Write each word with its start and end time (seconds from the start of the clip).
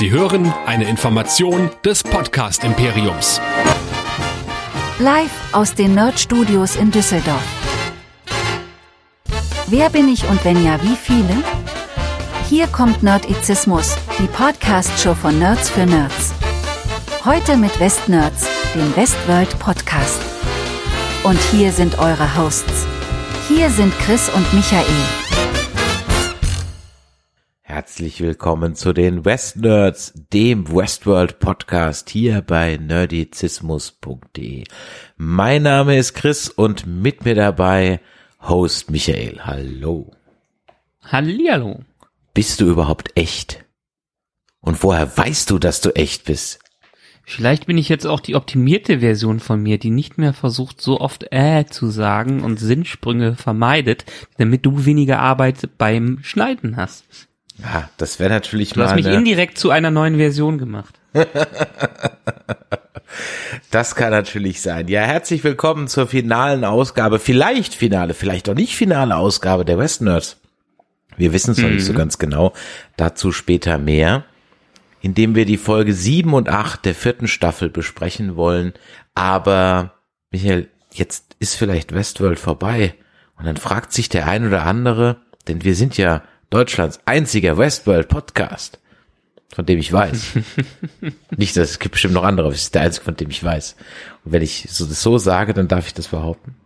Sie 0.00 0.10
hören 0.10 0.50
eine 0.64 0.88
Information 0.88 1.68
des 1.84 2.02
Podcast 2.02 2.64
Imperiums. 2.64 3.38
Live 4.98 5.30
aus 5.52 5.74
den 5.74 5.94
Nerd 5.94 6.18
Studios 6.18 6.76
in 6.76 6.90
Düsseldorf. 6.90 7.44
Wer 9.66 9.90
bin 9.90 10.08
ich 10.08 10.26
und 10.26 10.42
wenn 10.42 10.64
ja, 10.64 10.82
wie 10.82 10.96
viele? 10.96 11.44
Hier 12.48 12.66
kommt 12.68 13.02
Nerdizismus, 13.02 13.94
die 14.18 14.26
Podcast-Show 14.26 15.12
von 15.12 15.38
Nerds 15.38 15.68
für 15.68 15.84
Nerds. 15.84 16.32
Heute 17.26 17.58
mit 17.58 17.78
Westnerds, 17.78 18.48
dem 18.74 18.96
Westworld 18.96 19.58
Podcast. 19.58 20.18
Und 21.24 21.38
hier 21.52 21.72
sind 21.72 21.98
eure 21.98 22.38
Hosts. 22.38 22.86
Hier 23.48 23.68
sind 23.68 23.92
Chris 23.98 24.30
und 24.30 24.50
Michael. 24.54 25.29
Herzlich 27.80 28.20
willkommen 28.20 28.74
zu 28.74 28.92
den 28.92 29.24
West 29.24 29.56
Nerds, 29.56 30.12
dem 30.34 30.70
Westworld 30.70 31.38
Podcast 31.38 32.10
hier 32.10 32.42
bei 32.42 32.76
nerdizismus.de. 32.76 34.64
Mein 35.16 35.62
Name 35.62 35.96
ist 35.96 36.12
Chris 36.12 36.50
und 36.50 36.86
mit 36.86 37.24
mir 37.24 37.34
dabei 37.34 38.00
Host 38.42 38.90
Michael. 38.90 39.40
Hallo. 39.44 40.12
Hallihallo. 41.00 41.80
Bist 42.34 42.60
du 42.60 42.68
überhaupt 42.68 43.12
echt? 43.14 43.64
Und 44.60 44.82
woher 44.82 45.16
weißt 45.16 45.48
du, 45.48 45.58
dass 45.58 45.80
du 45.80 45.88
echt 45.96 46.26
bist? 46.26 46.58
Vielleicht 47.24 47.64
bin 47.64 47.78
ich 47.78 47.88
jetzt 47.88 48.06
auch 48.06 48.20
die 48.20 48.34
optimierte 48.34 49.00
Version 49.00 49.40
von 49.40 49.62
mir, 49.62 49.78
die 49.78 49.90
nicht 49.90 50.18
mehr 50.18 50.34
versucht, 50.34 50.82
so 50.82 51.00
oft 51.00 51.32
äh 51.32 51.64
zu 51.64 51.88
sagen 51.88 52.42
und 52.42 52.60
Sinnsprünge 52.60 53.36
vermeidet, 53.36 54.04
damit 54.36 54.66
du 54.66 54.84
weniger 54.84 55.20
Arbeit 55.20 55.78
beim 55.78 56.18
Schneiden 56.22 56.76
hast. 56.76 57.29
Ja, 57.62 57.88
das 57.96 58.18
wäre 58.18 58.30
natürlich 58.30 58.70
Du 58.70 58.80
mal. 58.80 58.86
hast 58.88 58.94
mich 58.96 59.06
eine- 59.06 59.16
indirekt 59.16 59.58
zu 59.58 59.70
einer 59.70 59.90
neuen 59.90 60.16
Version 60.16 60.58
gemacht. 60.58 60.94
Das 63.72 63.94
kann 63.94 64.10
natürlich 64.10 64.60
sein. 64.62 64.88
Ja, 64.88 65.02
herzlich 65.02 65.42
willkommen 65.44 65.88
zur 65.88 66.06
finalen 66.06 66.64
Ausgabe, 66.64 67.18
vielleicht 67.18 67.74
finale, 67.74 68.14
vielleicht 68.14 68.48
auch 68.48 68.54
nicht 68.54 68.76
finale 68.76 69.16
Ausgabe 69.16 69.64
der 69.64 69.78
West 69.78 70.00
Nerds. 70.02 70.38
Wir 71.16 71.32
wissen 71.32 71.52
es 71.52 71.58
noch 71.58 71.68
nicht 71.68 71.84
so 71.84 71.92
ganz 71.92 72.18
genau. 72.18 72.52
Dazu 72.96 73.32
später 73.32 73.78
mehr. 73.78 74.24
Indem 75.02 75.34
wir 75.34 75.44
die 75.44 75.56
Folge 75.56 75.92
7 75.92 76.32
und 76.34 76.48
8 76.48 76.84
der 76.84 76.94
vierten 76.94 77.26
Staffel 77.28 77.68
besprechen 77.68 78.36
wollen. 78.36 78.74
Aber, 79.14 79.94
Michael, 80.30 80.68
jetzt 80.92 81.36
ist 81.40 81.56
vielleicht 81.56 81.92
Westworld 81.94 82.38
vorbei. 82.38 82.94
Und 83.36 83.46
dann 83.46 83.56
fragt 83.56 83.92
sich 83.92 84.08
der 84.08 84.26
ein 84.28 84.46
oder 84.46 84.64
andere, 84.66 85.16
denn 85.48 85.64
wir 85.64 85.74
sind 85.74 85.96
ja 85.96 86.22
Deutschlands 86.50 86.98
einziger 87.04 87.56
Westworld 87.58 88.08
Podcast. 88.08 88.80
Von 89.54 89.66
dem 89.66 89.78
ich 89.78 89.92
weiß. 89.92 90.32
Nicht, 91.36 91.56
dass 91.56 91.70
es 91.70 91.78
gibt 91.78 91.92
bestimmt 91.92 92.14
noch 92.14 92.24
andere, 92.24 92.48
aber 92.48 92.54
es 92.54 92.62
ist 92.62 92.74
der 92.74 92.82
einzige, 92.82 93.04
von 93.04 93.16
dem 93.16 93.30
ich 93.30 93.42
weiß. 93.42 93.76
Und 94.24 94.32
wenn 94.32 94.42
ich 94.42 94.66
so, 94.68 94.84
das 94.84 95.00
so 95.00 95.16
sage, 95.18 95.54
dann 95.54 95.68
darf 95.68 95.86
ich 95.86 95.94
das 95.94 96.08
behaupten. 96.08 96.56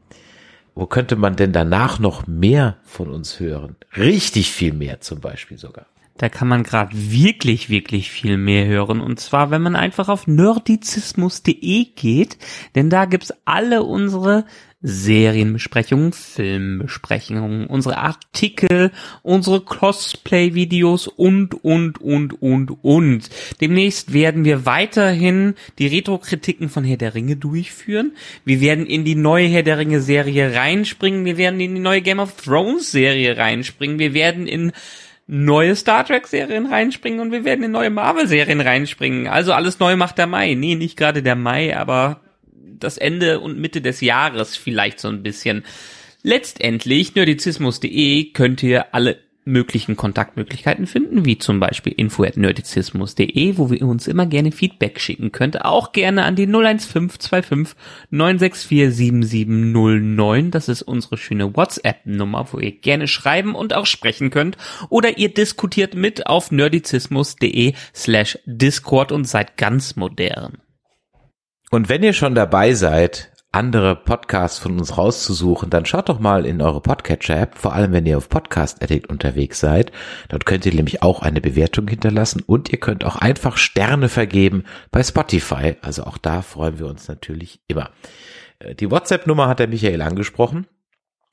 Wo 0.74 0.86
könnte 0.86 1.16
man 1.16 1.36
denn 1.36 1.52
danach 1.52 1.98
noch 1.98 2.26
mehr 2.26 2.78
von 2.84 3.10
uns 3.10 3.40
hören? 3.40 3.76
Richtig 3.94 4.50
viel 4.52 4.72
mehr 4.72 5.02
zum 5.02 5.20
Beispiel 5.20 5.58
sogar. 5.58 5.86
Da 6.16 6.28
kann 6.28 6.46
man 6.46 6.62
gerade 6.62 6.92
wirklich, 6.94 7.70
wirklich 7.70 8.10
viel 8.10 8.36
mehr 8.36 8.66
hören. 8.66 9.00
Und 9.00 9.18
zwar, 9.18 9.50
wenn 9.50 9.62
man 9.62 9.74
einfach 9.74 10.08
auf 10.08 10.26
nerdizismus.de 10.26 11.86
geht, 11.96 12.38
denn 12.74 12.88
da 12.88 13.04
gibt's 13.04 13.32
alle 13.44 13.82
unsere 13.82 14.44
Serienbesprechungen, 14.86 16.12
Filmbesprechungen, 16.12 17.66
unsere 17.66 17.96
Artikel, 17.96 18.92
unsere 19.22 19.62
Cosplay-Videos 19.62 21.08
und, 21.08 21.64
und, 21.64 22.02
und, 22.02 22.42
und, 22.42 22.84
und. 22.84 23.30
Demnächst 23.62 24.12
werden 24.12 24.44
wir 24.44 24.66
weiterhin 24.66 25.54
die 25.78 25.86
Retro-Kritiken 25.86 26.68
von 26.68 26.84
Herr 26.84 26.98
der 26.98 27.14
Ringe 27.14 27.36
durchführen. 27.36 28.12
Wir 28.44 28.60
werden 28.60 28.84
in 28.84 29.06
die 29.06 29.14
neue 29.14 29.48
Herr 29.48 29.62
der 29.62 29.78
Ringe-Serie 29.78 30.54
reinspringen. 30.54 31.24
Wir 31.24 31.38
werden 31.38 31.60
in 31.60 31.74
die 31.74 31.80
neue 31.80 32.02
Game 32.02 32.20
of 32.20 32.36
Thrones-Serie 32.36 33.38
reinspringen. 33.38 33.98
Wir 33.98 34.12
werden 34.12 34.46
in 34.46 34.72
neue 35.26 35.74
Star 35.76 36.04
Trek 36.04 36.26
Serien 36.26 36.66
reinspringen 36.66 37.20
und 37.20 37.32
wir 37.32 37.44
werden 37.44 37.64
in 37.64 37.70
neue 37.70 37.90
Marvel 37.90 38.26
Serien 38.26 38.60
reinspringen. 38.60 39.26
Also 39.26 39.52
alles 39.52 39.78
neu 39.78 39.96
macht 39.96 40.18
der 40.18 40.26
Mai. 40.26 40.54
Nee, 40.54 40.74
nicht 40.74 40.96
gerade 40.96 41.22
der 41.22 41.36
Mai, 41.36 41.76
aber 41.76 42.20
das 42.52 42.98
Ende 42.98 43.40
und 43.40 43.58
Mitte 43.58 43.80
des 43.80 44.00
Jahres 44.00 44.56
vielleicht 44.56 45.00
so 45.00 45.08
ein 45.08 45.22
bisschen. 45.22 45.64
Letztendlich, 46.22 47.14
nerdizismus.de 47.14 48.32
könnt 48.32 48.62
ihr 48.62 48.94
alle 48.94 49.18
möglichen 49.44 49.96
Kontaktmöglichkeiten 49.96 50.86
finden, 50.86 51.24
wie 51.24 51.38
zum 51.38 51.60
Beispiel 51.60 51.92
info@nerdizismus.de, 51.92 53.58
wo 53.58 53.70
wir 53.70 53.82
uns 53.82 54.06
immer 54.06 54.26
gerne 54.26 54.52
Feedback 54.52 55.00
schicken 55.00 55.32
könnt. 55.32 55.64
Auch 55.64 55.92
gerne 55.92 56.24
an 56.24 56.36
die 56.36 56.46
01525 56.46 57.76
964 58.10 58.94
7709. 58.94 60.50
Das 60.50 60.68
ist 60.68 60.82
unsere 60.82 61.16
schöne 61.16 61.54
WhatsApp-Nummer, 61.56 62.48
wo 62.52 62.58
ihr 62.58 62.72
gerne 62.72 63.06
schreiben 63.06 63.54
und 63.54 63.74
auch 63.74 63.86
sprechen 63.86 64.30
könnt. 64.30 64.56
Oder 64.88 65.18
ihr 65.18 65.32
diskutiert 65.32 65.94
mit 65.94 66.26
auf 66.26 66.50
nerdizismus.de 66.50 67.74
slash 67.94 68.38
Discord 68.46 69.12
und 69.12 69.24
seid 69.26 69.56
ganz 69.56 69.96
modern. 69.96 70.58
Und 71.70 71.88
wenn 71.88 72.02
ihr 72.02 72.12
schon 72.12 72.34
dabei 72.34 72.74
seid, 72.74 73.33
andere 73.54 73.94
Podcasts 73.94 74.58
von 74.58 74.78
uns 74.78 74.98
rauszusuchen, 74.98 75.70
dann 75.70 75.86
schaut 75.86 76.08
doch 76.08 76.18
mal 76.18 76.44
in 76.44 76.60
eure 76.60 76.80
Podcatcher-App, 76.80 77.56
vor 77.56 77.72
allem 77.72 77.92
wenn 77.92 78.06
ihr 78.06 78.16
auf 78.16 78.28
Podcast 78.28 78.82
Addict 78.82 79.08
unterwegs 79.08 79.60
seid. 79.60 79.92
Dort 80.28 80.44
könnt 80.44 80.66
ihr 80.66 80.74
nämlich 80.74 81.02
auch 81.02 81.22
eine 81.22 81.40
Bewertung 81.40 81.86
hinterlassen 81.86 82.42
und 82.44 82.70
ihr 82.70 82.80
könnt 82.80 83.04
auch 83.04 83.16
einfach 83.16 83.56
Sterne 83.56 84.08
vergeben 84.08 84.64
bei 84.90 85.02
Spotify. 85.02 85.76
Also 85.82 86.04
auch 86.04 86.18
da 86.18 86.42
freuen 86.42 86.78
wir 86.78 86.86
uns 86.86 87.06
natürlich 87.06 87.60
immer. 87.68 87.90
Äh, 88.58 88.74
Die 88.74 88.90
WhatsApp-Nummer 88.90 89.46
hat 89.46 89.60
der 89.60 89.68
Michael 89.68 90.02
angesprochen. 90.02 90.66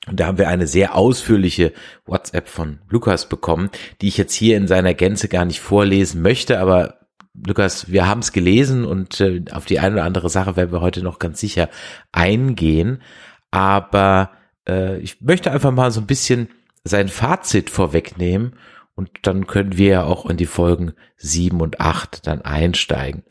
Und 0.08 0.18
da 0.18 0.26
haben 0.26 0.38
wir 0.38 0.48
eine 0.48 0.66
sehr 0.66 0.96
ausführliche 0.96 1.72
WhatsApp 2.06 2.48
von 2.48 2.80
Lukas 2.88 3.28
bekommen, 3.28 3.70
die 4.00 4.08
ich 4.08 4.16
jetzt 4.16 4.34
hier 4.34 4.56
in 4.56 4.66
seiner 4.66 4.94
Gänze 4.94 5.28
gar 5.28 5.44
nicht 5.44 5.60
vorlesen 5.60 6.22
möchte, 6.22 6.58
aber 6.58 7.01
Lukas, 7.34 7.90
wir 7.90 8.06
haben 8.06 8.20
es 8.20 8.32
gelesen 8.32 8.84
und 8.84 9.20
äh, 9.20 9.44
auf 9.52 9.64
die 9.64 9.80
eine 9.80 9.94
oder 9.94 10.04
andere 10.04 10.28
Sache 10.28 10.56
werden 10.56 10.72
wir 10.72 10.80
heute 10.80 11.02
noch 11.02 11.18
ganz 11.18 11.40
sicher 11.40 11.68
eingehen. 12.12 13.02
Aber 13.50 14.30
äh, 14.68 14.98
ich 14.98 15.20
möchte 15.20 15.50
einfach 15.50 15.72
mal 15.72 15.90
so 15.90 16.00
ein 16.00 16.06
bisschen 16.06 16.48
sein 16.84 17.08
Fazit 17.08 17.70
vorwegnehmen 17.70 18.56
und 18.94 19.10
dann 19.22 19.46
können 19.46 19.78
wir 19.78 19.88
ja 19.88 20.04
auch 20.04 20.26
in 20.26 20.36
die 20.36 20.46
Folgen 20.46 20.92
sieben 21.16 21.60
und 21.60 21.80
acht 21.80 22.26
dann 22.26 22.42
einsteigen. 22.42 23.22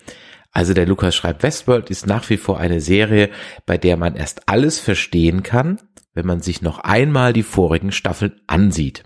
Also 0.51 0.73
der 0.73 0.85
Lukas 0.85 1.15
schreibt, 1.15 1.43
Westworld 1.43 1.89
ist 1.89 2.07
nach 2.07 2.29
wie 2.29 2.37
vor 2.37 2.59
eine 2.59 2.81
Serie, 2.81 3.29
bei 3.65 3.77
der 3.77 3.97
man 3.97 4.15
erst 4.15 4.49
alles 4.49 4.79
verstehen 4.79 5.43
kann, 5.43 5.79
wenn 6.13 6.25
man 6.25 6.41
sich 6.41 6.61
noch 6.61 6.79
einmal 6.79 7.33
die 7.33 7.43
vorigen 7.43 7.91
Staffeln 7.91 8.41
ansieht. 8.47 9.03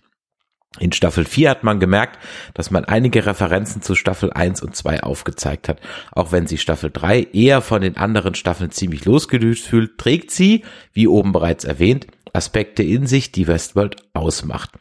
In 0.79 0.91
Staffel 0.91 1.25
4 1.25 1.49
hat 1.49 1.63
man 1.63 1.79
gemerkt, 1.79 2.19
dass 2.53 2.69
man 2.69 2.85
einige 2.85 3.25
Referenzen 3.25 3.81
zu 3.81 3.95
Staffel 3.95 4.33
1 4.33 4.61
und 4.61 4.75
2 4.75 5.03
aufgezeigt 5.03 5.69
hat. 5.69 5.79
Auch 6.11 6.31
wenn 6.31 6.47
sich 6.47 6.61
Staffel 6.61 6.91
3 6.91 7.23
eher 7.33 7.61
von 7.61 7.81
den 7.81 7.97
anderen 7.97 8.35
Staffeln 8.35 8.71
ziemlich 8.71 9.05
losgelöst 9.05 9.65
fühlt, 9.65 9.97
trägt 9.97 10.31
sie, 10.31 10.63
wie 10.91 11.07
oben 11.07 11.31
bereits 11.31 11.63
erwähnt, 11.63 12.07
Aspekte 12.33 12.83
in 12.83 13.07
sich, 13.07 13.31
die 13.31 13.47
Westworld 13.47 13.95
ausmacht. 14.13 14.71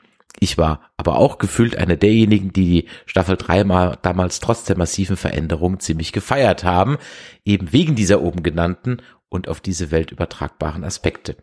Ich 0.40 0.58
war 0.58 0.90
aber 0.96 1.16
auch 1.16 1.38
gefühlt 1.38 1.76
einer 1.76 1.96
derjenigen, 1.96 2.52
die 2.52 2.82
die 2.82 2.88
Staffel 3.06 3.36
3 3.36 3.64
mal 3.64 3.98
damals 4.02 4.40
trotz 4.40 4.64
der 4.64 4.76
massiven 4.76 5.16
Veränderungen 5.16 5.78
ziemlich 5.78 6.12
gefeiert 6.12 6.64
haben, 6.64 6.98
eben 7.44 7.72
wegen 7.72 7.94
dieser 7.94 8.20
oben 8.20 8.42
genannten 8.42 8.98
und 9.28 9.48
auf 9.48 9.60
diese 9.60 9.90
Welt 9.90 10.10
übertragbaren 10.10 10.84
Aspekte. 10.84 11.36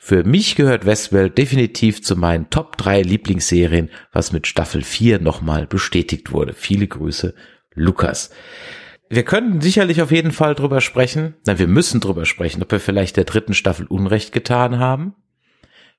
Für 0.00 0.24
mich 0.24 0.54
gehört 0.54 0.86
Westworld 0.86 1.36
definitiv 1.36 2.02
zu 2.02 2.16
meinen 2.16 2.50
Top 2.50 2.76
3 2.76 3.02
Lieblingsserien, 3.02 3.90
was 4.12 4.32
mit 4.32 4.46
Staffel 4.46 4.82
4 4.82 5.20
nochmal 5.20 5.66
bestätigt 5.66 6.32
wurde. 6.32 6.54
Viele 6.54 6.86
Grüße, 6.86 7.34
Lukas. 7.74 8.30
Wir 9.10 9.24
können 9.24 9.60
sicherlich 9.60 10.00
auf 10.00 10.12
jeden 10.12 10.32
Fall 10.32 10.54
drüber 10.54 10.80
sprechen, 10.80 11.34
nein, 11.46 11.58
wir 11.58 11.66
müssen 11.66 12.00
drüber 12.00 12.26
sprechen, 12.26 12.62
ob 12.62 12.70
wir 12.70 12.80
vielleicht 12.80 13.16
der 13.16 13.24
dritten 13.24 13.54
Staffel 13.54 13.86
Unrecht 13.86 14.32
getan 14.32 14.78
haben. 14.78 15.14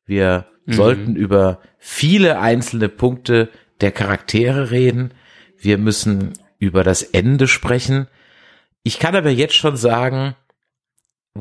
Wir 0.06 0.45
sollten 0.66 1.16
über 1.16 1.62
viele 1.78 2.40
einzelne 2.40 2.90
Punkte 2.90 3.50
der 3.81 3.92
Charaktere 3.92 4.72
reden. 4.72 5.13
Wir 5.57 5.78
müssen 5.78 6.34
über 6.60 6.84
das 6.84 7.02
Ende 7.02 7.48
sprechen. 7.48 8.07
Ich 8.84 9.00
kann 9.00 9.16
aber 9.16 9.30
jetzt 9.30 9.56
schon 9.56 9.78
sagen, 9.78 10.36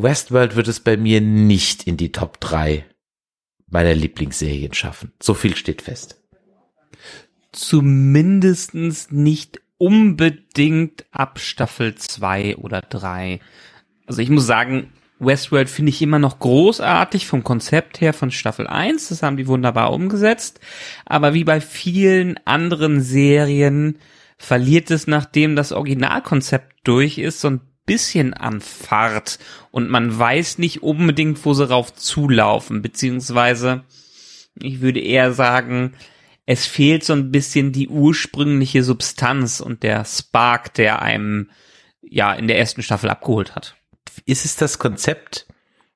Westworld 0.02 0.54
wird 0.54 0.68
es 0.68 0.80
bei 0.80 0.96
mir 0.96 1.20
nicht 1.20 1.86
in 1.86 1.96
die 1.96 2.12
Top 2.12 2.40
3 2.40 2.84
meiner 3.70 3.94
Lieblingsserien 3.94 4.72
schaffen. 4.72 5.12
So 5.20 5.34
viel 5.34 5.56
steht 5.56 5.82
fest. 5.82 6.22
Zumindestens 7.52 9.10
nicht 9.10 9.60
unbedingt 9.76 11.04
ab 11.10 11.38
Staffel 11.38 11.94
2 11.94 12.56
oder 12.56 12.80
3. 12.80 13.40
Also 14.06 14.22
ich 14.22 14.30
muss 14.30 14.46
sagen, 14.46 14.92
Westworld 15.18 15.68
finde 15.68 15.90
ich 15.90 16.00
immer 16.00 16.18
noch 16.18 16.38
großartig 16.38 17.26
vom 17.26 17.42
Konzept 17.42 18.00
her 18.00 18.12
von 18.12 18.30
Staffel 18.30 18.66
1. 18.66 19.08
Das 19.08 19.22
haben 19.22 19.36
die 19.36 19.48
wunderbar 19.48 19.92
umgesetzt. 19.92 20.60
Aber 21.06 21.34
wie 21.34 21.44
bei 21.44 21.60
vielen 21.60 22.38
anderen 22.46 23.00
Serien 23.00 23.98
verliert 24.36 24.90
es, 24.92 25.08
nachdem 25.08 25.56
das 25.56 25.72
Originalkonzept 25.72 26.76
durch 26.84 27.18
ist, 27.18 27.40
so 27.40 27.50
ein 27.50 27.60
bisschen 27.88 28.34
an 28.34 28.60
Fahrt 28.60 29.38
und 29.72 29.90
man 29.90 30.16
weiß 30.16 30.58
nicht 30.58 30.82
unbedingt, 30.82 31.44
wo 31.44 31.54
sie 31.54 31.68
rauf 31.68 31.92
zulaufen, 31.94 32.82
beziehungsweise 32.82 33.82
ich 34.60 34.80
würde 34.80 35.00
eher 35.00 35.32
sagen, 35.32 35.94
es 36.46 36.66
fehlt 36.66 37.04
so 37.04 37.12
ein 37.12 37.30
bisschen 37.30 37.72
die 37.72 37.88
ursprüngliche 37.88 38.82
Substanz 38.82 39.60
und 39.60 39.82
der 39.82 40.04
Spark, 40.04 40.74
der 40.74 41.02
einem 41.02 41.50
ja 42.00 42.32
in 42.32 42.48
der 42.48 42.58
ersten 42.58 42.82
Staffel 42.82 43.10
abgeholt 43.10 43.54
hat. 43.54 43.76
Ist 44.24 44.44
es 44.44 44.56
das 44.56 44.78
Konzept? 44.78 45.46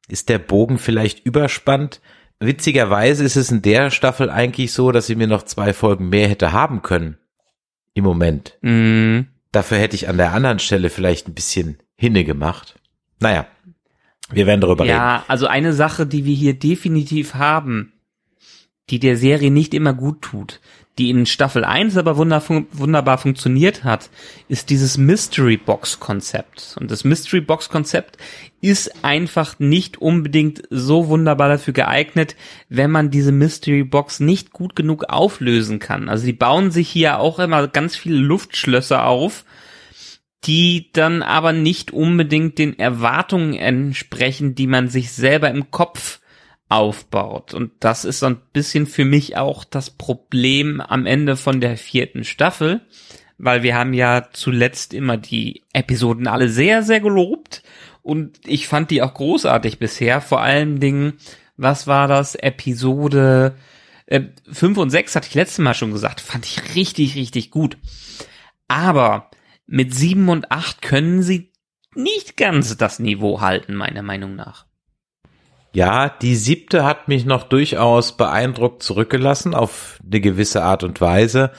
Ist 0.08 0.28
der 0.28 0.38
Bogen 0.38 0.78
vielleicht 0.78 1.24
überspannt? 1.24 2.00
Witzigerweise 2.38 3.24
ist 3.24 3.36
es 3.36 3.50
in 3.50 3.62
der 3.62 3.90
Staffel 3.90 4.28
eigentlich 4.28 4.72
so, 4.72 4.92
dass 4.92 5.06
sie 5.06 5.14
mir 5.14 5.28
noch 5.28 5.44
zwei 5.44 5.72
Folgen 5.72 6.08
mehr 6.08 6.28
hätte 6.28 6.52
haben 6.52 6.82
können. 6.82 7.16
Im 7.94 8.04
Moment. 8.04 8.58
Mm. 8.62 9.20
Dafür 9.52 9.78
hätte 9.78 9.96
ich 9.96 10.08
an 10.08 10.16
der 10.16 10.32
anderen 10.32 10.58
Stelle 10.58 10.90
vielleicht 10.90 11.28
ein 11.28 11.34
bisschen 11.34 11.81
hinne 12.02 12.24
gemacht. 12.24 12.74
Naja, 13.20 13.46
wir 14.32 14.48
werden 14.48 14.60
darüber 14.60 14.84
ja, 14.84 14.92
reden. 14.92 15.04
Ja, 15.04 15.24
also 15.28 15.46
eine 15.46 15.72
Sache, 15.72 16.04
die 16.04 16.24
wir 16.24 16.34
hier 16.34 16.54
definitiv 16.54 17.34
haben, 17.34 17.92
die 18.90 18.98
der 18.98 19.16
Serie 19.16 19.52
nicht 19.52 19.72
immer 19.72 19.94
gut 19.94 20.20
tut, 20.20 20.60
die 20.98 21.10
in 21.10 21.26
Staffel 21.26 21.64
1 21.64 21.96
aber 21.96 22.16
wunderbar 22.16 23.18
funktioniert 23.18 23.84
hat, 23.84 24.10
ist 24.48 24.68
dieses 24.68 24.98
Mystery 24.98 25.56
Box 25.56 26.00
Konzept. 26.00 26.76
Und 26.80 26.90
das 26.90 27.04
Mystery 27.04 27.40
Box 27.40 27.68
Konzept 27.68 28.18
ist 28.60 29.04
einfach 29.04 29.60
nicht 29.60 29.98
unbedingt 29.98 30.62
so 30.70 31.06
wunderbar 31.06 31.48
dafür 31.50 31.72
geeignet, 31.72 32.34
wenn 32.68 32.90
man 32.90 33.12
diese 33.12 33.30
Mystery 33.30 33.84
Box 33.84 34.18
nicht 34.18 34.50
gut 34.50 34.74
genug 34.74 35.04
auflösen 35.04 35.78
kann. 35.78 36.08
Also 36.08 36.26
die 36.26 36.32
bauen 36.32 36.72
sich 36.72 36.88
hier 36.88 37.20
auch 37.20 37.38
immer 37.38 37.68
ganz 37.68 37.94
viele 37.94 38.18
Luftschlösser 38.18 39.06
auf, 39.06 39.44
die 40.44 40.90
dann 40.92 41.22
aber 41.22 41.52
nicht 41.52 41.92
unbedingt 41.92 42.58
den 42.58 42.78
Erwartungen 42.78 43.54
entsprechen, 43.54 44.54
die 44.54 44.66
man 44.66 44.88
sich 44.88 45.12
selber 45.12 45.50
im 45.50 45.70
Kopf 45.70 46.20
aufbaut. 46.68 47.54
Und 47.54 47.72
das 47.80 48.04
ist 48.04 48.20
so 48.20 48.26
ein 48.26 48.40
bisschen 48.52 48.86
für 48.86 49.04
mich 49.04 49.36
auch 49.36 49.64
das 49.64 49.90
Problem 49.90 50.80
am 50.80 51.06
Ende 51.06 51.36
von 51.36 51.60
der 51.60 51.76
vierten 51.76 52.24
Staffel, 52.24 52.80
weil 53.38 53.62
wir 53.62 53.76
haben 53.76 53.92
ja 53.92 54.28
zuletzt 54.32 54.94
immer 54.94 55.16
die 55.16 55.62
Episoden 55.72 56.26
alle 56.26 56.48
sehr, 56.48 56.82
sehr 56.82 57.00
gelobt 57.00 57.62
und 58.02 58.40
ich 58.46 58.66
fand 58.68 58.90
die 58.90 59.02
auch 59.02 59.14
großartig 59.14 59.78
bisher. 59.78 60.20
Vor 60.20 60.40
allen 60.40 60.80
Dingen, 60.80 61.14
was 61.56 61.86
war 61.86 62.08
das? 62.08 62.34
Episode 62.34 63.54
äh, 64.06 64.22
5 64.50 64.78
und 64.78 64.90
6 64.90 65.14
hatte 65.14 65.28
ich 65.28 65.34
letztes 65.34 65.58
Mal 65.58 65.74
schon 65.74 65.92
gesagt, 65.92 66.20
fand 66.20 66.46
ich 66.46 66.74
richtig, 66.74 67.14
richtig 67.14 67.50
gut. 67.50 67.76
Aber 68.66 69.30
mit 69.66 69.94
7 69.94 70.28
und 70.28 70.50
8 70.50 70.82
können 70.82 71.22
sie 71.22 71.52
nicht 71.94 72.36
ganz 72.36 72.76
das 72.76 72.98
Niveau 72.98 73.40
halten, 73.40 73.74
meiner 73.74 74.02
Meinung 74.02 74.34
nach. 74.34 74.66
Ja, 75.74 76.10
die 76.10 76.36
siebte 76.36 76.84
hat 76.84 77.08
mich 77.08 77.24
noch 77.24 77.44
durchaus 77.44 78.16
beeindruckt 78.16 78.82
zurückgelassen 78.82 79.54
auf 79.54 79.98
eine 80.04 80.20
gewisse 80.20 80.62
Art 80.62 80.84
und 80.84 81.00
Weise. 81.00 81.50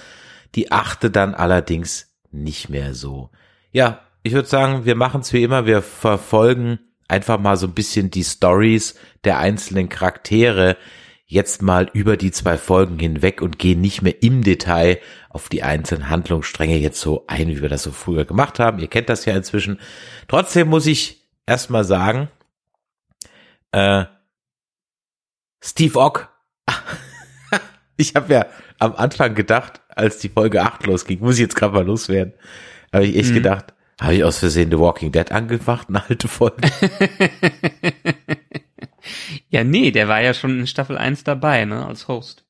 Die 0.53 0.71
achte 0.71 1.09
dann 1.09 1.33
allerdings 1.33 2.15
nicht 2.31 2.69
mehr 2.69 2.93
so. 2.93 3.31
Ja, 3.71 4.01
ich 4.21 4.33
würde 4.33 4.47
sagen, 4.47 4.85
wir 4.85 4.95
machen 4.95 5.21
es 5.21 5.33
wie 5.33 5.43
immer. 5.43 5.65
Wir 5.65 5.81
verfolgen 5.81 6.79
einfach 7.07 7.39
mal 7.39 7.57
so 7.57 7.67
ein 7.67 7.73
bisschen 7.73 8.11
die 8.11 8.23
Stories 8.23 8.95
der 9.23 9.39
einzelnen 9.39 9.89
Charaktere 9.89 10.77
jetzt 11.25 11.61
mal 11.61 11.89
über 11.93 12.17
die 12.17 12.31
zwei 12.31 12.57
Folgen 12.57 12.99
hinweg 12.99 13.41
und 13.41 13.57
gehen 13.57 13.81
nicht 13.81 14.01
mehr 14.01 14.21
im 14.21 14.43
Detail 14.43 14.99
auf 15.29 15.49
die 15.49 15.63
einzelnen 15.63 16.09
Handlungsstränge 16.09 16.77
jetzt 16.77 16.99
so 16.99 17.25
ein, 17.27 17.47
wie 17.47 17.61
wir 17.61 17.69
das 17.69 17.83
so 17.83 17.91
früher 17.91 18.25
gemacht 18.25 18.59
haben. 18.59 18.79
Ihr 18.79 18.87
kennt 18.87 19.09
das 19.09 19.25
ja 19.25 19.35
inzwischen. 19.35 19.79
Trotzdem 20.27 20.67
muss 20.67 20.85
ich 20.85 21.25
erstmal 21.45 21.85
sagen, 21.85 22.29
äh, 23.71 24.05
Steve 25.63 25.97
Ock. 25.99 26.29
ich 27.97 28.15
habe 28.15 28.33
ja 28.33 28.45
am 28.79 28.95
Anfang 28.95 29.33
gedacht, 29.33 29.81
als 29.89 30.19
die 30.19 30.29
Folge 30.29 30.61
8 30.61 30.85
losging, 30.85 31.19
muss 31.19 31.35
ich 31.35 31.41
jetzt 31.41 31.55
gerade 31.55 31.73
mal 31.73 31.85
loswerden, 31.85 32.33
habe 32.91 33.05
ich 33.05 33.15
echt 33.15 33.31
mhm. 33.31 33.35
gedacht, 33.35 33.73
habe 33.99 34.15
ich 34.15 34.23
aus 34.23 34.39
Versehen 34.39 34.71
The 34.71 34.79
Walking 34.79 35.11
Dead 35.11 35.31
angemacht, 35.31 35.87
eine 35.89 36.03
alte 36.07 36.27
Folge. 36.27 36.69
ja, 39.49 39.63
nee, 39.63 39.91
der 39.91 40.07
war 40.07 40.21
ja 40.21 40.33
schon 40.33 40.59
in 40.59 40.67
Staffel 40.67 40.97
1 40.97 41.23
dabei, 41.23 41.65
ne, 41.65 41.85
als 41.85 42.07
Host. 42.07 42.45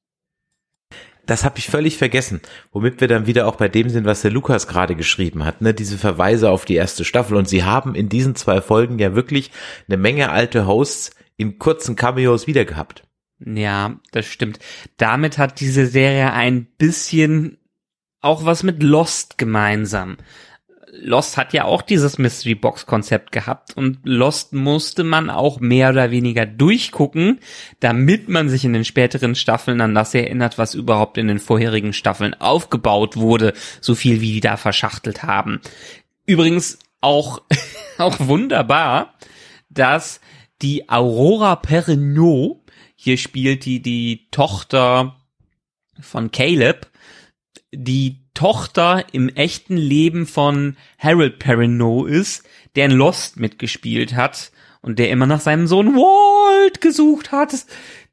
Das 1.26 1.46
habe 1.46 1.58
ich 1.58 1.68
völlig 1.68 1.98
vergessen, 1.98 2.42
womit 2.74 3.00
wir 3.00 3.08
dann 3.08 3.28
wieder 3.28 3.48
auch 3.48 3.56
bei 3.56 3.70
dem 3.70 3.90
sind, 3.90 4.06
was 4.06 4.22
der 4.22 4.32
Lukas 4.32 4.68
gerade 4.68 4.96
geschrieben 4.96 5.46
hat, 5.46 5.62
ne, 5.62 5.74
diese 5.74 5.98
Verweise 5.98 6.50
auf 6.50 6.66
die 6.66 6.76
erste 6.76 7.06
Staffel. 7.06 7.38
Und 7.38 7.48
sie 7.48 7.64
haben 7.64 7.96
in 7.96 8.10
diesen 8.10 8.36
zwei 8.36 8.62
Folgen 8.62 9.00
ja 9.00 9.16
wirklich 9.16 9.52
eine 9.88 9.98
Menge 9.98 10.32
alte 10.32 10.68
Hosts 10.68 11.16
in 11.38 11.60
kurzen 11.60 11.96
Cameos 11.96 12.46
wieder 12.46 12.66
gehabt. 12.66 13.04
Ja, 13.40 14.00
das 14.12 14.26
stimmt. 14.26 14.60
Damit 14.98 15.38
hat 15.38 15.60
diese 15.60 15.86
Serie 15.86 16.34
ein 16.34 16.66
bisschen 16.78 17.58
auch 18.20 18.46
was 18.46 18.64
mit 18.64 18.82
Lost 18.82 19.38
gemeinsam. 19.38 20.18
Lost 20.96 21.38
hat 21.38 21.54
ja 21.54 21.66
auch 21.66 21.82
dieses 21.82 22.20
Mystery 22.20 22.54
Box 22.54 22.86
Konzept 22.86 23.32
gehabt 23.32 23.76
und 23.76 24.00
Lost 24.04 24.54
musste 24.54 25.04
man 25.04 25.32
auch 25.32 25.60
mehr 25.60 25.90
oder 25.90 26.12
weniger 26.12 26.46
durchgucken, 26.46 27.40
damit 27.80 28.30
man 28.30 28.48
sich 28.48 28.64
in 28.64 28.74
den 28.74 28.86
späteren 28.86 29.34
Staffeln 29.34 29.82
an 29.82 29.96
das 29.96 30.14
erinnert, 30.14 30.60
was 30.60 30.76
überhaupt 30.76 31.18
in 31.18 31.28
den 31.28 31.40
vorherigen 31.40 31.94
Staffeln 31.94 32.36
aufgebaut 32.36 33.18
wurde, 33.18 33.54
so 33.82 33.96
viel 33.96 34.22
wie 34.22 34.34
die 34.34 34.40
da 34.40 34.56
verschachtelt 34.56 35.24
haben. 35.24 35.62
Übrigens 36.28 36.78
auch, 37.02 37.42
auch 37.98 38.20
wunderbar, 38.20 39.16
dass 39.70 40.22
die 40.62 40.90
Aurora 40.90 41.56
Perrineau, 41.56 42.64
hier 42.96 43.18
spielt 43.18 43.66
die 43.66 43.82
die 43.82 44.28
Tochter 44.30 45.16
von 46.00 46.32
Caleb, 46.32 46.88
die 47.74 48.23
Tochter 48.34 49.06
im 49.12 49.30
echten 49.30 49.78
Leben 49.78 50.26
von 50.26 50.76
Harold 50.98 51.40
Perrineau 51.40 52.06
ist, 52.06 52.44
der 52.76 52.86
in 52.86 52.92
Lost 52.92 53.38
mitgespielt 53.38 54.16
hat 54.16 54.52
und 54.82 55.00
der 55.00 55.10
immer 55.10 55.26
nach 55.26 55.42
seinem 55.42 55.68
Sohn 55.68 55.96
Walt 55.96 56.82
gesucht 56.82 57.32
hat. 57.32 57.54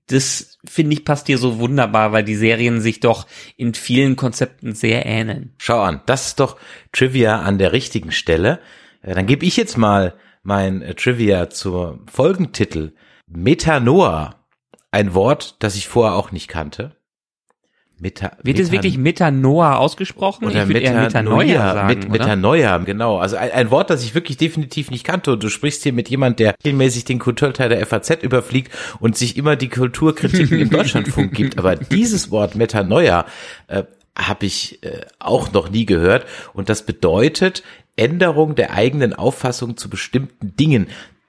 Das 0.06 0.58
finde 0.64 0.94
ich 0.94 1.04
passt 1.04 1.28
hier 1.28 1.38
so 1.38 1.58
wunderbar, 1.58 2.12
weil 2.12 2.24
die 2.24 2.34
Serien 2.34 2.80
sich 2.80 3.00
doch 3.00 3.26
in 3.56 3.74
vielen 3.74 4.16
Konzepten 4.16 4.74
sehr 4.74 5.06
ähneln. 5.06 5.54
Schau 5.58 5.80
an, 5.80 6.02
das 6.06 6.28
ist 6.28 6.40
doch 6.40 6.56
Trivia 6.92 7.40
an 7.40 7.58
der 7.58 7.72
richtigen 7.72 8.10
Stelle. 8.12 8.60
Äh, 9.02 9.14
dann 9.14 9.26
gebe 9.26 9.46
ich 9.46 9.56
jetzt 9.56 9.78
mal 9.78 10.14
mein 10.42 10.82
äh, 10.82 10.94
Trivia 10.94 11.50
zur 11.50 12.00
Folgentitel. 12.10 12.92
Metanoa. 13.26 14.36
Ein 14.90 15.14
Wort, 15.14 15.56
das 15.60 15.76
ich 15.76 15.86
vorher 15.86 16.16
auch 16.16 16.32
nicht 16.32 16.48
kannte. 16.48 16.96
Meta, 18.00 18.32
Wird 18.42 18.56
Meta, 18.56 18.62
es 18.62 18.72
wirklich 18.72 18.96
Metanoia 18.96 19.76
ausgesprochen? 19.76 20.46
Oder 20.46 20.62
ich 20.62 20.68
würde 20.68 20.80
eher 20.80 20.94
Metanoia 20.94 21.74
sagen, 21.74 21.86
mit, 21.86 22.08
Metanoia, 22.10 22.78
genau. 22.78 23.18
Also 23.18 23.36
ein, 23.36 23.52
ein, 23.52 23.70
Wort, 23.70 23.90
das 23.90 24.02
ich 24.02 24.14
wirklich 24.14 24.38
definitiv 24.38 24.90
nicht 24.90 25.04
kannte. 25.04 25.32
Und 25.32 25.42
du 25.42 25.50
sprichst 25.50 25.82
hier 25.82 25.92
mit 25.92 26.08
jemand, 26.08 26.38
der 26.38 26.54
regelmäßig 26.64 27.04
den 27.04 27.18
Kulturteil 27.18 27.68
der 27.68 27.84
FAZ 27.86 28.22
überfliegt 28.22 28.72
und 29.00 29.18
sich 29.18 29.36
immer 29.36 29.56
die 29.56 29.68
Kulturkritiken 29.68 30.58
im 30.58 30.70
Deutschlandfunk 30.70 31.34
gibt. 31.34 31.58
Aber 31.58 31.76
dieses 31.76 32.30
Wort 32.30 32.54
Metanoia 32.54 33.26
äh, 33.66 33.84
habe 34.16 34.46
ich 34.46 34.82
äh, 34.82 35.02
auch 35.18 35.52
noch 35.52 35.70
nie 35.70 35.84
gehört. 35.84 36.24
Und 36.54 36.70
das 36.70 36.86
bedeutet 36.86 37.62
Änderung 37.96 38.54
der 38.54 38.72
eigenen 38.72 39.12
Auffassung 39.12 39.76
zu 39.76 39.90
bestimmten 39.90 40.56
Dingen 40.56 40.86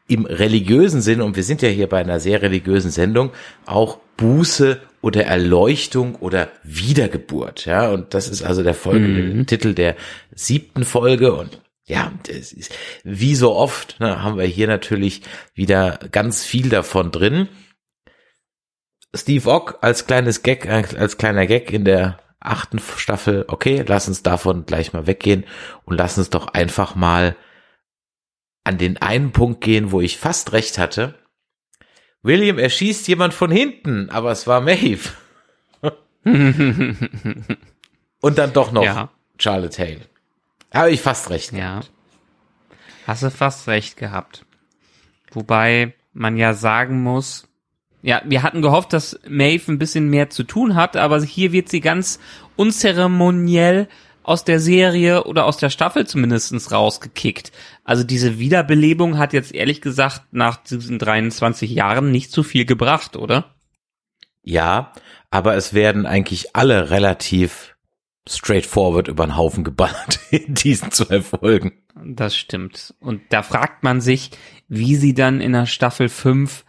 im 0.07 0.25
religiösen 0.25 1.01
Sinn, 1.01 1.21
und 1.21 1.35
wir 1.35 1.43
sind 1.43 1.61
ja 1.61 1.69
hier 1.69 1.87
bei 1.87 1.99
einer 1.99 2.19
sehr 2.19 2.41
religiösen 2.41 2.91
Sendung, 2.91 3.31
auch 3.65 3.97
Buße 4.17 4.81
oder 5.01 5.25
Erleuchtung 5.25 6.15
oder 6.15 6.49
Wiedergeburt. 6.63 7.65
Ja, 7.65 7.89
und 7.89 8.13
das 8.13 8.29
ist 8.29 8.43
also 8.43 8.63
der 8.63 8.73
Folgetitel 8.73 9.69
mhm. 9.69 9.75
der 9.75 9.95
siebten 10.33 10.85
Folge 10.85 11.33
und 11.33 11.61
ja, 11.85 12.13
das 12.27 12.53
ist, 12.53 12.73
wie 13.03 13.35
so 13.35 13.53
oft 13.53 13.99
ne, 13.99 14.23
haben 14.23 14.37
wir 14.37 14.45
hier 14.45 14.67
natürlich 14.67 15.23
wieder 15.53 15.99
ganz 16.11 16.45
viel 16.45 16.69
davon 16.69 17.11
drin. 17.11 17.49
Steve 19.13 19.49
Ock 19.49 19.79
als 19.81 20.07
kleines 20.07 20.41
Gag, 20.41 20.69
als 20.69 21.17
kleiner 21.17 21.47
Gag 21.47 21.73
in 21.73 21.83
der 21.83 22.19
achten 22.39 22.79
Staffel. 22.79 23.45
Okay, 23.47 23.83
lass 23.85 24.07
uns 24.07 24.23
davon 24.23 24.65
gleich 24.65 24.93
mal 24.93 25.07
weggehen 25.07 25.45
und 25.83 25.97
lass 25.97 26.17
uns 26.17 26.29
doch 26.29 26.47
einfach 26.47 26.95
mal 26.95 27.35
an 28.63 28.77
den 28.77 29.01
einen 29.01 29.31
Punkt 29.31 29.61
gehen, 29.61 29.91
wo 29.91 30.01
ich 30.01 30.17
fast 30.17 30.53
recht 30.53 30.77
hatte. 30.77 31.15
William 32.23 32.59
erschießt 32.59 33.07
jemand 33.07 33.33
von 33.33 33.51
hinten, 33.51 34.09
aber 34.09 34.31
es 34.31 34.47
war 34.47 34.61
Maeve. 34.61 35.09
Und 38.21 38.37
dann 38.37 38.53
doch 38.53 38.71
noch 38.71 38.83
ja. 38.83 39.09
Charlotte 39.39 39.81
Hale. 39.81 40.01
Habe 40.73 40.91
ich 40.91 41.01
fast 41.01 41.29
recht 41.31 41.51
gehabt. 41.51 41.85
Ja. 41.85 42.77
Hast 43.07 43.23
du 43.23 43.31
fast 43.31 43.67
recht 43.67 43.97
gehabt. 43.97 44.45
Wobei 45.31 45.95
man 46.13 46.37
ja 46.37 46.53
sagen 46.53 47.01
muss, 47.01 47.47
ja, 48.03 48.21
wir 48.25 48.43
hatten 48.43 48.61
gehofft, 48.61 48.93
dass 48.93 49.19
Maeve 49.27 49.71
ein 49.71 49.79
bisschen 49.79 50.09
mehr 50.09 50.29
zu 50.29 50.43
tun 50.43 50.75
hat, 50.75 50.97
aber 50.97 51.21
hier 51.21 51.51
wird 51.51 51.69
sie 51.69 51.81
ganz 51.81 52.19
unzeremoniell 52.55 53.87
aus 54.23 54.43
der 54.43 54.59
Serie 54.59 55.23
oder 55.23 55.45
aus 55.45 55.57
der 55.57 55.69
Staffel 55.69 56.05
zumindestens 56.07 56.71
rausgekickt. 56.71 57.51
Also 57.83 58.03
diese 58.03 58.39
Wiederbelebung 58.39 59.17
hat 59.17 59.33
jetzt 59.33 59.53
ehrlich 59.53 59.81
gesagt 59.81 60.25
nach 60.31 60.57
diesen 60.57 60.99
23 60.99 61.71
Jahren 61.71 62.11
nicht 62.11 62.31
so 62.31 62.43
viel 62.43 62.65
gebracht, 62.65 63.15
oder? 63.17 63.55
Ja, 64.43 64.93
aber 65.29 65.55
es 65.55 65.73
werden 65.73 66.05
eigentlich 66.05 66.55
alle 66.55 66.89
relativ 66.89 67.75
straightforward 68.29 69.07
über 69.07 69.25
den 69.25 69.35
Haufen 69.35 69.63
geballert 69.63 70.19
in 70.31 70.53
diesen 70.53 70.91
zwei 70.91 71.21
Folgen. 71.21 71.73
Das 72.03 72.35
stimmt. 72.35 72.93
Und 72.99 73.21
da 73.29 73.43
fragt 73.43 73.83
man 73.83 73.99
sich, 74.01 74.31
wie 74.67 74.95
sie 74.95 75.13
dann 75.13 75.41
in 75.41 75.53
der 75.53 75.65
Staffel 75.65 76.09
5 76.09 76.63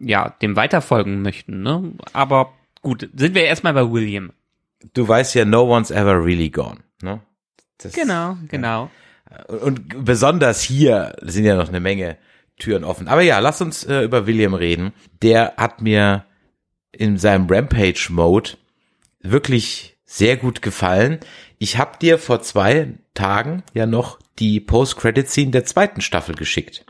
ja, 0.00 0.30
dem 0.30 0.56
weiterfolgen 0.56 1.22
möchten, 1.22 1.62
ne? 1.62 1.92
Aber 2.12 2.54
gut, 2.80 3.08
sind 3.14 3.34
wir 3.34 3.44
erstmal 3.44 3.74
bei 3.74 3.90
William. 3.90 4.32
Du 4.94 5.06
weißt 5.06 5.34
ja, 5.34 5.44
no 5.44 5.64
one's 5.64 5.90
ever 5.90 6.24
really 6.24 6.48
gone, 6.48 6.78
ne? 7.02 7.20
Das, 7.78 7.92
genau, 7.92 8.36
genau. 8.48 8.90
Und 9.46 10.04
besonders 10.04 10.62
hier 10.62 11.14
sind 11.22 11.44
ja 11.44 11.56
noch 11.56 11.68
eine 11.68 11.80
Menge 11.80 12.18
Türen 12.58 12.84
offen. 12.84 13.08
Aber 13.08 13.22
ja, 13.22 13.38
lass 13.38 13.60
uns 13.60 13.84
äh, 13.84 14.02
über 14.02 14.26
William 14.26 14.54
reden. 14.54 14.92
Der 15.22 15.54
hat 15.56 15.80
mir 15.80 16.24
in 16.92 17.16
seinem 17.18 17.46
Rampage-Mode 17.48 18.52
wirklich 19.20 19.96
sehr 20.04 20.36
gut 20.36 20.62
gefallen. 20.62 21.20
Ich 21.58 21.78
habe 21.78 21.98
dir 21.98 22.18
vor 22.18 22.42
zwei 22.42 22.94
Tagen 23.14 23.62
ja 23.74 23.86
noch 23.86 24.18
die 24.38 24.60
Post-Credit-Scene 24.60 25.50
der 25.50 25.64
zweiten 25.64 26.00
Staffel 26.00 26.34
geschickt. 26.34 26.84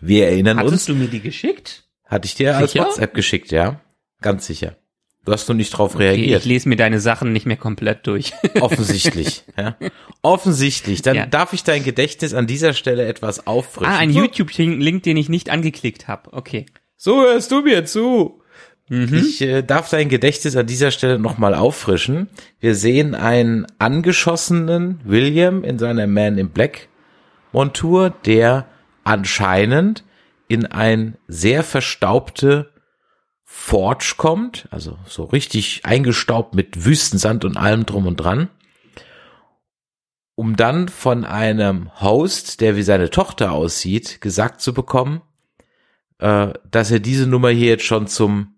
Wir 0.00 0.28
erinnern 0.28 0.58
Hattest 0.58 0.72
uns. 0.72 0.84
du 0.86 0.94
mir 0.94 1.08
die 1.08 1.20
geschickt? 1.20 1.84
Hatte 2.06 2.26
ich 2.26 2.34
dir 2.34 2.56
als 2.56 2.72
Sicher? 2.72 2.86
WhatsApp 2.86 3.14
geschickt, 3.14 3.50
ja. 3.50 3.80
Ganz 4.20 4.46
sicher. 4.46 4.76
Du 5.24 5.32
hast 5.32 5.48
nur 5.48 5.56
nicht 5.56 5.70
drauf 5.70 5.94
Okay, 5.96 6.04
reagiert. 6.08 6.40
ich 6.40 6.46
lese 6.46 6.68
mir 6.68 6.76
deine 6.76 6.98
Sachen 6.98 7.32
nicht 7.32 7.44
mehr 7.46 7.58
komplett 7.58 8.06
durch. 8.06 8.32
Offensichtlich. 8.60 9.44
ja. 9.58 9.76
Offensichtlich. 10.22 11.02
Dann 11.02 11.16
Ja. 11.16 11.26
darf 11.26 11.52
ich 11.52 11.62
dein 11.64 11.84
Gedächtnis 11.84 12.32
an 12.34 12.46
dieser 12.46 12.72
Stelle 12.72 13.06
etwas 13.06 13.46
auffrischen. 13.46 13.92
ah, 13.92 13.98
ein 13.98 14.12
So- 14.12 14.20
YouTube-Link, 14.20 15.02
den 15.02 15.16
ich 15.16 15.28
nicht 15.28 15.50
angeklickt 15.50 16.08
habe. 16.08 16.32
Okay. 16.32 16.66
So 16.96 17.22
hörst 17.22 17.50
du 17.50 17.62
mir 17.62 17.84
zu. 17.84 18.40
Mhm. 18.88 19.14
Ich 19.14 19.40
äh, 19.42 19.62
darf 19.62 19.88
dein 19.90 20.08
Gedächtnis 20.08 20.56
an 20.56 20.66
dieser 20.66 20.90
Stelle 20.90 21.18
nochmal 21.18 21.54
auffrischen. 21.54 22.28
Wir 22.58 22.74
sehen 22.74 23.14
einen 23.14 23.66
angeschossenen 23.78 25.00
William 25.04 25.64
in 25.64 25.78
seiner 25.78 26.06
Man 26.06 26.38
in 26.38 26.50
Black 26.50 26.88
Montur, 27.52 28.10
der 28.24 28.66
anscheinend 29.04 30.04
in 30.48 30.66
ein 30.66 31.16
sehr 31.28 31.62
verstaubte 31.62 32.70
Forge 33.52 34.14
kommt, 34.16 34.68
also 34.70 34.96
so 35.06 35.24
richtig 35.24 35.84
eingestaubt 35.84 36.54
mit 36.54 36.84
Wüstensand 36.84 37.44
und 37.44 37.56
allem 37.56 37.84
drum 37.84 38.06
und 38.06 38.16
dran, 38.16 38.48
um 40.36 40.54
dann 40.54 40.88
von 40.88 41.24
einem 41.24 42.00
Host, 42.00 42.60
der 42.60 42.76
wie 42.76 42.84
seine 42.84 43.10
Tochter 43.10 43.50
aussieht, 43.50 44.20
gesagt 44.20 44.60
zu 44.60 44.72
bekommen, 44.72 45.20
äh, 46.18 46.52
dass 46.70 46.92
er 46.92 47.00
diese 47.00 47.26
Nummer 47.26 47.50
hier 47.50 47.70
jetzt 47.70 47.84
schon 47.84 48.06
zum 48.06 48.54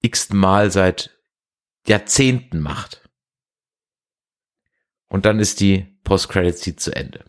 x-ten 0.00 0.38
Mal 0.38 0.70
seit 0.70 1.10
Jahrzehnten 1.86 2.58
macht. 2.60 3.06
Und 5.08 5.26
dann 5.26 5.40
ist 5.40 5.60
die 5.60 5.98
Post-Credit-Scene 6.04 6.76
zu 6.76 6.96
Ende. 6.96 7.26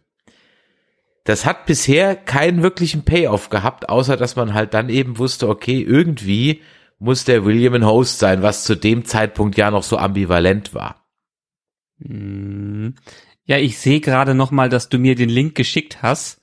Das 1.26 1.46
hat 1.46 1.66
bisher 1.66 2.16
keinen 2.16 2.64
wirklichen 2.64 3.04
Payoff 3.04 3.50
gehabt, 3.50 3.90
außer 3.90 4.16
dass 4.16 4.38
man 4.38 4.54
halt 4.54 4.74
dann 4.74 4.88
eben 4.88 5.18
wusste, 5.18 5.50
okay, 5.50 5.82
irgendwie 5.82 6.62
muss 7.00 7.26
der 7.26 7.46
William 7.46 7.74
ein 7.74 7.86
Host 7.86 8.20
sein, 8.20 8.42
was 8.42 8.64
zu 8.64 8.76
dem 8.76 9.06
Zeitpunkt 9.06 9.58
ja 9.58 9.72
noch 9.72 9.84
so 9.84 9.98
ambivalent 9.98 10.74
war. 10.74 11.06
Hm. 12.00 12.96
Ja, 13.46 13.58
ich 13.58 13.78
sehe 13.78 14.00
gerade 14.00 14.36
noch 14.36 14.52
mal, 14.52 14.70
dass 14.70 14.90
du 14.90 14.98
mir 14.98 15.16
den 15.16 15.30
Link 15.30 15.56
geschickt 15.56 16.02
hast. 16.02 16.40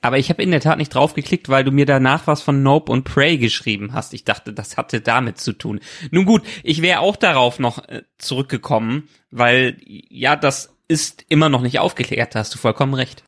Aber 0.00 0.18
ich 0.18 0.30
habe 0.30 0.42
in 0.42 0.52
der 0.52 0.60
Tat 0.60 0.78
nicht 0.78 0.94
draufgeklickt, 0.94 1.48
weil 1.48 1.64
du 1.64 1.72
mir 1.72 1.84
danach 1.84 2.26
was 2.26 2.40
von 2.40 2.62
Nope 2.62 2.92
und 2.92 3.02
Prey 3.02 3.36
geschrieben 3.36 3.92
hast. 3.92 4.14
Ich 4.14 4.24
dachte, 4.24 4.52
das 4.52 4.76
hatte 4.76 5.00
damit 5.00 5.38
zu 5.38 5.52
tun. 5.52 5.80
Nun 6.10 6.24
gut, 6.24 6.42
ich 6.62 6.82
wäre 6.82 7.00
auch 7.00 7.16
darauf 7.16 7.58
noch 7.58 7.86
äh, 7.88 8.02
zurückgekommen, 8.16 9.08
weil 9.30 9.76
ja, 9.82 10.36
das 10.36 10.76
ist 10.86 11.24
immer 11.28 11.48
noch 11.48 11.62
nicht 11.62 11.80
aufgeklärt, 11.80 12.34
da 12.34 12.38
hast 12.38 12.54
du 12.54 12.58
vollkommen 12.58 12.94
recht. 12.94 13.24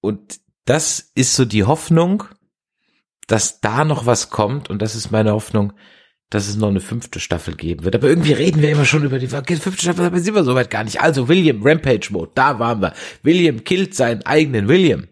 Und 0.00 0.40
das 0.64 1.10
ist 1.14 1.34
so 1.34 1.44
die 1.44 1.64
Hoffnung, 1.64 2.24
dass 3.30 3.60
da 3.60 3.84
noch 3.84 4.06
was 4.06 4.30
kommt. 4.30 4.70
Und 4.70 4.82
das 4.82 4.94
ist 4.94 5.10
meine 5.10 5.32
Hoffnung, 5.32 5.72
dass 6.30 6.48
es 6.48 6.56
noch 6.56 6.68
eine 6.68 6.80
fünfte 6.80 7.20
Staffel 7.20 7.54
geben 7.54 7.84
wird. 7.84 7.94
Aber 7.94 8.08
irgendwie 8.08 8.32
reden 8.32 8.62
wir 8.62 8.70
immer 8.70 8.84
schon 8.84 9.04
über 9.04 9.18
die 9.18 9.28
fünfte 9.28 9.82
Staffel, 9.82 10.06
aber 10.06 10.18
sind 10.20 10.34
wir 10.34 10.44
soweit 10.44 10.70
gar 10.70 10.84
nicht. 10.84 11.00
Also 11.00 11.28
William 11.28 11.62
Rampage 11.62 12.08
Mode, 12.10 12.32
da 12.34 12.58
waren 12.58 12.80
wir. 12.80 12.92
William 13.22 13.62
killt 13.64 13.94
seinen 13.94 14.24
eigenen 14.26 14.68
William. 14.68 15.08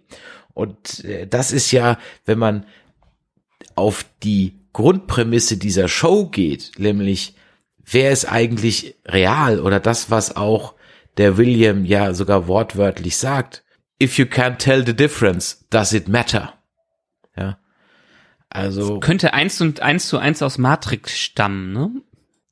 Und 0.55 1.05
äh, 1.05 1.27
das 1.27 1.53
ist 1.53 1.71
ja, 1.71 1.99
wenn 2.25 2.39
man 2.39 2.67
auf 3.77 4.05
die 4.25 4.59
Grundprämisse 4.73 5.57
dieser 5.57 5.89
Show 5.89 6.27
geht, 6.27 6.73
nämlich 6.79 7.35
wer 7.85 8.11
ist 8.11 8.25
eigentlich 8.31 8.97
real 9.07 9.61
oder 9.61 9.81
das, 9.81 10.11
was 10.11 10.37
auch 10.37 10.75
der 11.17 11.37
William 11.37 11.85
ja 11.85 12.15
sogar 12.15 12.49
wortwörtlich 12.49 13.17
sagt. 13.17 13.65
If 14.01 14.19
you 14.19 14.25
can't 14.25 14.59
tell 14.59 14.85
the 14.85 14.95
difference, 14.95 15.65
does 15.71 15.93
it 15.93 16.09
matter? 16.09 16.58
Also, 18.51 19.01
Könnte 19.01 19.35
eins 19.35 19.61
und 19.61 19.81
eins 19.81 20.09
zu 20.09 20.19
eins 20.19 20.43
aus 20.43 20.59
Matrix 20.59 21.19
stammen, 21.19 21.73
ne? 21.73 21.91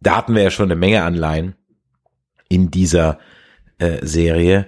da 0.01 0.17
hatten 0.17 0.35
wir 0.35 0.43
ja 0.43 0.51
schon 0.51 0.67
eine 0.67 0.77
Menge 0.77 1.03
Anleihen 1.03 1.55
in 2.49 2.71
dieser 2.71 3.19
äh, 3.79 4.05
Serie. 4.07 4.67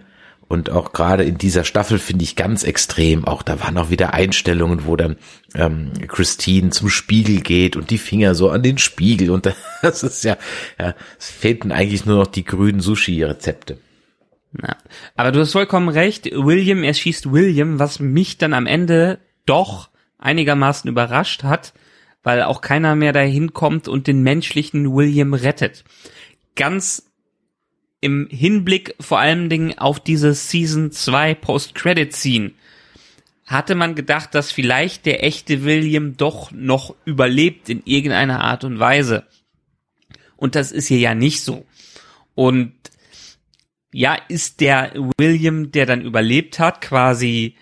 Und 0.49 0.71
auch 0.71 0.93
gerade 0.93 1.25
in 1.25 1.37
dieser 1.37 1.65
Staffel 1.65 1.99
finde 1.99 2.25
ich 2.25 2.35
ganz 2.35 2.65
extrem. 2.65 3.27
Auch 3.27 3.43
da 3.43 3.61
waren 3.61 3.77
auch 3.77 3.91
wieder 3.91 4.15
Einstellungen, 4.15 4.87
wo 4.87 4.97
dann 4.97 5.17
ähm, 5.55 5.93
Christine 6.09 6.71
zum 6.71 6.89
Spiegel 6.89 7.43
geht 7.43 7.77
und 7.77 7.91
die 7.91 7.99
Finger 7.99 8.35
so 8.35 8.49
an 8.49 8.63
den 8.63 8.79
Spiegel. 8.79 9.31
Und 9.31 9.55
das 9.83 10.03
ist 10.03 10.25
ja, 10.25 10.39
ja, 10.81 10.95
es 11.19 11.31
fehlten 11.31 11.71
eigentlich 11.71 12.07
nur 12.07 12.17
noch 12.17 12.27
die 12.27 12.45
grünen 12.45 12.81
Sushi-Rezepte. 12.81 13.79
Ja. 14.63 14.77
Aber 15.17 15.33
du 15.33 15.41
hast 15.41 15.53
vollkommen 15.53 15.91
recht. 15.91 16.25
William 16.25 16.83
erschießt 16.83 17.31
William, 17.31 17.79
was 17.79 18.01
mich 18.01 18.39
dann 18.39 18.55
am 18.55 18.67
Ende 18.67 19.19
doch 19.45 19.91
einigermaßen 20.19 20.91
überrascht 20.91 21.43
hat, 21.43 21.73
weil 22.23 22.43
auch 22.43 22.61
keiner 22.61 22.95
mehr 22.95 23.13
dahin 23.13 23.53
kommt 23.53 23.89
und 23.89 24.07
den 24.07 24.23
menschlichen 24.23 24.93
William 24.95 25.35
rettet. 25.35 25.85
Ganz 26.57 27.11
im 28.01 28.29
Hinblick 28.31 28.95
vor 29.01 29.19
allen 29.19 29.49
Dingen 29.49 29.79
auf 29.79 30.01
diese 30.01 30.35
Season 30.35 30.93
2 30.93 31.35
Post-Credit-Scene 31.35 32.53
hatte 33.47 33.75
man 33.75 33.95
gedacht, 33.95 34.35
dass 34.35 34.53
vielleicht 34.53 35.07
der 35.07 35.25
echte 35.25 35.65
William 35.65 36.17
doch 36.17 36.53
noch 36.53 36.95
überlebt 37.07 37.71
in 37.71 37.83
irgendeiner 37.85 38.41
Art 38.45 38.63
und 38.63 38.79
Weise. 38.79 39.25
Und 40.37 40.55
das 40.55 40.71
ist 40.71 40.89
hier 40.89 40.99
ja 40.99 41.15
nicht 41.15 41.43
so. 41.43 41.65
Und 42.35 42.75
ja, 43.91 44.17
ist 44.29 44.61
der 44.61 44.93
William, 45.19 45.73
der 45.73 45.87
dann 45.87 46.03
überlebt 46.03 46.59
hat, 46.59 46.83
quasi 46.83 47.57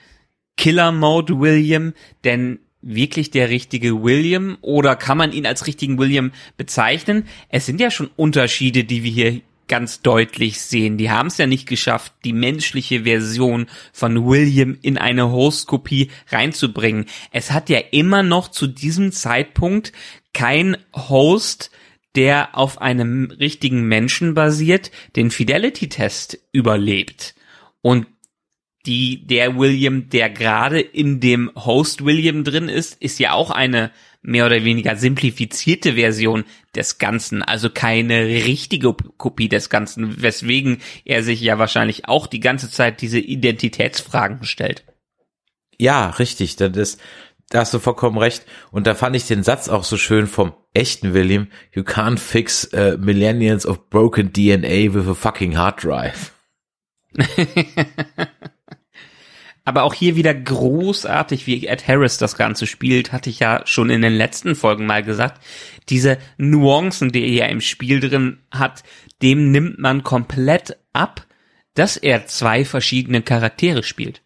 Killer 0.56 0.92
Mode 0.92 1.40
William, 1.40 1.92
denn 2.24 2.60
wirklich 2.82 3.30
der 3.30 3.50
richtige 3.50 4.02
William 4.02 4.58
oder 4.60 4.96
kann 4.96 5.18
man 5.18 5.32
ihn 5.32 5.46
als 5.46 5.66
richtigen 5.66 5.98
William 5.98 6.32
bezeichnen? 6.56 7.26
Es 7.48 7.66
sind 7.66 7.80
ja 7.80 7.90
schon 7.90 8.10
Unterschiede, 8.16 8.84
die 8.84 9.02
wir 9.02 9.10
hier 9.10 9.40
ganz 9.68 10.00
deutlich 10.00 10.60
sehen. 10.60 10.96
Die 10.96 11.10
haben 11.10 11.26
es 11.26 11.38
ja 11.38 11.46
nicht 11.48 11.66
geschafft, 11.66 12.12
die 12.24 12.32
menschliche 12.32 13.02
Version 13.02 13.66
von 13.92 14.24
William 14.24 14.78
in 14.80 14.96
eine 14.96 15.32
Host-Kopie 15.32 16.10
reinzubringen. 16.28 17.06
Es 17.32 17.50
hat 17.50 17.68
ja 17.68 17.80
immer 17.90 18.22
noch 18.22 18.48
zu 18.48 18.68
diesem 18.68 19.10
Zeitpunkt 19.10 19.92
kein 20.32 20.76
Host 20.94 21.70
der 22.16 22.56
auf 22.56 22.80
einem 22.80 23.30
richtigen 23.30 23.82
Menschen 23.82 24.34
basiert, 24.34 24.90
den 25.16 25.30
Fidelity-Test 25.30 26.38
überlebt. 26.50 27.34
Und 27.82 28.06
die, 28.86 29.26
der 29.26 29.56
William, 29.58 30.08
der 30.08 30.30
gerade 30.30 30.80
in 30.80 31.20
dem 31.20 31.50
Host 31.54 32.04
William 32.04 32.44
drin 32.44 32.68
ist, 32.68 33.00
ist 33.02 33.18
ja 33.18 33.32
auch 33.32 33.50
eine 33.50 33.90
mehr 34.22 34.46
oder 34.46 34.64
weniger 34.64 34.96
simplifizierte 34.96 35.94
Version 35.94 36.44
des 36.74 36.98
Ganzen, 36.98 37.42
also 37.42 37.70
keine 37.70 38.26
richtige 38.26 38.92
Kopie 38.92 39.48
des 39.48 39.70
Ganzen, 39.70 40.20
weswegen 40.20 40.78
er 41.04 41.22
sich 41.22 41.40
ja 41.40 41.58
wahrscheinlich 41.58 42.08
auch 42.08 42.26
die 42.26 42.40
ganze 42.40 42.70
Zeit 42.70 43.00
diese 43.00 43.20
Identitätsfragen 43.20 44.44
stellt. 44.44 44.84
Ja, 45.78 46.10
richtig. 46.10 46.56
Das 46.56 46.76
ist, 46.76 47.00
da 47.50 47.60
hast 47.60 47.72
du 47.72 47.78
vollkommen 47.78 48.18
recht. 48.18 48.44
Und 48.72 48.86
da 48.86 48.94
fand 48.94 49.14
ich 49.14 49.26
den 49.26 49.42
Satz 49.44 49.68
auch 49.68 49.84
so 49.84 49.96
schön 49.96 50.26
vom 50.26 50.54
echten 50.74 51.14
William. 51.14 51.48
You 51.72 51.82
can't 51.82 52.18
fix 52.18 52.68
uh, 52.72 52.96
millennials 52.98 53.64
of 53.64 53.88
broken 53.90 54.32
DNA 54.32 54.92
with 54.92 55.06
a 55.08 55.14
fucking 55.14 55.56
hard 55.56 55.82
drive. 55.82 56.32
Aber 59.66 59.82
auch 59.82 59.94
hier 59.94 60.14
wieder 60.14 60.32
großartig, 60.32 61.48
wie 61.48 61.66
Ed 61.66 61.88
Harris 61.88 62.18
das 62.18 62.36
Ganze 62.36 62.68
spielt, 62.68 63.12
hatte 63.12 63.28
ich 63.28 63.40
ja 63.40 63.62
schon 63.66 63.90
in 63.90 64.00
den 64.00 64.14
letzten 64.14 64.54
Folgen 64.54 64.86
mal 64.86 65.02
gesagt. 65.02 65.42
Diese 65.88 66.18
Nuancen, 66.38 67.10
die 67.10 67.36
er 67.36 67.48
im 67.48 67.60
Spiel 67.60 67.98
drin 67.98 68.38
hat, 68.52 68.84
dem 69.22 69.50
nimmt 69.50 69.80
man 69.80 70.04
komplett 70.04 70.78
ab, 70.92 71.26
dass 71.74 71.96
er 71.96 72.26
zwei 72.26 72.64
verschiedene 72.64 73.22
Charaktere 73.22 73.82
spielt. 73.82 74.22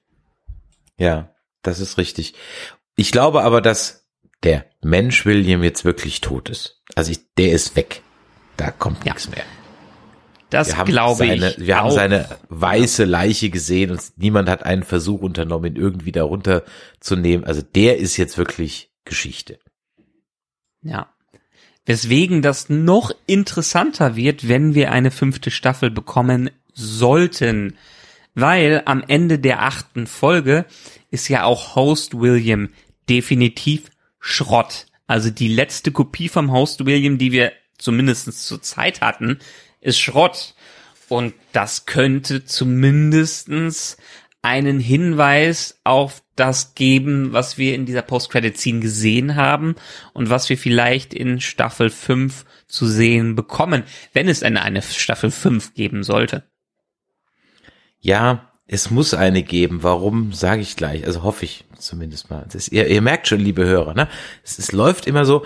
Ja, 0.98 1.34
das 1.62 1.80
ist 1.80 1.96
richtig. 1.96 2.34
Ich 2.94 3.10
glaube 3.10 3.42
aber, 3.42 3.62
dass 3.62 4.06
der 4.42 4.66
Mensch 4.82 5.24
William 5.24 5.62
jetzt 5.62 5.86
wirklich 5.86 6.20
tot 6.20 6.50
ist. 6.50 6.82
Also 6.94 7.12
ich, 7.12 7.20
der 7.38 7.52
ist 7.52 7.76
weg. 7.76 8.02
Da 8.58 8.70
kommt 8.70 9.06
ja. 9.06 9.14
nichts 9.14 9.30
mehr. 9.30 9.44
Das 10.50 10.84
glaube 10.84 11.26
ich. 11.26 11.58
Wir 11.58 11.78
auch. 11.78 11.84
haben 11.84 11.90
seine 11.92 12.28
weiße 12.48 13.04
Leiche 13.04 13.50
gesehen 13.50 13.90
und 13.90 14.00
niemand 14.16 14.48
hat 14.48 14.64
einen 14.64 14.82
Versuch 14.82 15.20
unternommen, 15.20 15.74
ihn 15.74 15.80
irgendwie 15.80 16.12
darunter 16.12 16.64
zu 16.98 17.16
nehmen. 17.16 17.44
Also 17.44 17.62
der 17.62 17.98
ist 17.98 18.16
jetzt 18.16 18.36
wirklich 18.36 18.90
Geschichte. 19.04 19.58
Ja. 20.82 21.08
Weswegen 21.86 22.42
das 22.42 22.68
noch 22.68 23.12
interessanter 23.26 24.16
wird, 24.16 24.48
wenn 24.48 24.74
wir 24.74 24.92
eine 24.92 25.10
fünfte 25.10 25.50
Staffel 25.50 25.90
bekommen 25.90 26.50
sollten. 26.72 27.76
Weil 28.34 28.82
am 28.84 29.02
Ende 29.06 29.38
der 29.38 29.62
achten 29.62 30.06
Folge 30.06 30.66
ist 31.10 31.28
ja 31.28 31.44
auch 31.44 31.74
Host 31.74 32.20
William 32.20 32.68
definitiv 33.08 33.90
Schrott. 34.20 34.86
Also 35.06 35.30
die 35.30 35.48
letzte 35.48 35.90
Kopie 35.90 36.28
vom 36.28 36.52
Host 36.52 36.86
William, 36.86 37.18
die 37.18 37.32
wir 37.32 37.52
zumindest 37.80 38.46
zur 38.46 38.62
Zeit 38.62 39.00
hatten, 39.00 39.38
ist 39.80 39.98
Schrott. 39.98 40.54
Und 41.08 41.34
das 41.52 41.86
könnte 41.86 42.44
zumindestens 42.44 43.96
einen 44.42 44.80
Hinweis 44.80 45.80
auf 45.84 46.22
das 46.36 46.74
geben, 46.74 47.32
was 47.32 47.58
wir 47.58 47.74
in 47.74 47.84
dieser 47.84 48.02
Post-Credit-Scene 48.02 48.80
gesehen 48.80 49.36
haben 49.36 49.74
und 50.14 50.30
was 50.30 50.48
wir 50.48 50.56
vielleicht 50.56 51.12
in 51.12 51.40
Staffel 51.40 51.90
5 51.90 52.46
zu 52.66 52.86
sehen 52.86 53.34
bekommen, 53.34 53.82
wenn 54.12 54.28
es 54.28 54.42
eine, 54.42 54.62
eine 54.62 54.80
Staffel 54.80 55.30
5 55.30 55.74
geben 55.74 56.02
sollte. 56.02 56.44
Ja, 57.98 58.50
es 58.66 58.90
muss 58.90 59.12
eine 59.12 59.42
geben. 59.42 59.82
Warum, 59.82 60.32
sage 60.32 60.62
ich 60.62 60.76
gleich. 60.76 61.04
Also 61.04 61.22
hoffe 61.22 61.44
ich 61.44 61.64
zumindest 61.76 62.30
mal. 62.30 62.46
Ist, 62.52 62.72
ihr, 62.72 62.86
ihr 62.86 63.02
merkt 63.02 63.28
schon, 63.28 63.40
liebe 63.40 63.66
Hörer, 63.66 63.94
ne? 63.94 64.08
Es, 64.44 64.58
es 64.58 64.72
läuft 64.72 65.06
immer 65.06 65.24
so. 65.24 65.44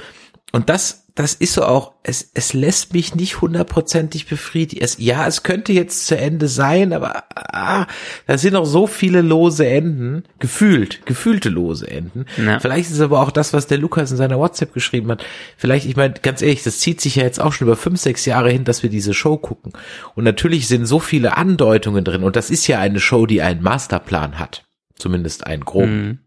Und 0.53 0.69
das 0.69 1.03
das 1.14 1.35
ist 1.35 1.52
so 1.52 1.62
auch, 1.62 1.92
es, 2.02 2.33
es 2.35 2.54
lässt 2.54 2.92
mich 2.92 3.14
nicht 3.14 3.40
hundertprozentig 3.40 4.26
befriedigen. 4.26 4.83
Es, 4.83 4.97
ja, 4.99 5.28
es 5.28 5.44
könnte 5.44 5.73
jetzt 5.73 6.09
zu 6.09 6.18
Ende 6.18 6.49
sein, 6.49 6.92
aber 6.92 7.23
ah, 7.37 7.87
da 8.26 8.37
sind 8.37 8.54
noch 8.54 8.64
so 8.64 8.88
viele 8.88 9.23
lose 9.23 9.64
Enden, 9.64 10.25
gefühlt, 10.40 11.06
gefühlte 11.06 11.50
lose 11.50 11.88
Enden. 11.88 12.26
Ja. 12.37 12.59
Vielleicht 12.59 12.90
ist 12.90 12.97
es 12.97 13.00
aber 13.00 13.21
auch 13.21 13.30
das, 13.30 13.52
was 13.52 13.68
der 13.68 13.78
Lukas 13.78 14.11
in 14.11 14.16
seiner 14.16 14.40
WhatsApp 14.40 14.75
geschrieben 14.75 15.09
hat. 15.12 15.25
Vielleicht, 15.56 15.87
ich 15.87 15.94
meine, 15.94 16.14
ganz 16.14 16.42
ehrlich, 16.42 16.64
das 16.64 16.80
zieht 16.80 17.00
sich 17.00 17.14
ja 17.14 17.23
jetzt 17.23 17.40
auch 17.40 17.52
schon 17.52 17.68
über 17.68 17.76
fünf, 17.76 18.00
sechs 18.00 18.25
Jahre 18.25 18.50
hin, 18.50 18.64
dass 18.64 18.83
wir 18.83 18.90
diese 18.90 19.14
Show 19.14 19.37
gucken. 19.37 19.73
Und 20.16 20.25
natürlich 20.25 20.66
sind 20.66 20.85
so 20.85 20.99
viele 20.99 21.37
Andeutungen 21.37 22.02
drin. 22.02 22.25
Und 22.25 22.35
das 22.35 22.50
ist 22.50 22.66
ja 22.66 22.80
eine 22.80 22.99
Show, 22.99 23.26
die 23.26 23.40
einen 23.40 23.62
Masterplan 23.62 24.40
hat. 24.40 24.64
Zumindest 24.97 25.47
einen 25.47 25.64
groben. 25.64 26.06
Mhm 26.06 26.18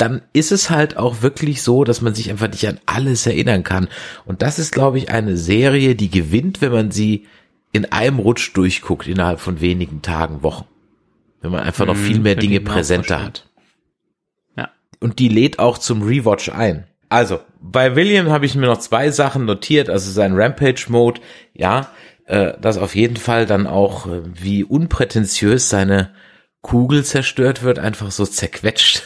dann 0.00 0.22
ist 0.32 0.50
es 0.50 0.70
halt 0.70 0.96
auch 0.96 1.20
wirklich 1.20 1.62
so, 1.62 1.84
dass 1.84 2.00
man 2.00 2.14
sich 2.14 2.30
einfach 2.30 2.48
nicht 2.48 2.66
an 2.66 2.80
alles 2.86 3.26
erinnern 3.26 3.64
kann. 3.64 3.88
Und 4.24 4.40
das 4.40 4.58
ist, 4.58 4.72
glaube 4.72 4.96
ich, 4.96 5.10
eine 5.10 5.36
Serie, 5.36 5.94
die 5.94 6.10
gewinnt, 6.10 6.62
wenn 6.62 6.72
man 6.72 6.90
sie 6.90 7.26
in 7.72 7.84
einem 7.92 8.18
Rutsch 8.18 8.52
durchguckt, 8.54 9.06
innerhalb 9.06 9.40
von 9.40 9.60
wenigen 9.60 10.00
Tagen, 10.00 10.42
Wochen. 10.42 10.64
Wenn 11.42 11.50
man 11.50 11.64
einfach 11.64 11.84
noch 11.84 11.96
mhm, 11.96 12.04
viel 12.04 12.18
mehr 12.18 12.34
Dinge 12.34 12.60
präsenter 12.60 13.22
hat. 13.22 13.46
Ja. 14.56 14.70
Und 15.00 15.18
die 15.18 15.28
lädt 15.28 15.58
auch 15.58 15.76
zum 15.76 16.02
Rewatch 16.02 16.48
ein. 16.48 16.86
Also, 17.10 17.40
bei 17.60 17.94
William 17.94 18.30
habe 18.30 18.46
ich 18.46 18.54
mir 18.54 18.66
noch 18.66 18.78
zwei 18.78 19.10
Sachen 19.10 19.44
notiert, 19.44 19.90
also 19.90 20.10
sein 20.10 20.34
Rampage-Mode, 20.34 21.20
ja, 21.52 21.90
äh, 22.24 22.54
dass 22.58 22.78
auf 22.78 22.94
jeden 22.94 23.16
Fall 23.16 23.44
dann 23.44 23.66
auch, 23.66 24.06
äh, 24.06 24.22
wie 24.24 24.64
unprätentiös 24.64 25.68
seine 25.68 26.14
Kugel 26.62 27.04
zerstört 27.04 27.62
wird, 27.62 27.78
einfach 27.78 28.10
so 28.10 28.24
zerquetscht 28.24 29.02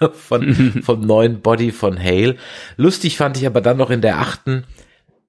von, 0.12 0.54
vom 0.82 1.00
neuen 1.00 1.40
Body 1.40 1.72
von 1.72 1.98
Hale. 1.98 2.36
Lustig 2.76 3.16
fand 3.16 3.36
ich 3.36 3.46
aber 3.46 3.60
dann 3.60 3.76
noch 3.76 3.90
in 3.90 4.00
der 4.00 4.18
achten 4.18 4.64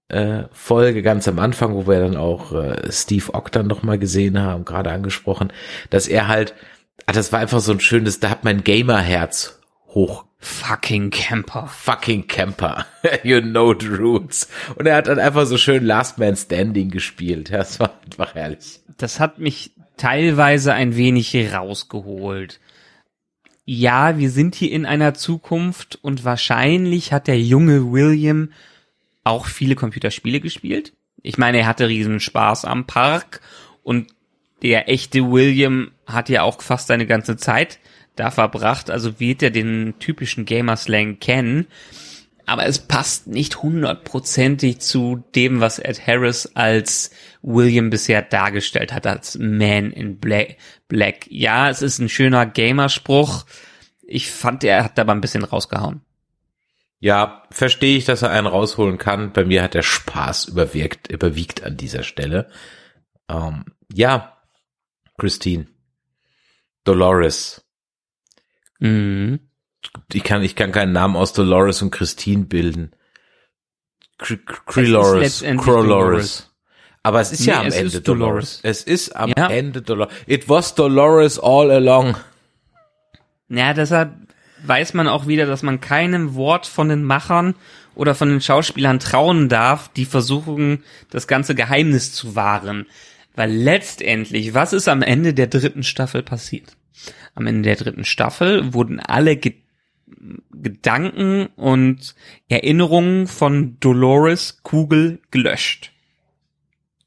äh, 0.07 0.43
Folge 0.51 1.01
ganz 1.01 1.27
am 1.27 1.39
Anfang, 1.39 1.73
wo 1.73 1.87
wir 1.87 1.99
dann 1.99 2.17
auch 2.17 2.53
äh, 2.53 2.91
Steve 2.91 3.33
Ogden 3.33 3.67
noch 3.67 3.83
mal 3.83 3.97
gesehen 3.97 4.39
haben, 4.39 4.65
gerade 4.65 4.91
angesprochen, 4.91 5.51
dass 5.89 6.07
er 6.07 6.27
halt, 6.27 6.53
ah, 7.05 7.11
das 7.11 7.31
war 7.31 7.39
einfach 7.39 7.59
so 7.59 7.71
ein 7.71 7.79
schönes, 7.79 8.19
da 8.19 8.29
hat 8.29 8.43
mein 8.43 8.63
Gamer-Herz 8.63 9.59
hoch 9.87 10.25
Fucking 10.37 11.09
Camper. 11.09 11.65
Fucking 11.67 12.27
Camper. 12.27 12.85
you 13.23 13.41
know 13.41 13.73
the 13.73 13.87
roots. 13.87 14.47
Und 14.75 14.85
er 14.85 14.97
hat 14.97 15.07
dann 15.07 15.17
einfach 15.17 15.47
so 15.47 15.57
schön 15.57 15.83
Last 15.83 16.19
Man 16.19 16.35
Standing 16.35 16.91
gespielt. 16.91 17.49
Ja, 17.49 17.57
das 17.57 17.79
war 17.79 17.99
einfach 18.05 18.35
herrlich. 18.35 18.79
Das 18.97 19.19
hat 19.19 19.39
mich 19.39 19.71
teilweise 19.97 20.73
ein 20.73 20.95
wenig 20.95 21.35
rausgeholt 21.51 22.59
ja, 23.65 24.17
wir 24.17 24.29
sind 24.29 24.55
hier 24.55 24.71
in 24.71 24.85
einer 24.85 25.15
Zukunft 25.15 25.97
und 26.01 26.23
wahrscheinlich 26.23 27.11
hat 27.11 27.27
der 27.27 27.39
junge 27.39 27.91
William 27.91 28.51
auch 29.23 29.47
viele 29.47 29.75
Computerspiele 29.75 30.39
gespielt. 30.39 30.93
Ich 31.23 31.39
meine, 31.39 31.59
er 31.59 31.67
hatte 31.67 31.87
riesen 31.87 32.19
Spaß 32.19 32.65
am 32.65 32.85
Park 32.85 33.41
und 33.81 34.07
der 34.61 34.87
echte 34.87 35.31
William 35.31 35.91
hat 36.05 36.29
ja 36.29 36.43
auch 36.43 36.61
fast 36.61 36.87
seine 36.87 37.07
ganze 37.07 37.37
Zeit 37.37 37.79
da 38.15 38.31
verbracht, 38.31 38.89
also 38.89 39.19
wird 39.19 39.43
er 39.43 39.49
den 39.49 39.95
typischen 39.99 40.45
Gamerslang 40.45 41.19
kennen 41.19 41.67
aber 42.45 42.65
es 42.65 42.79
passt 42.79 43.27
nicht 43.27 43.61
hundertprozentig 43.63 44.79
zu 44.79 45.23
dem, 45.35 45.61
was 45.61 45.79
Ed 45.79 46.05
Harris 46.05 46.51
als 46.55 47.11
William 47.41 47.89
bisher 47.89 48.21
dargestellt 48.21 48.93
hat, 48.93 49.07
als 49.07 49.37
Man 49.37 49.91
in 49.91 50.19
Black. 50.19 50.57
Black. 50.87 51.27
Ja, 51.29 51.69
es 51.69 51.81
ist 51.81 51.99
ein 51.99 52.09
schöner 52.09 52.45
Gamerspruch. 52.45 53.45
Ich 54.03 54.31
fand, 54.31 54.63
er 54.63 54.83
hat 54.83 54.99
aber 54.99 55.13
ein 55.13 55.21
bisschen 55.21 55.43
rausgehauen. 55.43 56.01
Ja, 56.99 57.43
verstehe 57.51 57.97
ich, 57.97 58.05
dass 58.05 58.21
er 58.21 58.31
einen 58.31 58.47
rausholen 58.47 58.97
kann. 58.97 59.33
Bei 59.33 59.43
mir 59.43 59.63
hat 59.63 59.73
der 59.73 59.81
Spaß 59.81 60.45
überwirkt, 60.45 61.11
überwiegt 61.11 61.63
an 61.63 61.77
dieser 61.77 62.03
Stelle. 62.03 62.49
Ähm, 63.27 63.65
ja, 63.93 64.37
Christine. 65.17 65.67
Dolores. 66.83 67.65
Mhm 68.79 69.39
ich 70.13 70.23
kann, 70.23 70.43
ich 70.43 70.55
kann 70.55 70.71
keinen 70.71 70.93
Namen 70.93 71.15
aus 71.15 71.33
Dolores 71.33 71.81
und 71.81 71.91
Christine 71.91 72.45
bilden. 72.45 72.91
Crelores, 74.17 75.43
Crolores. 75.57 76.51
Aber 77.03 77.21
es 77.21 77.31
ist 77.31 77.41
nee, 77.41 77.51
ja 77.51 77.59
am 77.59 77.67
Ende 77.67 78.01
Dolores. 78.01 78.03
Dolores. 78.03 78.59
Es 78.63 78.83
ist 78.83 79.15
am 79.15 79.31
ja. 79.37 79.47
Ende 79.49 79.81
Dolores. 79.81 80.13
It 80.25 80.49
was 80.49 80.73
Dolores 80.73 81.37
all 81.39 81.69
along. 81.69 82.15
Ja, 83.49 83.73
deshalb 83.73 84.13
weiß 84.63 84.93
man 84.93 85.07
auch 85.07 85.27
wieder, 85.27 85.45
dass 85.45 85.61
man 85.61 85.81
keinem 85.81 86.35
Wort 86.35 86.65
von 86.65 86.89
den 86.89 87.03
Machern 87.03 87.55
oder 87.93 88.15
von 88.15 88.29
den 88.29 88.41
Schauspielern 88.41 88.99
trauen 88.99 89.49
darf, 89.49 89.89
die 89.89 90.05
versuchen, 90.05 90.83
das 91.11 91.27
ganze 91.27 91.55
Geheimnis 91.55 92.13
zu 92.13 92.35
wahren. 92.35 92.87
Weil 93.35 93.51
letztendlich, 93.51 94.53
was 94.53 94.73
ist 94.73 94.87
am 94.87 95.01
Ende 95.01 95.33
der 95.33 95.47
dritten 95.47 95.83
Staffel 95.83 96.23
passiert? 96.23 96.75
Am 97.35 97.47
Ende 97.47 97.63
der 97.63 97.75
dritten 97.75 98.05
Staffel 98.05 98.73
wurden 98.73 98.99
alle 98.99 99.37
Gedanken 100.51 101.47
und 101.55 102.15
Erinnerungen 102.47 103.27
von 103.27 103.79
Dolores 103.79 104.63
Kugel 104.63 105.21
gelöscht. 105.31 105.91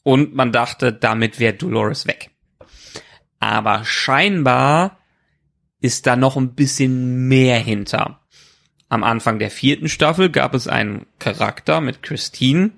Und 0.02 0.34
man 0.34 0.52
dachte, 0.52 0.92
damit 0.92 1.38
wäre 1.38 1.54
Dolores 1.54 2.06
weg. 2.06 2.30
Aber 3.40 3.84
scheinbar 3.84 4.98
ist 5.80 6.06
da 6.06 6.16
noch 6.16 6.36
ein 6.36 6.54
bisschen 6.54 7.28
mehr 7.28 7.58
hinter. 7.58 8.20
Am 8.88 9.04
Anfang 9.04 9.38
der 9.38 9.50
vierten 9.50 9.88
Staffel 9.88 10.30
gab 10.30 10.54
es 10.54 10.66
einen 10.66 11.06
Charakter 11.18 11.80
mit 11.80 12.02
Christine, 12.02 12.70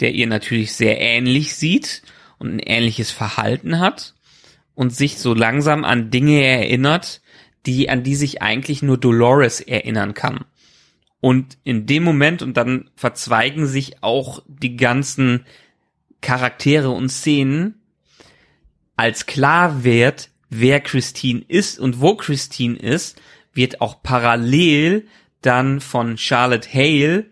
der 0.00 0.12
ihr 0.12 0.26
natürlich 0.26 0.74
sehr 0.74 1.00
ähnlich 1.00 1.54
sieht 1.54 2.02
und 2.38 2.56
ein 2.56 2.58
ähnliches 2.58 3.10
Verhalten 3.10 3.80
hat 3.80 4.14
und 4.74 4.94
sich 4.94 5.18
so 5.18 5.32
langsam 5.32 5.84
an 5.84 6.10
Dinge 6.10 6.44
erinnert, 6.44 7.22
die, 7.66 7.88
an 7.88 8.02
die 8.02 8.14
sich 8.14 8.42
eigentlich 8.42 8.82
nur 8.82 8.98
Dolores 8.98 9.60
erinnern 9.60 10.14
kann. 10.14 10.44
Und 11.20 11.56
in 11.64 11.86
dem 11.86 12.04
Moment, 12.04 12.42
und 12.42 12.56
dann 12.56 12.90
verzweigen 12.96 13.66
sich 13.66 14.02
auch 14.02 14.42
die 14.46 14.76
ganzen 14.76 15.46
Charaktere 16.20 16.90
und 16.90 17.08
Szenen, 17.08 17.80
als 18.96 19.26
klar 19.26 19.84
wird, 19.84 20.30
wer 20.50 20.80
Christine 20.80 21.42
ist 21.48 21.78
und 21.78 22.00
wo 22.00 22.14
Christine 22.14 22.76
ist, 22.76 23.20
wird 23.52 23.80
auch 23.80 24.02
parallel 24.02 25.06
dann 25.40 25.80
von 25.80 26.16
Charlotte 26.18 26.68
Hale 26.72 27.26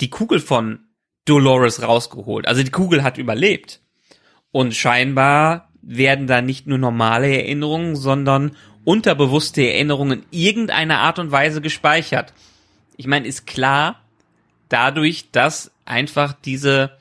die 0.00 0.10
Kugel 0.10 0.40
von 0.40 0.80
Dolores 1.24 1.82
rausgeholt. 1.82 2.46
Also 2.46 2.62
die 2.62 2.70
Kugel 2.70 3.02
hat 3.02 3.18
überlebt. 3.18 3.80
Und 4.50 4.74
scheinbar 4.74 5.72
werden 5.82 6.26
da 6.26 6.40
nicht 6.40 6.66
nur 6.66 6.78
normale 6.78 7.28
Erinnerungen, 7.28 7.96
sondern 7.96 8.56
unterbewusste 8.84 9.62
Erinnerungen 9.62 10.20
in 10.30 10.38
irgendeiner 10.38 10.98
Art 10.98 11.18
und 11.18 11.30
Weise 11.30 11.60
gespeichert. 11.60 12.32
Ich 12.96 13.06
meine, 13.06 13.26
ist 13.26 13.46
klar, 13.46 14.00
dadurch, 14.68 15.30
dass 15.32 15.70
einfach 15.84 16.32
diese 16.32 16.98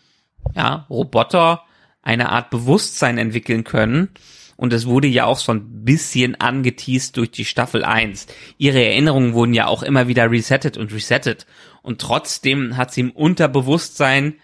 ja, 0.55 0.85
Roboter 0.89 1.63
eine 2.01 2.29
Art 2.29 2.49
Bewusstsein 2.49 3.17
entwickeln 3.17 3.63
können. 3.63 4.09
Und 4.55 4.71
es 4.71 4.85
wurde 4.85 5.07
ja 5.07 5.25
auch 5.25 5.39
so 5.39 5.51
ein 5.51 5.83
bisschen 5.83 6.39
angeteased 6.39 7.17
durch 7.17 7.31
die 7.31 7.45
Staffel 7.45 7.83
1. 7.83 8.27
Ihre 8.57 8.83
Erinnerungen 8.83 9.33
wurden 9.33 9.53
ja 9.53 9.67
auch 9.67 9.83
immer 9.83 10.07
wieder 10.07 10.29
resettet 10.29 10.77
und 10.77 10.93
resettet. 10.93 11.47
Und 11.81 11.99
trotzdem 11.99 12.77
hat 12.77 12.93
sie 12.93 13.01
im 13.01 13.11
Unterbewusstsein 13.11 14.35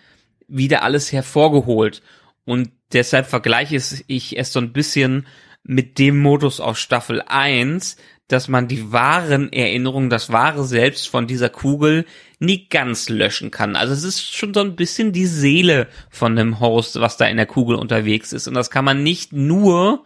wieder 0.48 0.84
alles 0.84 1.12
hervorgeholt. 1.12 2.02
Und 2.44 2.72
deshalb 2.92 3.28
vergleiche 3.28 3.76
ich 4.08 4.38
es 4.38 4.52
so 4.52 4.60
ein 4.60 4.74
bisschen 4.74 5.28
mit 5.64 6.00
dem 6.00 6.20
Modus 6.20 6.60
aus 6.60 6.80
Staffel 6.80 7.22
1, 7.22 7.98
dass 8.28 8.48
man 8.48 8.68
die 8.68 8.92
wahren 8.92 9.52
Erinnerungen, 9.52 10.10
das 10.10 10.32
wahre 10.32 10.64
Selbst 10.64 11.10
von 11.10 11.26
dieser 11.28 11.50
Kugel 11.50 12.06
nie 12.38 12.68
ganz 12.70 13.10
löschen 13.10 13.52
kann. 13.52 13.76
Also 13.76 13.94
es 13.94 14.04
ist 14.04 14.36
schon 14.36 14.54
so 14.54 14.62
ein 14.62 14.76
bisschen 14.76 15.12
die 15.12 15.26
Seele 15.26 15.88
von 16.10 16.36
dem 16.36 16.60
Host, 16.60 17.00
was 17.00 17.18
da 17.18 17.26
in 17.26 17.38
der 17.38 17.48
Kugel 17.48 17.76
unterwegs 17.76 18.32
ist. 18.32 18.48
Und 18.48 18.54
das 18.54 18.70
kann 18.70 18.86
man 18.86 19.04
nicht 19.04 19.34
nur 19.34 20.06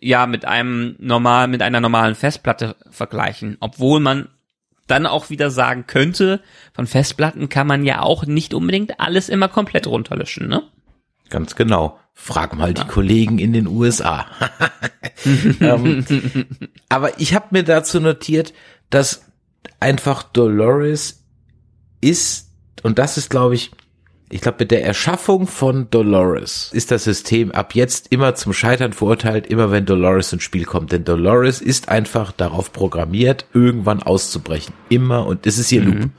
ja 0.00 0.26
mit 0.26 0.44
einem 0.44 0.96
normal, 0.98 1.48
mit 1.48 1.62
einer 1.62 1.80
normalen 1.80 2.14
Festplatte 2.14 2.76
vergleichen, 2.90 3.56
obwohl 3.60 4.00
man 4.00 4.28
dann 4.86 5.06
auch 5.06 5.30
wieder 5.30 5.50
sagen 5.50 5.86
könnte, 5.86 6.42
von 6.74 6.86
Festplatten 6.86 7.48
kann 7.48 7.66
man 7.66 7.84
ja 7.84 8.02
auch 8.02 8.26
nicht 8.26 8.52
unbedingt 8.52 9.00
alles 9.00 9.28
immer 9.28 9.48
komplett 9.48 9.86
runterlöschen, 9.86 10.46
ne? 10.48 10.62
Ganz 11.30 11.56
genau. 11.56 11.98
Frag 12.14 12.56
mal 12.56 12.72
die 12.72 12.86
Kollegen 12.86 13.38
in 13.38 13.52
den 13.52 13.66
USA. 13.66 14.26
ähm, 15.60 16.04
aber 16.88 17.20
ich 17.20 17.34
habe 17.34 17.46
mir 17.50 17.64
dazu 17.64 18.00
notiert, 18.00 18.52
dass 18.90 19.24
einfach 19.80 20.22
Dolores 20.22 21.24
ist, 22.00 22.50
und 22.82 22.98
das 22.98 23.16
ist, 23.16 23.30
glaube 23.30 23.54
ich, 23.54 23.70
ich 24.30 24.40
glaube, 24.40 24.58
mit 24.60 24.70
der 24.70 24.84
Erschaffung 24.84 25.46
von 25.46 25.90
Dolores 25.90 26.70
ist 26.72 26.90
das 26.90 27.04
System 27.04 27.52
ab 27.52 27.74
jetzt 27.74 28.10
immer 28.10 28.34
zum 28.34 28.52
Scheitern 28.52 28.92
verurteilt, 28.92 29.46
immer 29.46 29.70
wenn 29.70 29.86
Dolores 29.86 30.32
ins 30.32 30.42
Spiel 30.42 30.64
kommt. 30.64 30.92
Denn 30.92 31.04
Dolores 31.04 31.60
ist 31.60 31.88
einfach 31.88 32.32
darauf 32.32 32.72
programmiert, 32.72 33.46
irgendwann 33.52 34.02
auszubrechen. 34.02 34.74
Immer 34.88 35.26
und 35.26 35.46
es 35.46 35.58
ist 35.58 35.70
ihr 35.70 35.82
Loop. 35.82 35.94
Mhm. 35.94 36.12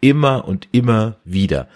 Immer 0.00 0.46
und 0.46 0.68
immer 0.72 1.16
wieder. 1.24 1.68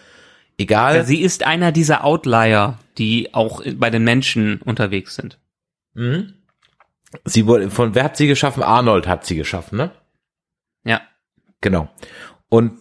Egal. 0.58 0.96
Ja, 0.96 1.04
sie 1.04 1.20
ist 1.20 1.44
einer 1.44 1.72
dieser 1.72 2.04
Outlier, 2.04 2.78
die 2.98 3.34
auch 3.34 3.62
bei 3.76 3.90
den 3.90 4.04
Menschen 4.04 4.60
unterwegs 4.62 5.16
sind. 5.16 5.38
Mhm. 5.94 6.34
Sie 7.24 7.46
wurde, 7.46 7.70
von 7.70 7.94
wer 7.94 8.04
hat 8.04 8.16
sie 8.16 8.26
geschaffen? 8.26 8.62
Arnold 8.62 9.06
hat 9.06 9.24
sie 9.24 9.36
geschaffen, 9.36 9.78
ne? 9.78 9.90
Ja. 10.84 11.00
Genau. 11.60 11.88
Und 12.48 12.80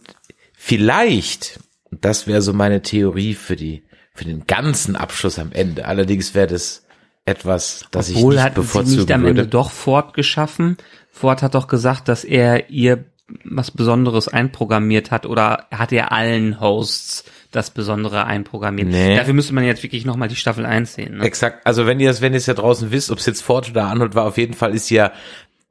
vielleicht, 0.54 1.60
das 1.92 2.28
wäre 2.28 2.42
so 2.42 2.54
meine 2.54 2.82
Theorie 2.82 3.34
für 3.34 3.56
die, 3.56 3.84
für 4.14 4.26
den 4.26 4.46
ganzen 4.46 4.96
Abschluss 4.96 5.40
am 5.40 5.52
Ende. 5.52 5.86
Allerdings 5.86 6.34
wäre 6.36 6.48
das 6.48 6.86
etwas, 7.26 7.86
das 7.92 8.10
Obwohl 8.10 8.36
ich 8.36 8.44
nicht 8.44 8.56
bevorzugen 8.56 8.90
sie 8.90 8.98
nicht 8.98 9.12
am 9.12 9.22
würde. 9.22 9.42
Ende 9.42 9.48
doch 9.48 9.72
Ford 9.72 10.14
geschaffen. 10.14 10.78
Ford 11.12 11.42
hat 11.42 11.56
doch 11.56 11.68
gesagt, 11.68 12.08
dass 12.08 12.24
er 12.24 12.70
ihr 12.70 13.06
was 13.44 13.72
Besonderes 13.72 14.28
einprogrammiert 14.28 15.12
hat 15.12 15.26
oder 15.26 15.68
hat 15.72 15.92
er 15.92 16.12
allen 16.12 16.60
Hosts 16.60 17.26
das 17.52 17.72
Besondere 17.72 18.26
einprogrammiert. 18.26 18.88
Nee. 18.88 19.16
Dafür 19.16 19.34
müsste 19.34 19.54
man 19.54 19.64
jetzt 19.64 19.84
wirklich 19.84 20.06
nochmal 20.06 20.28
die 20.28 20.36
Staffel 20.36 20.66
1 20.66 20.96
sehen. 20.96 21.18
Ne? 21.18 21.24
Exakt. 21.24 21.66
Also 21.66 21.86
wenn 21.86 22.00
ihr 22.00 22.10
es, 22.10 22.22
wenn 22.22 22.34
ihr 22.34 22.38
es 22.38 22.48
ja 22.48 22.54
draußen 22.54 22.92
wisst, 22.92 23.12
ob 23.12 23.20
es 23.20 23.26
jetzt 23.26 23.42
Ford 23.42 23.70
oder 23.70 23.86
Arnold 23.86 24.16
war, 24.16 24.26
auf 24.26 24.38
jeden 24.38 24.54
Fall 24.54 24.74
ist 24.74 24.90
ja, 24.90 25.14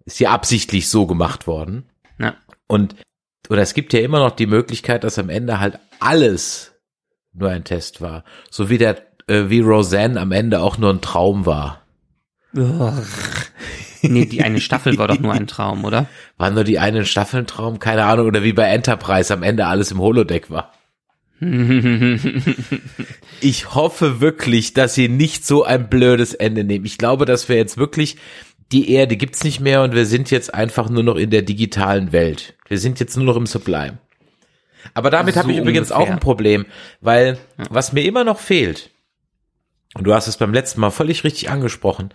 ist 0.05 0.21
ja 0.21 0.31
absichtlich 0.31 0.89
so 0.89 1.07
gemacht 1.07 1.47
worden. 1.47 1.91
Ja. 2.19 2.37
Und, 2.69 2.95
oder 3.49 3.63
es 3.63 3.75
gibt 3.75 3.93
ja 3.93 4.01
immer 4.01 4.21
noch 4.21 4.31
die 4.31 4.47
Möglichkeit, 4.47 5.05
dass 5.05 5.19
am 5.19 5.29
Ende 5.29 5.61
halt 5.61 5.79
alles 5.99 6.73
nur 7.33 7.51
ein 7.51 7.65
Test 7.65 8.01
war. 8.01 8.25
So 8.51 8.71
wie 8.71 8.79
der, 8.79 9.03
äh, 9.27 9.49
wie 9.49 9.61
Roseanne 9.61 10.21
am 10.21 10.33
Ende 10.33 10.61
auch 10.61 10.79
nur 10.79 10.91
ein 10.91 11.01
Traum 11.01 11.47
war. 11.47 11.83
Nee, 14.03 14.27
die 14.27 14.43
eine 14.43 14.61
Staffel 14.61 14.99
war 14.99 15.09
doch 15.09 15.19
nur 15.19 15.33
ein 15.33 15.47
Traum, 15.47 15.85
oder? 15.85 16.07
War 16.37 16.51
nur 16.51 16.65
die 16.65 16.79
eine 16.79 17.05
Staffel 17.05 17.41
ein 17.41 17.47
Traum? 17.47 17.79
Keine 17.79 18.05
Ahnung. 18.05 18.27
Oder 18.27 18.43
wie 18.43 18.53
bei 18.53 18.65
Enterprise 18.65 19.33
am 19.33 19.43
Ende 19.43 19.67
alles 19.67 19.93
im 19.93 20.01
Holodeck 20.01 20.51
war. 20.51 20.73
ich 23.41 23.75
hoffe 23.75 24.21
wirklich, 24.21 24.75
dass 24.75 24.95
sie 24.95 25.09
nicht 25.09 25.45
so 25.45 25.65
ein 25.65 25.89
blödes 25.89 26.35
Ende 26.35 26.63
nehmen. 26.63 26.85
Ich 26.85 26.99
glaube, 26.99 27.25
dass 27.25 27.49
wir 27.49 27.57
jetzt 27.57 27.79
wirklich 27.79 28.17
die 28.71 28.93
Erde 28.93 29.17
gibt's 29.17 29.45
nicht 29.45 29.61
mehr 29.61 29.83
und 29.83 29.95
wir 29.95 30.07
sind 30.07 30.31
jetzt 30.31 30.55
einfach 30.55 30.89
nur 30.89 31.03
noch 31.03 31.17
in 31.17 31.31
der 31.31 31.43
digitalen 31.43 32.13
Welt. 32.13 32.55
Wir 32.69 32.79
sind 32.79 33.01
jetzt 33.01 33.17
nur 33.17 33.27
noch 33.27 33.37
im 33.37 33.47
Sublime. 33.47 33.99
Aber 34.95 35.11
damit 35.11 35.35
so 35.35 35.41
habe 35.41 35.53
ich 35.53 35.59
übrigens 35.59 35.91
ungefähr. 35.91 36.09
auch 36.09 36.11
ein 36.11 36.21
Problem, 36.21 36.67
weil 37.01 37.39
was 37.71 37.93
mir 37.93 38.03
immer 38.05 38.25
noch 38.25 38.39
fehlt, 38.39 38.91
und 39.95 40.05
du 40.05 40.15
hast 40.15 40.27
es 40.27 40.39
beim 40.39 40.55
letzten 40.55 40.81
Mal 40.81 40.91
völlig 40.91 41.25
richtig 41.25 41.51
angesprochen, 41.51 42.11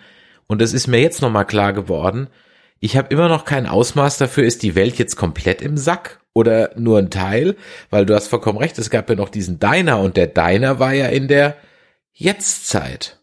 und 0.47 0.62
es 0.62 0.73
ist 0.73 0.88
mir 0.88 0.99
jetzt 0.99 1.21
nochmal 1.21 1.45
klar 1.45 1.73
geworden, 1.73 2.27
ich 2.79 2.95
habe 2.95 3.10
immer 3.10 3.27
noch 3.27 3.45
kein 3.45 3.65
Ausmaß 3.65 4.17
dafür, 4.17 4.43
ist 4.43 4.63
die 4.63 4.75
Welt 4.75 4.97
jetzt 4.97 5.15
komplett 5.15 5.62
im 5.62 5.77
Sack 5.77 6.19
oder 6.33 6.71
nur 6.77 6.99
ein 6.99 7.10
Teil, 7.10 7.55
weil 7.89 8.05
du 8.05 8.13
hast 8.13 8.27
vollkommen 8.27 8.60
recht, 8.60 8.77
es 8.77 8.89
gab 8.89 9.10
ja 9.10 9.15
noch 9.15 9.29
diesen 9.29 9.60
Diner 9.60 9.99
und 9.99 10.17
der 10.17 10.27
Diner 10.27 10.79
war 10.79 10.93
ja 10.93 11.07
in 11.07 11.27
der 11.27 11.57
Jetztzeit. 12.13 13.19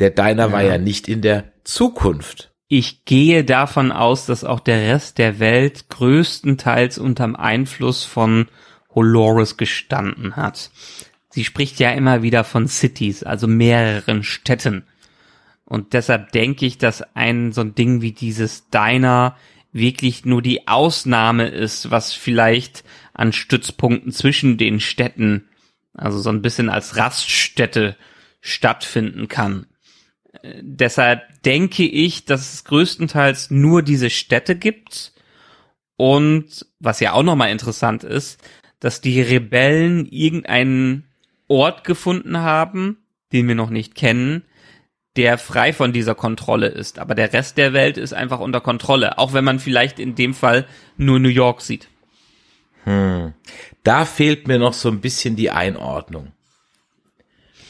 Der 0.00 0.10
Diner 0.10 0.46
ja. 0.46 0.52
war 0.52 0.62
ja 0.62 0.78
nicht 0.78 1.08
in 1.08 1.22
der 1.22 1.52
Zukunft. 1.64 2.52
Ich 2.68 3.04
gehe 3.04 3.44
davon 3.44 3.92
aus, 3.92 4.26
dass 4.26 4.44
auch 4.44 4.60
der 4.60 4.92
Rest 4.92 5.18
der 5.18 5.38
Welt 5.38 5.88
größtenteils 5.88 6.98
unterm 6.98 7.36
Einfluss 7.36 8.04
von 8.04 8.48
Holores 8.94 9.56
gestanden 9.56 10.36
hat. 10.36 10.70
Sie 11.28 11.44
spricht 11.44 11.78
ja 11.78 11.92
immer 11.92 12.22
wieder 12.22 12.44
von 12.44 12.66
Cities, 12.66 13.22
also 13.22 13.46
mehreren 13.46 14.22
Städten. 14.22 14.84
Und 15.66 15.92
deshalb 15.92 16.32
denke 16.32 16.64
ich, 16.64 16.78
dass 16.78 17.02
ein 17.14 17.52
so 17.52 17.60
ein 17.60 17.74
Ding 17.74 18.00
wie 18.00 18.12
dieses 18.12 18.70
Diner 18.70 19.36
wirklich 19.72 20.24
nur 20.24 20.40
die 20.40 20.68
Ausnahme 20.68 21.48
ist, 21.48 21.90
was 21.90 22.12
vielleicht 22.12 22.84
an 23.12 23.32
Stützpunkten 23.32 24.12
zwischen 24.12 24.56
den 24.56 24.80
Städten, 24.80 25.48
also 25.92 26.18
so 26.18 26.30
ein 26.30 26.40
bisschen 26.40 26.70
als 26.70 26.96
Raststätte 26.96 27.96
stattfinden 28.40 29.28
kann. 29.28 29.66
Äh, 30.42 30.60
deshalb 30.62 31.42
denke 31.42 31.84
ich, 31.84 32.24
dass 32.24 32.54
es 32.54 32.64
größtenteils 32.64 33.50
nur 33.50 33.82
diese 33.82 34.08
Städte 34.08 34.56
gibt 34.56 35.12
und 35.96 36.64
was 36.78 37.00
ja 37.00 37.12
auch 37.12 37.22
nochmal 37.22 37.50
interessant 37.50 38.04
ist, 38.04 38.40
dass 38.78 39.00
die 39.00 39.20
Rebellen 39.20 40.06
irgendeinen 40.06 41.08
Ort 41.48 41.84
gefunden 41.84 42.38
haben, 42.38 42.98
den 43.32 43.48
wir 43.48 43.54
noch 43.54 43.70
nicht 43.70 43.94
kennen, 43.94 44.44
der 45.16 45.38
frei 45.38 45.72
von 45.72 45.92
dieser 45.92 46.14
Kontrolle 46.14 46.68
ist. 46.68 46.98
Aber 46.98 47.14
der 47.14 47.32
Rest 47.32 47.56
der 47.58 47.72
Welt 47.72 47.98
ist 47.98 48.12
einfach 48.12 48.40
unter 48.40 48.60
Kontrolle, 48.60 49.18
auch 49.18 49.32
wenn 49.32 49.44
man 49.44 49.58
vielleicht 49.58 49.98
in 49.98 50.14
dem 50.14 50.34
Fall 50.34 50.66
nur 50.96 51.18
New 51.18 51.28
York 51.28 51.62
sieht. 51.62 51.88
Hm. 52.84 53.32
Da 53.82 54.04
fehlt 54.04 54.48
mir 54.48 54.58
noch 54.58 54.72
so 54.72 54.88
ein 54.88 55.00
bisschen 55.00 55.36
die 55.36 55.50
Einordnung. 55.50 56.32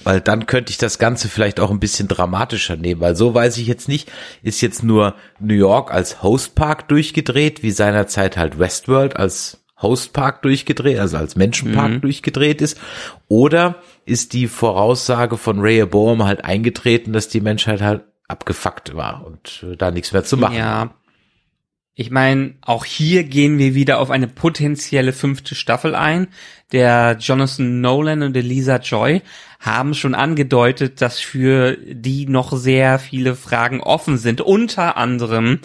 Weil 0.04 0.20
dann 0.20 0.46
könnte 0.46 0.70
ich 0.70 0.78
das 0.78 0.98
Ganze 0.98 1.28
vielleicht 1.28 1.58
auch 1.58 1.70
ein 1.70 1.80
bisschen 1.80 2.06
dramatischer 2.06 2.76
nehmen, 2.76 3.00
weil 3.00 3.16
so 3.16 3.34
weiß 3.34 3.58
ich 3.58 3.66
jetzt 3.66 3.88
nicht, 3.88 4.10
ist 4.42 4.60
jetzt 4.60 4.84
nur 4.84 5.16
New 5.40 5.54
York 5.54 5.92
als 5.92 6.22
Hostpark 6.22 6.86
durchgedreht, 6.86 7.64
wie 7.64 7.72
seinerzeit 7.72 8.36
halt 8.36 8.58
Westworld 8.58 9.16
als 9.16 9.64
Hostpark 9.82 10.42
durchgedreht, 10.42 11.00
also 11.00 11.16
als 11.16 11.34
Menschenpark 11.34 11.90
mhm. 11.90 12.00
durchgedreht 12.02 12.62
ist, 12.62 12.78
oder 13.28 13.82
ist 14.06 14.32
die 14.32 14.46
Voraussage 14.46 15.36
von 15.36 15.60
Rehoboam 15.60 16.24
halt 16.24 16.44
eingetreten, 16.44 17.12
dass 17.12 17.28
die 17.28 17.40
Menschheit 17.40 17.82
halt 17.82 18.04
abgefuckt 18.28 18.96
war 18.96 19.26
und 19.26 19.64
äh, 19.70 19.76
da 19.76 19.90
nichts 19.90 20.12
mehr 20.12 20.24
zu 20.24 20.36
machen. 20.36 20.56
Ja. 20.56 20.94
Ich 21.98 22.10
meine, 22.10 22.54
auch 22.60 22.84
hier 22.84 23.24
gehen 23.24 23.58
wir 23.58 23.74
wieder 23.74 24.00
auf 24.00 24.10
eine 24.10 24.28
potenzielle 24.28 25.14
fünfte 25.14 25.54
Staffel 25.54 25.94
ein. 25.94 26.28
Der 26.72 27.16
Jonathan 27.18 27.80
Nolan 27.80 28.22
und 28.22 28.36
Elisa 28.36 28.76
Joy 28.76 29.22
haben 29.60 29.94
schon 29.94 30.14
angedeutet, 30.14 31.00
dass 31.00 31.18
für 31.20 31.78
die 31.78 32.26
noch 32.26 32.52
sehr 32.52 32.98
viele 32.98 33.34
Fragen 33.34 33.80
offen 33.80 34.18
sind. 34.18 34.42
Unter 34.42 34.98
anderem 34.98 35.60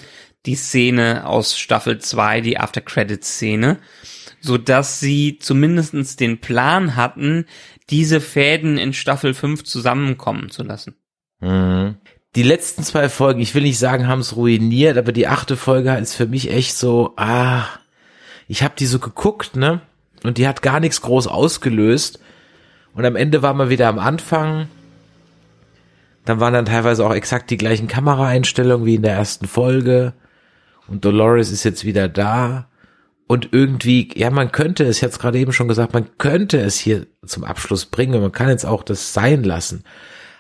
die 0.46 0.56
Szene 0.56 1.28
aus 1.28 1.60
Staffel 1.60 2.00
2, 2.00 2.42
die 2.42 2.58
After 2.58 2.82
Credit 2.82 3.24
Szene, 3.24 3.78
so 4.40 4.58
dass 4.58 5.00
sie 5.00 5.38
zumindestens 5.38 6.16
den 6.16 6.40
Plan 6.40 6.96
hatten, 6.96 7.46
diese 7.92 8.22
Fäden 8.22 8.78
in 8.78 8.94
Staffel 8.94 9.34
5 9.34 9.64
zusammenkommen 9.64 10.50
zu 10.50 10.64
lassen. 10.64 10.96
Mhm. 11.40 11.98
Die 12.36 12.44
letzten 12.44 12.84
zwei 12.84 13.10
Folgen, 13.10 13.42
ich 13.42 13.54
will 13.54 13.64
nicht 13.64 13.78
sagen, 13.78 14.08
haben 14.08 14.22
es 14.22 14.38
ruiniert, 14.38 14.98
aber 14.98 15.12
die 15.12 15.28
achte 15.28 15.58
Folge 15.58 15.94
ist 15.98 16.16
für 16.16 16.28
mich 16.28 16.50
echt 16.50 16.76
so, 16.76 17.14
ah, 17.18 17.66
ich 18.48 18.64
habe 18.64 18.74
die 18.80 18.86
so 18.86 19.00
geguckt, 19.00 19.58
ne? 19.58 19.82
Und 20.24 20.38
die 20.38 20.48
hat 20.48 20.62
gar 20.62 20.80
nichts 20.80 21.02
groß 21.02 21.28
ausgelöst. 21.28 22.20
Und 22.94 23.06
am 23.06 23.16
Ende 23.16 23.42
war 23.42 23.54
man 23.54 23.70
wieder 23.70 23.88
am 23.88 24.00
Anfang. 24.00 24.68
Dann 26.26 26.40
waren 26.40 26.54
dann 26.54 26.66
teilweise 26.66 27.06
auch 27.06 27.14
exakt 27.14 27.50
die 27.50 27.58
gleichen 27.58 27.88
Kameraeinstellungen 27.88 28.86
wie 28.86 28.96
in 28.96 29.02
der 29.02 29.16
ersten 29.16 29.48
Folge. 29.48 30.14
Und 30.88 31.04
Dolores 31.04 31.52
ist 31.52 31.64
jetzt 31.64 31.86
wieder 31.86 32.08
da. 32.08 32.68
Und 33.32 33.54
irgendwie, 33.54 34.10
ja, 34.14 34.30
man 34.30 34.52
könnte 34.52 34.84
es, 34.84 35.02
es 35.02 35.18
gerade 35.18 35.40
eben 35.40 35.54
schon 35.54 35.70
gesagt, 35.70 35.94
man 35.94 36.18
könnte 36.18 36.60
es 36.60 36.78
hier 36.78 37.08
zum 37.26 37.46
Abschluss 37.46 37.86
bringen. 37.86 38.20
Man 38.20 38.34
kann 38.34 38.50
jetzt 38.50 38.66
auch 38.66 38.84
das 38.84 39.14
sein 39.14 39.46
lassen. 39.46 39.86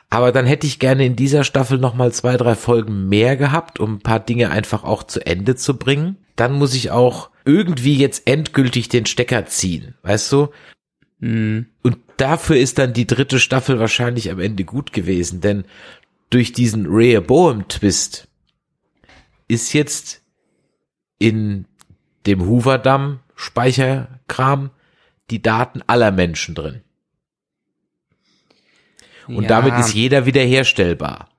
Aber 0.09 0.33
dann 0.33 0.45
hätte 0.45 0.67
ich 0.67 0.77
gerne 0.77 1.05
in 1.05 1.15
dieser 1.15 1.45
Staffel 1.45 1.77
nochmal 1.77 2.11
zwei, 2.11 2.35
drei 2.35 2.53
Folgen 2.53 3.07
mehr 3.07 3.37
gehabt, 3.37 3.79
um 3.79 3.93
ein 3.93 3.99
paar 4.01 4.19
Dinge 4.19 4.49
einfach 4.49 4.83
auch 4.83 5.03
zu 5.03 5.25
Ende 5.25 5.55
zu 5.55 5.77
bringen. 5.77 6.17
Dann 6.35 6.51
muss 6.51 6.73
ich 6.73 6.91
auch 6.91 7.29
irgendwie 7.45 7.95
jetzt 7.95 8.27
endgültig 8.27 8.89
den 8.89 9.05
Stecker 9.05 9.45
ziehen, 9.45 9.95
weißt 10.01 10.29
du? 10.33 10.49
Hm. 11.21 11.67
Und 11.83 11.97
dafür 12.17 12.57
ist 12.57 12.77
dann 12.77 12.91
die 12.91 13.07
dritte 13.07 13.39
Staffel 13.39 13.79
wahrscheinlich 13.79 14.29
am 14.31 14.39
Ende 14.41 14.65
gut 14.65 14.91
gewesen, 14.91 15.39
denn 15.39 15.63
durch 16.29 16.51
diesen 16.51 16.87
Rehoboam-Twist 16.87 18.27
ist 19.47 19.71
jetzt 19.71 20.23
in 21.19 21.67
dem 22.25 22.45
Hoover-Damm 22.45 23.19
Speicherkram 23.35 24.69
die 25.29 25.41
Daten 25.41 25.81
aller 25.87 26.11
Menschen 26.11 26.55
drin. 26.55 26.81
Und 29.27 29.43
Ja. 29.43 29.49
damit 29.49 29.77
ist 29.79 29.93
jeder 29.93 30.25
wiederherstellbar. 30.25 31.29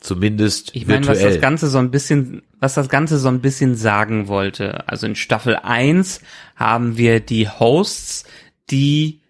Zumindest 0.00 0.74
Ich 0.74 0.86
meine, 0.86 1.00
was 1.06 1.18
virtuell. 1.18 1.32
das 1.34 1.40
Ganze 1.40 1.68
so 1.68 1.78
ein 1.78 1.90
bisschen, 1.90 2.42
was 2.58 2.74
das 2.74 2.88
Ganze 2.88 3.18
so 3.18 3.28
ein 3.28 3.40
bisschen 3.40 3.76
sagen 3.76 4.26
wollte. 4.28 4.88
Also 4.88 5.06
in 5.06 5.14
Staffel 5.14 5.56
1 5.56 6.20
haben 6.56 6.96
wir 6.96 7.20
die 7.20 7.48
Hosts, 7.48 8.24
die 8.70 9.20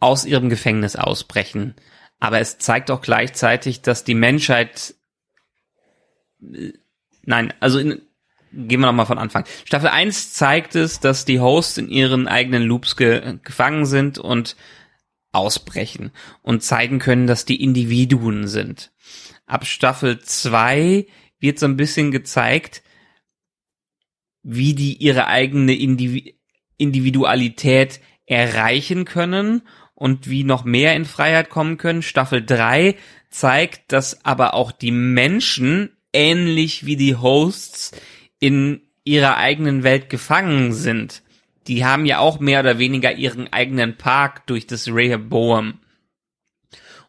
aus 0.00 0.24
ihrem 0.24 0.48
Gefängnis 0.48 0.96
ausbrechen. 0.96 1.74
Aber 2.18 2.40
es 2.40 2.58
zeigt 2.58 2.90
auch 2.90 3.02
gleichzeitig, 3.02 3.82
dass 3.82 4.04
die 4.04 4.14
Menschheit, 4.14 4.94
äh, 6.40 6.72
nein, 7.24 7.52
also 7.60 7.78
in, 7.78 8.00
gehen 8.52 8.80
wir 8.80 8.86
nochmal 8.86 9.06
von 9.06 9.18
Anfang. 9.18 9.44
Staffel 9.64 9.88
1 9.88 10.34
zeigt 10.34 10.74
es, 10.74 11.00
dass 11.00 11.24
die 11.24 11.40
Hosts 11.40 11.78
in 11.78 11.88
ihren 11.88 12.28
eigenen 12.28 12.62
Loops 12.62 12.96
ge 12.96 13.38
gefangen 13.42 13.86
sind 13.86 14.18
und 14.18 14.56
ausbrechen 15.32 16.12
und 16.42 16.62
zeigen 16.62 16.98
können, 16.98 17.26
dass 17.26 17.44
die 17.44 17.62
Individuen 17.62 18.46
sind. 18.46 18.92
Ab 19.46 19.66
Staffel 19.66 20.20
2 20.20 21.06
wird 21.40 21.58
so 21.58 21.66
ein 21.66 21.76
bisschen 21.76 22.10
gezeigt, 22.10 22.82
wie 24.42 24.74
die 24.74 24.96
ihre 24.96 25.26
eigene 25.26 25.74
Indivi 25.74 26.38
Individualität 26.78 28.00
erreichen 28.26 29.04
können 29.04 29.62
und 29.94 30.28
wie 30.28 30.42
noch 30.42 30.64
mehr 30.64 30.96
in 30.96 31.04
Freiheit 31.04 31.48
kommen 31.48 31.76
können. 31.78 32.02
Staffel 32.02 32.44
3 32.44 32.96
zeigt, 33.30 33.92
dass 33.92 34.24
aber 34.24 34.54
auch 34.54 34.72
die 34.72 34.90
Menschen, 34.90 35.96
ähnlich 36.12 36.86
wie 36.86 36.96
die 36.96 37.14
Hosts, 37.14 37.92
in 38.42 38.80
ihrer 39.04 39.36
eigenen 39.36 39.84
Welt 39.84 40.10
gefangen 40.10 40.72
sind. 40.72 41.22
Die 41.68 41.84
haben 41.84 42.06
ja 42.06 42.18
auch 42.18 42.40
mehr 42.40 42.58
oder 42.58 42.76
weniger 42.80 43.12
ihren 43.14 43.52
eigenen 43.52 43.96
Park 43.96 44.48
durch 44.48 44.66
das 44.66 44.88
Rehoboam. 44.88 45.78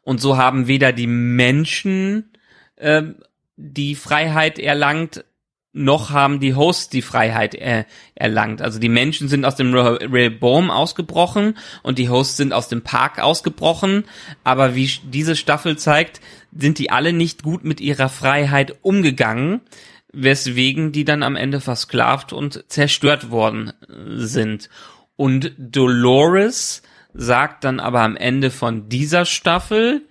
Und 0.04 0.22
so 0.22 0.38
haben 0.38 0.68
weder 0.68 0.92
die 0.94 1.08
Menschen 1.08 2.34
ähm, 2.78 3.16
die 3.56 3.96
Freiheit 3.96 4.60
erlangt, 4.60 5.26
noch 5.72 6.12
haben 6.12 6.40
die 6.40 6.54
Hosts 6.54 6.90
die 6.90 7.02
Freiheit 7.02 7.56
äh, 7.56 7.86
erlangt. 8.14 8.62
Also 8.62 8.78
die 8.78 8.90
Menschen 8.90 9.28
sind 9.28 9.44
aus 9.44 9.56
dem 9.56 9.74
Re- 9.74 10.02
Rehoboam 10.02 10.70
ausgebrochen 10.70 11.58
und 11.82 11.98
die 11.98 12.10
Hosts 12.10 12.38
sind 12.38 12.54
aus 12.54 12.68
dem 12.68 12.84
Park 12.84 13.20
ausgebrochen. 13.20 14.04
Aber 14.44 14.76
wie 14.76 14.88
diese 15.04 15.36
Staffel 15.36 15.80
zeigt, 15.80 16.22
sind 16.56 16.78
die 16.78 16.92
alle 16.92 17.12
nicht 17.12 17.42
gut 17.42 17.64
mit 17.64 17.82
ihrer 17.82 18.10
Freiheit 18.10 18.78
umgegangen, 18.84 19.62
weswegen 20.14 20.92
die 20.92 21.06
dann 21.06 21.24
am 21.24 21.36
Ende 21.36 21.60
versklavt 21.60 22.32
und 22.32 22.64
zerstört 22.68 23.32
worden 23.32 23.70
äh, 23.70 23.94
sind. 24.16 24.70
Und 25.16 25.54
Dolores 25.58 26.84
sagt 27.14 27.64
dann 27.64 27.80
aber 27.80 28.02
am 28.02 28.16
Ende 28.16 28.50
von 28.50 28.90
dieser 28.90 29.26
Staffel, 29.26 30.02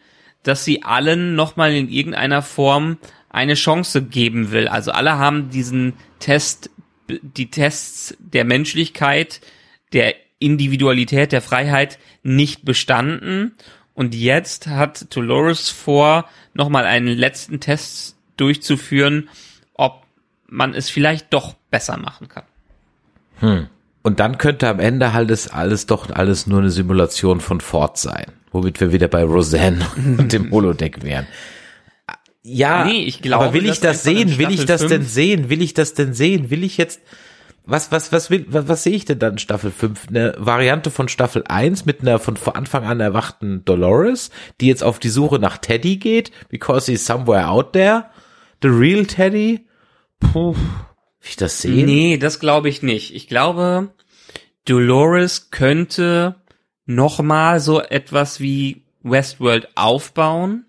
dass 0.42 0.64
sie 0.64 0.82
allen 0.82 1.34
nochmal 1.34 1.72
in 1.72 1.88
irgendeiner 1.88 2.42
Form 2.42 2.98
eine 3.28 3.54
Chance 3.54 4.02
geben 4.02 4.50
will. 4.52 4.68
Also 4.68 4.90
alle 4.92 5.18
haben 5.18 5.50
diesen 5.50 5.94
Test, 6.18 6.70
die 7.08 7.50
Tests 7.50 8.16
der 8.18 8.44
Menschlichkeit, 8.44 9.40
der 9.92 10.14
Individualität, 10.38 11.32
der 11.32 11.42
Freiheit 11.42 11.98
nicht 12.22 12.64
bestanden. 12.64 13.54
Und 13.94 14.14
jetzt 14.14 14.66
hat 14.66 15.14
Dolores 15.14 15.70
vor, 15.70 16.28
nochmal 16.54 16.84
einen 16.84 17.16
letzten 17.16 17.60
Test 17.60 18.16
durchzuführen, 18.36 19.28
man 20.52 20.74
es 20.74 20.90
vielleicht 20.90 21.32
doch 21.32 21.54
besser 21.70 21.96
machen 21.96 22.28
kann. 22.28 22.44
Und 24.02 24.20
dann 24.20 24.38
könnte 24.38 24.68
am 24.68 24.78
Ende 24.78 25.12
halt 25.12 25.30
das 25.30 25.48
alles 25.48 25.86
doch 25.86 26.10
alles 26.10 26.46
nur 26.46 26.60
eine 26.60 26.70
Simulation 26.70 27.40
von 27.40 27.60
Ford 27.60 27.98
sein. 27.98 28.26
Womit 28.52 28.80
wir 28.80 28.92
wieder 28.92 29.08
bei 29.08 29.24
Roseanne 29.24 29.84
und 29.96 30.32
dem 30.32 30.50
Holodeck 30.50 31.02
wären. 31.02 31.26
Ja, 32.42 32.84
Nee, 32.84 33.04
ich 33.04 33.22
glaube, 33.22 33.44
aber 33.44 33.54
will 33.54 33.66
ich 33.66 33.80
das 33.80 34.02
sehen? 34.02 34.36
Will 34.38 34.50
ich 34.50 34.66
das 34.66 34.82
denn 34.82 35.02
fünf 35.02 35.08
sehen? 35.08 35.48
Will 35.48 35.62
ich 35.62 35.74
das 35.74 35.94
denn 35.94 36.12
sehen? 36.12 36.50
Will 36.50 36.64
ich 36.64 36.76
jetzt, 36.76 37.00
was, 37.64 37.90
was, 37.92 38.12
was 38.12 38.30
will, 38.30 38.44
was, 38.48 38.68
was 38.68 38.82
sehe 38.82 38.94
ich 38.94 39.04
denn 39.04 39.20
dann 39.20 39.32
in 39.32 39.38
Staffel 39.38 39.70
5? 39.70 40.08
Eine 40.08 40.34
Variante 40.36 40.90
von 40.90 41.08
Staffel 41.08 41.44
1 41.48 41.86
mit 41.86 42.02
einer 42.02 42.18
von 42.18 42.36
vor 42.36 42.56
Anfang 42.56 42.84
an 42.84 43.00
erwachten 43.00 43.64
Dolores, 43.64 44.30
die 44.60 44.66
jetzt 44.66 44.84
auf 44.84 44.98
die 44.98 45.08
Suche 45.08 45.38
nach 45.38 45.56
Teddy 45.58 45.96
geht, 45.96 46.30
because 46.48 46.90
he's 46.90 47.06
somewhere 47.06 47.48
out 47.48 47.72
there. 47.72 48.06
The 48.60 48.68
real 48.68 49.06
Teddy? 49.06 49.66
Puh, 50.32 50.54
will 50.54 50.56
ich 51.22 51.37
das 51.37 51.61
sehen? 51.61 51.87
Nee, 51.87 52.16
das 52.18 52.40
glaube 52.40 52.68
ich 52.68 52.82
nicht. 52.82 53.14
Ich 53.14 53.28
glaube, 53.28 53.90
Dolores 54.64 55.50
könnte 55.50 56.37
nochmal 56.87 57.61
so 57.61 57.80
etwas 57.80 58.40
wie 58.40 58.82
Westworld 59.02 59.68
aufbauen. 59.76 60.66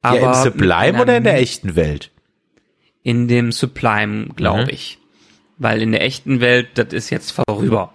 Aber 0.00 0.20
ja, 0.20 0.28
im 0.44 0.50
Sublime 0.52 1.00
oder 1.02 1.16
in 1.16 1.24
der 1.24 1.38
echten 1.38 1.76
Welt? 1.76 2.10
In 3.02 3.28
dem 3.28 3.52
Sublime, 3.52 4.28
glaube 4.36 4.62
Mhm. 4.64 4.68
ich. 4.70 4.98
Weil 5.58 5.82
in 5.82 5.92
der 5.92 6.02
echten 6.02 6.40
Welt, 6.40 6.68
das 6.74 6.92
ist 6.92 7.10
jetzt 7.10 7.32
vorüber. 7.32 7.92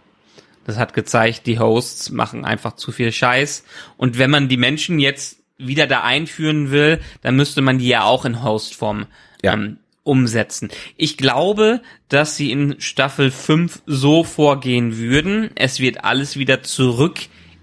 Das 0.65 0.77
hat 0.77 0.93
gezeigt, 0.93 1.45
die 1.45 1.59
Hosts 1.59 2.09
machen 2.11 2.45
einfach 2.45 2.75
zu 2.75 2.91
viel 2.91 3.11
Scheiß. 3.11 3.63
Und 3.97 4.17
wenn 4.17 4.29
man 4.29 4.47
die 4.49 4.57
Menschen 4.57 4.99
jetzt 4.99 5.37
wieder 5.57 5.87
da 5.87 6.01
einführen 6.03 6.71
will, 6.71 6.99
dann 7.21 7.35
müsste 7.35 7.61
man 7.61 7.77
die 7.79 7.87
ja 7.87 8.03
auch 8.03 8.25
in 8.25 8.43
Hostform 8.43 9.05
Ja. 9.41 9.53
ähm, 9.53 9.77
umsetzen. 10.03 10.69
Ich 10.97 11.17
glaube, 11.17 11.81
dass 12.09 12.35
sie 12.35 12.51
in 12.51 12.75
Staffel 12.79 13.31
5 13.31 13.83
so 13.85 14.23
vorgehen 14.23 14.97
würden. 14.97 15.49
Es 15.55 15.79
wird 15.79 16.03
alles 16.03 16.37
wieder 16.37 16.61
zurück 16.63 17.19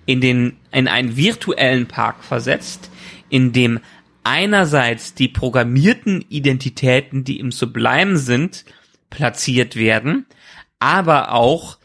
in 0.07 0.21
den, 0.21 0.57
in 0.73 0.89
einen 0.89 1.17
virtuellen 1.17 1.87
Park 1.87 2.25
versetzt, 2.25 2.91
in 3.29 3.53
dem 3.53 3.81
einerseits 4.25 5.15
die 5.15 5.29
programmierten 5.29 6.25
Identitäten, 6.29 7.25
die 7.25 7.39
im 7.39 7.53
Sublime 7.53 8.17
sind, 8.17 8.65
platziert 9.09 9.77
werden, 9.77 10.27
aber 10.79 11.33
auch 11.33 11.79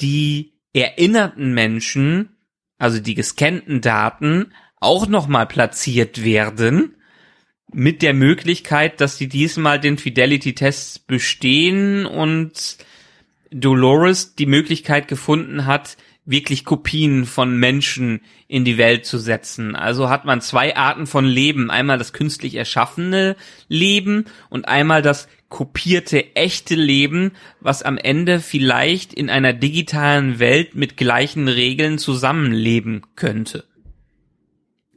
die 0.00 0.52
erinnerten 0.72 1.54
Menschen, 1.54 2.36
also 2.78 3.00
die 3.00 3.14
gescannten 3.14 3.80
Daten, 3.80 4.52
auch 4.78 5.06
nochmal 5.06 5.46
platziert 5.46 6.22
werden, 6.22 6.95
mit 7.76 8.00
der 8.00 8.14
Möglichkeit, 8.14 9.02
dass 9.02 9.18
sie 9.18 9.28
diesmal 9.28 9.78
den 9.78 9.98
Fidelity-Tests 9.98 10.98
bestehen 10.98 12.06
und 12.06 12.78
Dolores 13.50 14.34
die 14.34 14.46
Möglichkeit 14.46 15.08
gefunden 15.08 15.66
hat, 15.66 15.98
wirklich 16.24 16.64
Kopien 16.64 17.26
von 17.26 17.58
Menschen 17.58 18.22
in 18.48 18.64
die 18.64 18.78
Welt 18.78 19.04
zu 19.04 19.18
setzen. 19.18 19.76
Also 19.76 20.08
hat 20.08 20.24
man 20.24 20.40
zwei 20.40 20.74
Arten 20.74 21.06
von 21.06 21.26
Leben. 21.26 21.70
Einmal 21.70 21.98
das 21.98 22.14
künstlich 22.14 22.54
erschaffene 22.54 23.36
Leben 23.68 24.24
und 24.48 24.66
einmal 24.66 25.02
das 25.02 25.28
kopierte 25.50 26.34
echte 26.34 26.76
Leben, 26.76 27.32
was 27.60 27.82
am 27.82 27.98
Ende 27.98 28.40
vielleicht 28.40 29.12
in 29.12 29.28
einer 29.28 29.52
digitalen 29.52 30.38
Welt 30.38 30.76
mit 30.76 30.96
gleichen 30.96 31.46
Regeln 31.46 31.98
zusammenleben 31.98 33.02
könnte. 33.16 33.64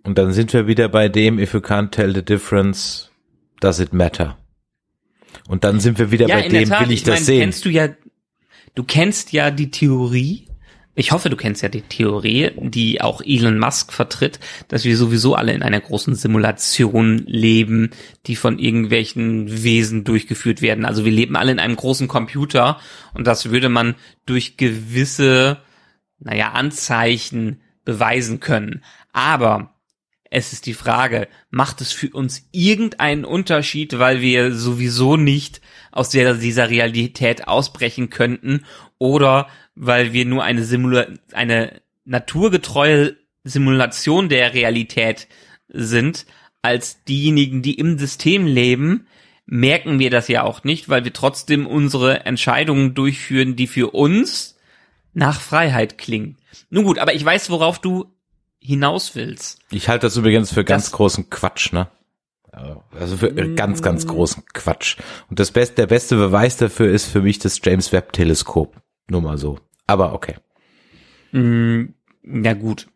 Und 0.04 0.18
dann 0.18 0.32
sind 0.34 0.54
wir 0.54 0.68
wieder 0.68 0.90
bei 0.90 1.10
dem, 1.10 1.40
if 1.40 1.54
you 1.54 1.60
can't 1.60 1.92
tell 1.92 2.14
the 2.14 2.24
difference, 2.24 3.10
does 3.60 3.80
it 3.80 3.94
matter? 3.94 4.38
Und 5.48 5.64
dann 5.64 5.80
sind 5.80 6.00
wir 6.00 6.12
wieder 6.12 6.28
bei 6.28 6.46
in 6.46 6.52
der 6.52 6.62
dem, 6.62 6.70
Tat, 6.70 6.82
will 6.82 6.92
ich, 6.92 7.04
das 7.04 7.16
meine, 7.16 7.26
sehen? 7.26 7.40
Kennst 7.42 7.66
du 7.66 7.70
ja, 7.70 7.90
du 8.76 8.84
kennst 8.84 9.32
ja 9.32 9.52
die 9.52 9.72
Theorie. 9.72 10.48
Ich 10.96 11.12
hoffe, 11.12 11.30
du 11.30 11.38
kennst 11.38 11.62
ja 11.62 11.70
die 11.70 11.82
Theorie, 11.82 12.52
die 12.58 13.00
auch 13.00 13.22
Elon 13.24 13.58
Musk 13.58 13.94
vertritt, 13.94 14.40
dass 14.68 14.84
wir 14.84 14.98
sowieso 14.98 15.34
alle 15.34 15.54
in 15.54 15.64
einer 15.64 15.80
großen 15.80 16.14
Simulation 16.16 17.20
leben, 17.26 17.92
die 18.26 18.36
von 18.36 18.60
irgendwelchen 18.60 19.64
Wesen 19.64 20.04
durchgeführt 20.04 20.62
werden. 20.62 20.84
Also 20.84 21.06
wir 21.06 21.12
leben 21.12 21.38
alle 21.38 21.54
in 21.54 21.60
einem 21.60 21.78
großen 21.78 22.10
Computer 22.10 22.80
und 23.14 23.28
das 23.28 23.50
würde 23.50 23.70
man 23.70 23.96
durch 24.26 24.58
gewisse, 24.58 25.60
naja, 26.20 26.52
Anzeichen 26.52 27.62
beweisen 27.86 28.42
können. 28.42 28.84
Aber 29.14 29.74
Es 30.30 30.54
ist 30.54 30.66
die 30.66 30.74
Frage, 30.74 31.28
macht 31.50 31.82
es 31.82 31.92
für 31.92 32.10
uns 32.12 32.48
irgendeinen 32.52 33.26
Unterschied, 33.26 33.98
weil 33.98 34.22
wir 34.22 34.54
sowieso 34.54 35.18
nicht 35.18 35.62
aus 35.92 36.10
der, 36.10 36.36
dieser 36.36 36.70
Realität 36.70 37.48
ausbrechen 37.48 38.10
könnten 38.10 38.66
oder 39.00 39.48
weil 39.76 40.14
wir 40.14 40.26
nur 40.26 40.44
eine 40.44 40.64
Simula 40.64 41.08
eine 41.34 41.82
naturgetreue 42.06 43.16
Simulation 43.44 44.30
der 44.30 44.54
Realität 44.54 45.28
sind, 45.68 46.26
als 46.62 47.04
diejenigen, 47.06 47.62
die 47.62 47.76
im 47.76 47.98
System 47.98 48.46
leben, 48.46 49.08
merken 49.46 50.00
wir 50.00 50.10
das 50.10 50.28
ja 50.28 50.44
auch 50.44 50.64
nicht, 50.64 50.90
weil 50.90 51.06
wir 51.06 51.14
trotzdem 51.14 51.66
unsere 51.66 52.26
Entscheidungen 52.26 52.94
durchführen, 52.94 53.56
die 53.56 53.68
für 53.68 53.92
uns 53.92 54.58
nach 55.14 55.40
Freiheit 55.42 55.98
klingen. 55.98 56.38
Nun 56.70 56.84
gut, 56.84 57.00
aber 57.00 57.14
ich 57.14 57.26
weiß, 57.26 57.50
worauf 57.50 57.80
du 57.80 58.14
hinaus 58.60 59.16
willst. 59.16 59.60
Ich 59.72 59.88
halte 59.90 60.08
das 60.08 60.18
übrigens 60.18 60.52
für 60.54 60.64
ganz 60.64 60.86
Das- 60.86 60.92
großen 60.94 61.30
Quatsch, 61.30 61.72
ne? 61.74 61.88
Also 63.00 63.16
für 63.18 63.32
ganz, 63.56 63.82
ganz 63.82 64.06
Mm. 64.06 64.10
großen 64.10 64.44
Quatsch. 64.54 64.98
Und 65.30 65.40
das 65.40 65.52
beste, 65.52 65.76
der 65.76 65.88
beste 65.88 66.16
Beweis 66.16 66.58
dafür 66.58 66.92
ist 66.92 67.06
für 67.06 67.22
mich 67.22 67.40
das 67.40 67.60
James 67.64 67.92
Webb 67.94 68.12
Teleskop. 68.12 68.76
Nur 69.10 69.22
mal 69.22 69.38
so. 69.38 69.60
Aber 69.88 70.14
okay. 70.14 70.36
Mm, 71.32 71.94
Ja 72.24 72.54
gut. 72.54 72.88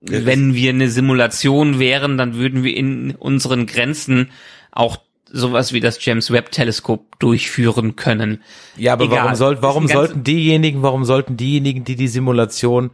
Wenn 0.00 0.54
wir 0.54 0.70
eine 0.70 0.88
Simulation 0.90 1.78
wären, 1.78 2.18
dann 2.18 2.34
würden 2.34 2.62
wir 2.62 2.76
in 2.76 3.14
unseren 3.14 3.66
Grenzen 3.66 4.30
auch 4.70 4.98
sowas 5.30 5.72
wie 5.72 5.80
das 5.80 6.02
James 6.04 6.30
Webb 6.30 6.50
Teleskop 6.52 7.18
durchführen 7.18 7.96
können. 7.96 8.42
Ja, 8.76 8.92
aber 8.92 9.04
Egal. 9.06 9.18
warum 9.24 9.34
soll, 9.34 9.62
warum 9.62 9.88
sollten 9.88 10.22
diejenigen, 10.24 10.82
warum 10.82 11.04
sollten 11.04 11.36
diejenigen, 11.36 11.84
die 11.84 11.96
die 11.96 12.08
Simulation 12.08 12.90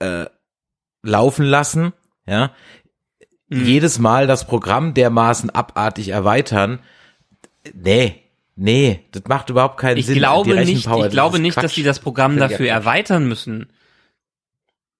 äh, 0.00 0.26
laufen 1.02 1.44
lassen, 1.44 1.92
ja, 2.26 2.52
Mhm. 3.50 3.64
jedes 3.64 3.98
Mal 3.98 4.26
das 4.26 4.46
Programm 4.46 4.92
dermaßen 4.92 5.48
abartig 5.50 6.08
erweitern? 6.10 6.80
Nee, 7.74 8.16
nee, 8.56 9.00
das 9.12 9.22
macht 9.26 9.48
überhaupt 9.48 9.78
keinen 9.78 9.96
Ich 9.96 10.04
Sinn. 10.06 10.14
Die 10.16 10.20
glaube 10.20 10.54
nicht, 10.54 10.86
ich 10.86 11.10
glaube 11.10 11.38
nicht, 11.38 11.56
dass 11.56 11.64
Quatsch. 11.64 11.74
sie 11.76 11.82
das 11.82 11.98
Programm 12.00 12.32
Völliger 12.32 12.48
dafür 12.50 12.68
erweitern 12.68 13.26
müssen. 13.26 13.68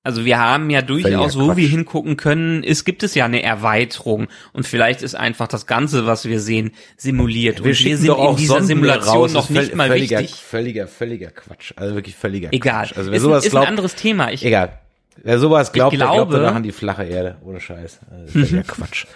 Also 0.02 0.24
wir 0.24 0.38
haben 0.38 0.70
ja 0.70 0.80
durchaus, 0.80 1.38
wo 1.38 1.56
wir 1.58 1.68
hingucken 1.68 2.16
können, 2.16 2.64
es 2.64 2.86
gibt 2.86 3.02
es 3.02 3.14
ja 3.14 3.26
eine 3.26 3.42
Erweiterung 3.42 4.28
und 4.54 4.66
vielleicht 4.66 5.02
ist 5.02 5.14
einfach 5.14 5.48
das 5.48 5.66
Ganze, 5.66 6.06
was 6.06 6.24
wir 6.24 6.40
sehen, 6.40 6.70
simuliert. 6.96 7.58
Wir 7.62 7.72
und 7.72 7.78
wir 7.84 7.96
sind 7.98 8.16
in 8.16 8.36
dieser 8.36 8.46
Sonden 8.54 8.66
Simulation 8.68 9.16
raus. 9.18 9.32
noch 9.34 9.50
nicht 9.50 9.74
mal 9.74 9.88
völliger, 9.88 10.20
wichtig. 10.20 10.40
Völliger, 10.40 10.86
völliger 10.86 11.30
Quatsch. 11.32 11.72
Also 11.76 11.94
wirklich 11.94 12.16
völliger 12.16 12.48
Egal. 12.52 12.86
Quatsch. 12.86 12.96
Also 12.96 13.10
wer 13.10 13.16
ist, 13.18 13.22
sowas 13.22 13.44
ist 13.44 13.50
glaubt, 13.50 13.66
ein 13.66 13.70
anderes 13.72 13.94
Thema. 13.96 14.32
Ich, 14.32 14.42
egal. 14.42 14.78
Wer 15.22 15.38
sowas 15.38 15.72
glaubt, 15.72 15.92
der 15.92 15.98
glaubt 15.98 16.30
glaube- 16.30 16.34
danach 16.34 16.54
an 16.56 16.62
die 16.62 16.72
flache 16.72 17.04
Erde. 17.04 17.36
Ohne 17.44 17.60
Scheiß. 17.60 18.00
Also 18.10 18.32
völliger 18.32 18.62
Quatsch. 18.66 19.06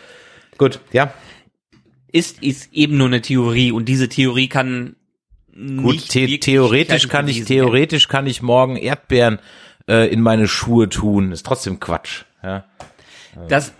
Gut, 0.58 0.80
ja. 0.92 1.12
ist, 2.12 2.42
ist 2.42 2.72
eben 2.72 2.96
nur 2.96 3.06
eine 3.06 3.22
Theorie 3.22 3.72
und 3.72 3.86
diese 3.88 4.08
Theorie 4.08 4.48
kann 4.48 4.96
Gut, 5.54 6.00
the 6.10 6.38
theoretisch 6.38 7.08
kann 7.08 7.28
ich, 7.28 7.44
theoretisch 7.44 8.08
kann 8.08 8.26
ich 8.26 8.40
morgen 8.40 8.76
Erdbeeren 8.76 9.38
äh, 9.86 10.10
in 10.10 10.22
meine 10.22 10.48
Schuhe 10.48 10.88
tun. 10.88 11.30
Ist 11.30 11.44
trotzdem 11.44 11.78
Quatsch. 11.78 12.24
Ja. 12.42 12.64
Das, 13.48 13.72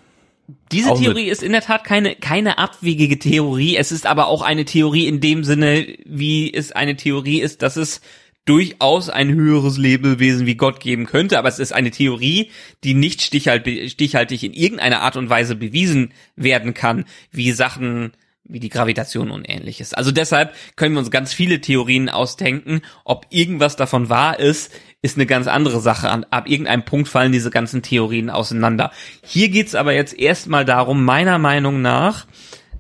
diese 0.70 0.94
Theorie 0.94 1.28
ist 1.28 1.42
in 1.42 1.52
der 1.52 1.62
Tat 1.62 1.84
keine, 1.84 2.14
keine 2.14 2.58
abwegige 2.58 3.18
Theorie. 3.18 3.76
Es 3.76 3.90
ist 3.90 4.06
aber 4.06 4.26
auch 4.26 4.42
eine 4.42 4.66
Theorie 4.66 5.06
in 5.06 5.20
dem 5.20 5.44
Sinne, 5.44 5.86
wie 6.04 6.52
es 6.52 6.72
eine 6.72 6.96
Theorie 6.96 7.40
ist, 7.40 7.62
dass 7.62 7.76
es 7.76 8.02
durchaus 8.44 9.08
ein 9.08 9.32
höheres 9.32 9.78
Lebewesen 9.78 10.46
wie 10.46 10.56
Gott 10.56 10.80
geben 10.80 11.06
könnte, 11.06 11.38
aber 11.38 11.48
es 11.48 11.58
ist 11.58 11.72
eine 11.72 11.90
Theorie, 11.90 12.50
die 12.82 12.94
nicht 12.94 13.22
stichhalt, 13.22 13.68
stichhaltig 13.90 14.42
in 14.42 14.52
irgendeiner 14.52 15.00
Art 15.02 15.16
und 15.16 15.30
Weise 15.30 15.54
bewiesen 15.54 16.12
werden 16.34 16.74
kann, 16.74 17.04
wie 17.30 17.52
Sachen 17.52 18.12
wie 18.44 18.60
die 18.60 18.68
Gravitation 18.68 19.30
und 19.30 19.48
ähnliches. 19.48 19.94
Also 19.94 20.10
deshalb 20.10 20.54
können 20.76 20.94
wir 20.94 20.98
uns 20.98 21.10
ganz 21.10 21.32
viele 21.32 21.60
Theorien 21.60 22.08
ausdenken. 22.08 22.82
Ob 23.04 23.26
irgendwas 23.30 23.76
davon 23.76 24.08
wahr 24.08 24.38
ist, 24.38 24.72
ist 25.00 25.16
eine 25.16 25.26
ganz 25.26 25.46
andere 25.46 25.80
Sache. 25.80 26.08
Ab 26.30 26.48
irgendeinem 26.48 26.84
Punkt 26.84 27.08
fallen 27.08 27.32
diese 27.32 27.50
ganzen 27.50 27.82
Theorien 27.82 28.30
auseinander. 28.30 28.90
Hier 29.24 29.48
geht's 29.48 29.74
aber 29.74 29.94
jetzt 29.94 30.18
erstmal 30.18 30.64
darum, 30.64 31.04
meiner 31.04 31.38
Meinung 31.38 31.82
nach, 31.82 32.26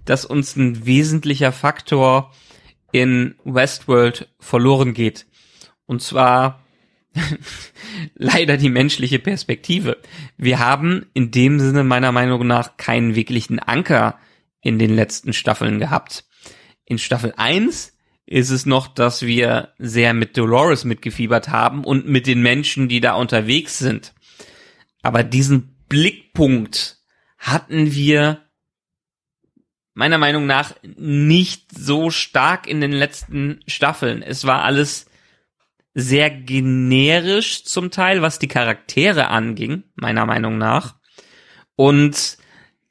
dass 0.04 0.24
uns 0.24 0.56
ein 0.56 0.84
wesentlicher 0.84 1.52
Faktor 1.52 2.32
in 2.90 3.36
Westworld 3.44 4.28
verloren 4.40 4.94
geht. 4.94 5.26
Und 5.92 6.00
zwar 6.00 6.64
leider 8.14 8.56
die 8.56 8.70
menschliche 8.70 9.18
Perspektive. 9.18 9.98
Wir 10.38 10.58
haben 10.58 11.04
in 11.12 11.30
dem 11.30 11.60
Sinne 11.60 11.84
meiner 11.84 12.12
Meinung 12.12 12.46
nach 12.46 12.78
keinen 12.78 13.14
wirklichen 13.14 13.58
Anker 13.58 14.18
in 14.62 14.78
den 14.78 14.96
letzten 14.96 15.34
Staffeln 15.34 15.78
gehabt. 15.78 16.24
In 16.86 16.96
Staffel 16.96 17.34
1 17.36 17.94
ist 18.24 18.48
es 18.48 18.64
noch, 18.64 18.88
dass 18.88 19.20
wir 19.20 19.74
sehr 19.76 20.14
mit 20.14 20.38
Dolores 20.38 20.86
mitgefiebert 20.86 21.50
haben 21.50 21.84
und 21.84 22.08
mit 22.08 22.26
den 22.26 22.40
Menschen, 22.40 22.88
die 22.88 23.02
da 23.02 23.12
unterwegs 23.12 23.78
sind. 23.78 24.14
Aber 25.02 25.22
diesen 25.22 25.84
Blickpunkt 25.90 27.02
hatten 27.36 27.92
wir 27.92 28.46
meiner 29.92 30.16
Meinung 30.16 30.46
nach 30.46 30.74
nicht 30.96 31.66
so 31.70 32.08
stark 32.08 32.66
in 32.66 32.80
den 32.80 32.92
letzten 32.92 33.60
Staffeln. 33.66 34.22
Es 34.22 34.46
war 34.46 34.64
alles 34.64 35.04
sehr 35.94 36.30
generisch 36.30 37.64
zum 37.64 37.90
Teil, 37.90 38.22
was 38.22 38.38
die 38.38 38.48
Charaktere 38.48 39.28
anging, 39.28 39.84
meiner 39.94 40.26
Meinung 40.26 40.58
nach. 40.58 40.96
Und 41.76 42.38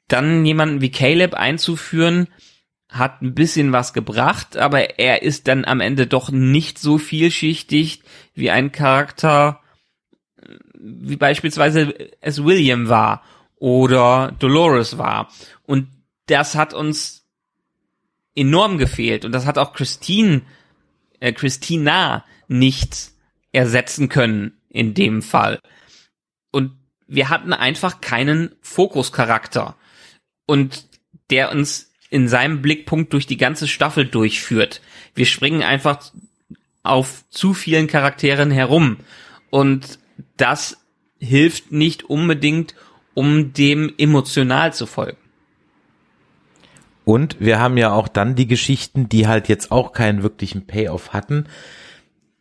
dann 0.08 0.44
jemanden 0.44 0.80
wie 0.80 0.90
Caleb 0.90 1.34
einzuführen, 1.34 2.28
hat 2.88 3.22
ein 3.22 3.34
bisschen 3.34 3.72
was 3.72 3.94
gebracht, 3.94 4.56
aber 4.58 4.98
er 4.98 5.22
ist 5.22 5.48
dann 5.48 5.64
am 5.64 5.80
Ende 5.80 6.06
doch 6.06 6.30
nicht 6.30 6.78
so 6.78 6.98
vielschichtig 6.98 8.02
wie 8.34 8.50
ein 8.50 8.70
Charakter, 8.70 9.60
wie 10.74 11.16
beispielsweise 11.16 11.94
es 12.20 12.44
William 12.44 12.88
war 12.88 13.22
oder 13.56 14.36
Dolores 14.38 14.98
war. 14.98 15.30
Und 15.64 15.88
das 16.26 16.54
hat 16.54 16.74
uns 16.74 17.26
enorm 18.34 18.76
gefehlt 18.76 19.24
und 19.24 19.32
das 19.32 19.46
hat 19.46 19.56
auch 19.56 19.72
Christine, 19.72 20.42
äh, 21.20 21.32
Christina 21.32 22.24
nicht 22.52 23.10
ersetzen 23.52 24.08
können 24.08 24.60
in 24.68 24.94
dem 24.94 25.22
Fall. 25.22 25.60
Und 26.50 26.72
wir 27.06 27.28
hatten 27.28 27.52
einfach 27.52 28.00
keinen 28.00 28.54
Fokuscharakter 28.60 29.76
und 30.46 30.86
der 31.30 31.50
uns 31.50 31.92
in 32.10 32.28
seinem 32.28 32.62
Blickpunkt 32.62 33.12
durch 33.12 33.26
die 33.26 33.36
ganze 33.36 33.66
Staffel 33.66 34.06
durchführt. 34.06 34.82
Wir 35.14 35.26
springen 35.26 35.62
einfach 35.62 36.12
auf 36.82 37.24
zu 37.30 37.54
vielen 37.54 37.86
Charakteren 37.86 38.50
herum 38.50 38.98
und 39.50 39.98
das 40.36 40.78
hilft 41.18 41.72
nicht 41.72 42.04
unbedingt, 42.04 42.74
um 43.14 43.52
dem 43.52 43.92
emotional 43.96 44.72
zu 44.74 44.86
folgen. 44.86 45.18
Und 47.04 47.40
wir 47.40 47.58
haben 47.58 47.76
ja 47.76 47.92
auch 47.92 48.08
dann 48.08 48.34
die 48.34 48.46
Geschichten, 48.46 49.08
die 49.08 49.26
halt 49.26 49.48
jetzt 49.48 49.72
auch 49.72 49.92
keinen 49.92 50.22
wirklichen 50.22 50.66
Payoff 50.66 51.12
hatten. 51.12 51.46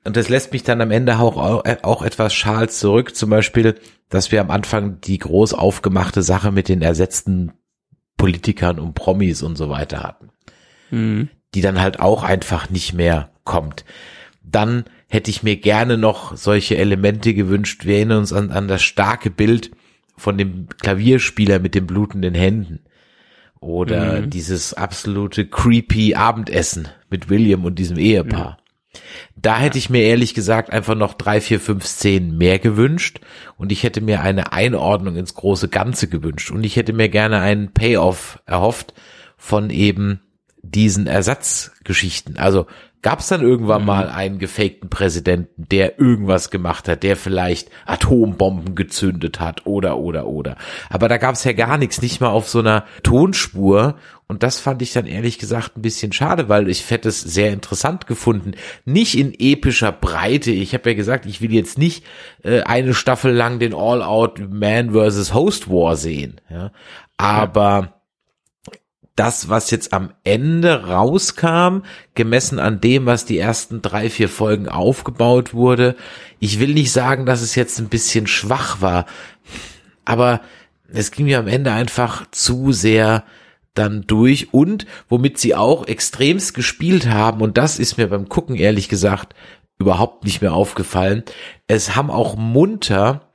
Und 0.04 0.18
das 0.18 0.30
lässt 0.30 0.52
mich 0.52 0.64
dann 0.64 0.82
am 0.82 0.92
Ende 0.92 1.20
auch, 1.20 1.38
auch 1.38 2.02
etwas 2.02 2.34
schal 2.34 2.70
zurück. 2.70 3.16
Zum 3.16 3.30
Beispiel, 3.30 3.76
dass 4.10 4.32
wir 4.32 4.42
am 4.42 4.50
Anfang 4.50 5.00
die 5.02 5.20
groß 5.20 5.54
aufgemachte 5.54 6.24
Sache 6.24 6.52
mit 6.52 6.70
den 6.70 6.82
ersetzten 6.82 7.52
Politikern 8.18 8.80
und 8.80 8.96
Promis 8.96 9.44
und 9.44 9.58
so 9.58 9.70
weiter 9.70 10.02
hatten. 10.04 10.30
Mhm. 10.90 11.30
Die 11.54 11.62
dann 11.62 11.80
halt 11.82 12.00
auch 12.00 12.24
einfach 12.24 12.70
nicht 12.70 12.94
mehr 12.94 13.30
kommt. 13.44 13.86
Dann 14.44 14.86
hätte 15.08 15.30
ich 15.30 15.44
mir 15.44 15.58
gerne 15.58 15.98
noch 15.98 16.36
solche 16.36 16.78
Elemente 16.78 17.34
gewünscht. 17.34 17.86
Wir 17.86 17.98
erinnern 17.98 18.20
uns 18.20 18.34
an, 18.34 18.50
an 18.52 18.68
das 18.68 18.82
starke 18.82 19.30
Bild 19.30 19.72
von 20.18 20.38
dem 20.38 20.68
Klavierspieler 20.82 21.60
mit 21.60 21.76
den 21.76 21.86
blutenden 21.86 22.34
Händen. 22.34 22.80
Oder 23.60 24.22
Mhm. 24.22 24.30
dieses 24.32 24.74
absolute 24.74 25.46
creepy 25.46 26.16
Abendessen 26.16 26.88
mit 27.12 27.30
William 27.30 27.66
und 27.66 27.78
diesem 27.78 27.98
Ehepaar. 27.98 28.58
Da 29.36 29.58
hätte 29.58 29.78
ich 29.78 29.90
mir 29.90 30.04
ehrlich 30.04 30.34
gesagt 30.34 30.72
einfach 30.72 30.96
noch 30.96 31.14
drei, 31.14 31.40
vier, 31.40 31.60
fünf 31.60 31.86
Szenen 31.86 32.38
mehr 32.38 32.60
gewünscht 32.60 33.22
und 33.58 33.72
ich 33.72 33.84
hätte 33.84 34.02
mir 34.02 34.22
eine 34.22 34.52
Einordnung 34.52 35.16
ins 35.16 35.34
große 35.34 35.70
Ganze 35.70 36.08
gewünscht 36.08 36.52
und 36.52 36.66
ich 36.66 36.76
hätte 36.76 36.94
mir 36.94 37.10
gerne 37.10 37.40
einen 37.40 37.74
Payoff 37.74 38.42
erhofft 38.46 38.94
von 39.38 39.70
eben 39.70 40.22
diesen 40.62 41.08
Ersatzgeschichten. 41.08 42.38
Also 42.38 42.68
gab 43.02 43.20
es 43.20 43.28
dann 43.28 43.42
irgendwann 43.42 43.86
mal 43.86 44.10
einen 44.10 44.38
gefakten 44.38 44.90
Präsidenten, 44.90 45.66
der 45.70 46.00
irgendwas 46.00 46.52
gemacht 46.52 46.88
hat, 46.88 47.04
der 47.04 47.16
vielleicht 47.18 47.70
Atombomben 47.86 48.76
gezündet 48.76 49.40
hat 49.40 49.66
oder 49.66 49.98
oder 49.98 50.28
oder. 50.28 50.56
Aber 50.90 51.08
da 51.08 51.18
gab 51.18 51.36
es 51.36 51.44
ja 51.44 51.54
gar 51.54 51.78
nichts, 51.78 52.02
nicht 52.02 52.22
mal 52.22 52.30
auf 52.30 52.48
so 52.48 52.60
einer 52.60 52.86
Tonspur. 53.04 53.96
Und 54.28 54.44
das 54.44 54.62
fand 54.62 54.82
ich 54.82 54.94
dann 54.94 55.08
ehrlich 55.08 55.40
gesagt 55.40 55.78
ein 55.78 55.82
bisschen 55.82 56.14
schade, 56.14 56.48
weil 56.48 56.70
ich 56.70 56.90
hätte 56.90 57.10
es 57.10 57.20
sehr 57.20 57.52
interessant 57.52 58.08
gefunden. 58.08 58.54
Nicht 58.86 59.18
in 59.18 59.34
epischer 59.38 59.92
Breite. 59.92 60.52
Ich 60.52 60.74
habe 60.74 60.92
ja 60.92 60.96
gesagt, 60.96 61.26
ich 61.26 61.42
will 61.42 61.52
jetzt 61.52 61.78
nicht 61.78 62.06
äh, 62.44 62.62
eine 62.62 62.94
Staffel 62.94 63.34
lang 63.34 63.60
den 63.60 63.74
All-Out 63.74 64.40
Man 64.50 64.92
vs. 64.94 65.34
Host 65.34 65.70
War 65.70 65.98
sehen. 65.98 66.40
Ja. 66.50 66.72
Aber 67.18 68.01
das, 69.22 69.50
was 69.50 69.70
jetzt 69.70 69.94
am 69.94 70.14
Ende 70.24 70.86
rauskam, 70.86 71.84
gemessen 72.16 72.58
an 72.58 72.82
dem, 72.82 73.06
was 73.06 73.24
die 73.24 73.38
ersten 73.38 73.84
drei, 73.84 74.10
vier 74.10 74.30
Folgen 74.30 74.68
aufgebaut 74.68 75.54
wurde. 75.54 75.96
Ich 76.40 76.60
will 76.60 76.74
nicht 76.74 76.92
sagen, 76.92 77.28
dass 77.28 77.44
es 77.44 77.54
jetzt 77.54 77.78
ein 77.78 77.90
bisschen 77.90 78.26
schwach 78.26 78.82
war, 78.82 79.06
aber 80.06 80.42
es 80.92 81.12
ging 81.12 81.28
mir 81.28 81.38
am 81.38 81.48
Ende 81.48 81.72
einfach 81.72 82.26
zu 82.32 82.72
sehr 82.72 83.24
dann 83.76 84.08
durch 84.08 84.56
und 84.56 84.88
womit 85.08 85.38
sie 85.38 85.54
auch 85.54 85.88
extremst 85.88 86.56
gespielt 86.56 87.08
haben 87.08 87.42
und 87.42 87.60
das 87.60 87.78
ist 87.78 88.00
mir 88.00 88.08
beim 88.08 88.28
Gucken 88.28 88.56
ehrlich 88.56 88.90
gesagt 88.90 89.36
überhaupt 89.78 90.24
nicht 90.24 90.42
mehr 90.42 90.54
aufgefallen. 90.54 91.22
Es 91.68 91.96
haben 91.96 92.10
auch 92.10 92.38
munter 92.38 93.30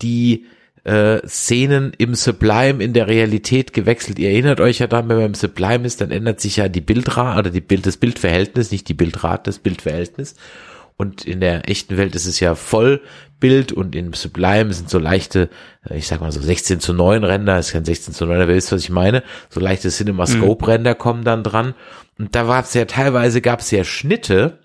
die 0.00 0.46
äh, 0.84 1.26
Szenen 1.26 1.92
im 1.96 2.14
Sublime 2.14 2.82
in 2.82 2.92
der 2.92 3.08
Realität 3.08 3.72
gewechselt. 3.72 4.18
Ihr 4.18 4.30
erinnert 4.30 4.60
euch 4.60 4.78
ja 4.78 4.86
dann, 4.86 5.08
wenn 5.08 5.16
man 5.16 5.26
im 5.26 5.34
Sublime 5.34 5.86
ist, 5.86 6.00
dann 6.00 6.10
ändert 6.10 6.40
sich 6.40 6.56
ja 6.56 6.68
die 6.68 6.82
Bildrate 6.82 7.38
oder 7.38 7.50
die 7.50 7.60
Bild, 7.60 7.86
das 7.86 7.96
Bildverhältnis, 7.96 8.70
nicht 8.70 8.88
die 8.88 8.94
Bildrate, 8.94 9.44
das 9.44 9.58
Bildverhältnis. 9.58 10.36
Und 10.96 11.24
in 11.24 11.40
der 11.40 11.68
echten 11.68 11.96
Welt 11.96 12.14
ist 12.14 12.26
es 12.26 12.38
ja 12.38 12.54
Vollbild 12.54 13.72
und 13.72 13.96
im 13.96 14.12
Sublime 14.12 14.72
sind 14.72 14.88
so 14.88 14.98
leichte, 14.98 15.48
äh, 15.88 15.96
ich 15.96 16.06
sag 16.06 16.20
mal 16.20 16.30
so 16.30 16.40
16 16.40 16.80
zu 16.80 16.92
9 16.92 17.24
Ränder, 17.24 17.58
ist 17.58 17.72
kein 17.72 17.84
16 17.84 18.14
zu 18.14 18.26
9, 18.26 18.42
aber 18.42 18.50
ihr 18.50 18.56
wisst, 18.56 18.70
was 18.70 18.82
ich 18.82 18.90
meine. 18.90 19.22
So 19.48 19.60
leichte 19.60 19.90
CinemaScope-Ränder 19.90 20.92
mhm. 20.92 20.98
kommen 20.98 21.24
dann 21.24 21.42
dran. 21.42 21.74
Und 22.18 22.34
da 22.34 22.46
war 22.46 22.62
es 22.62 22.74
ja 22.74 22.84
teilweise 22.84 23.40
gab 23.40 23.60
es 23.60 23.70
ja 23.70 23.82
Schnitte, 23.84 24.58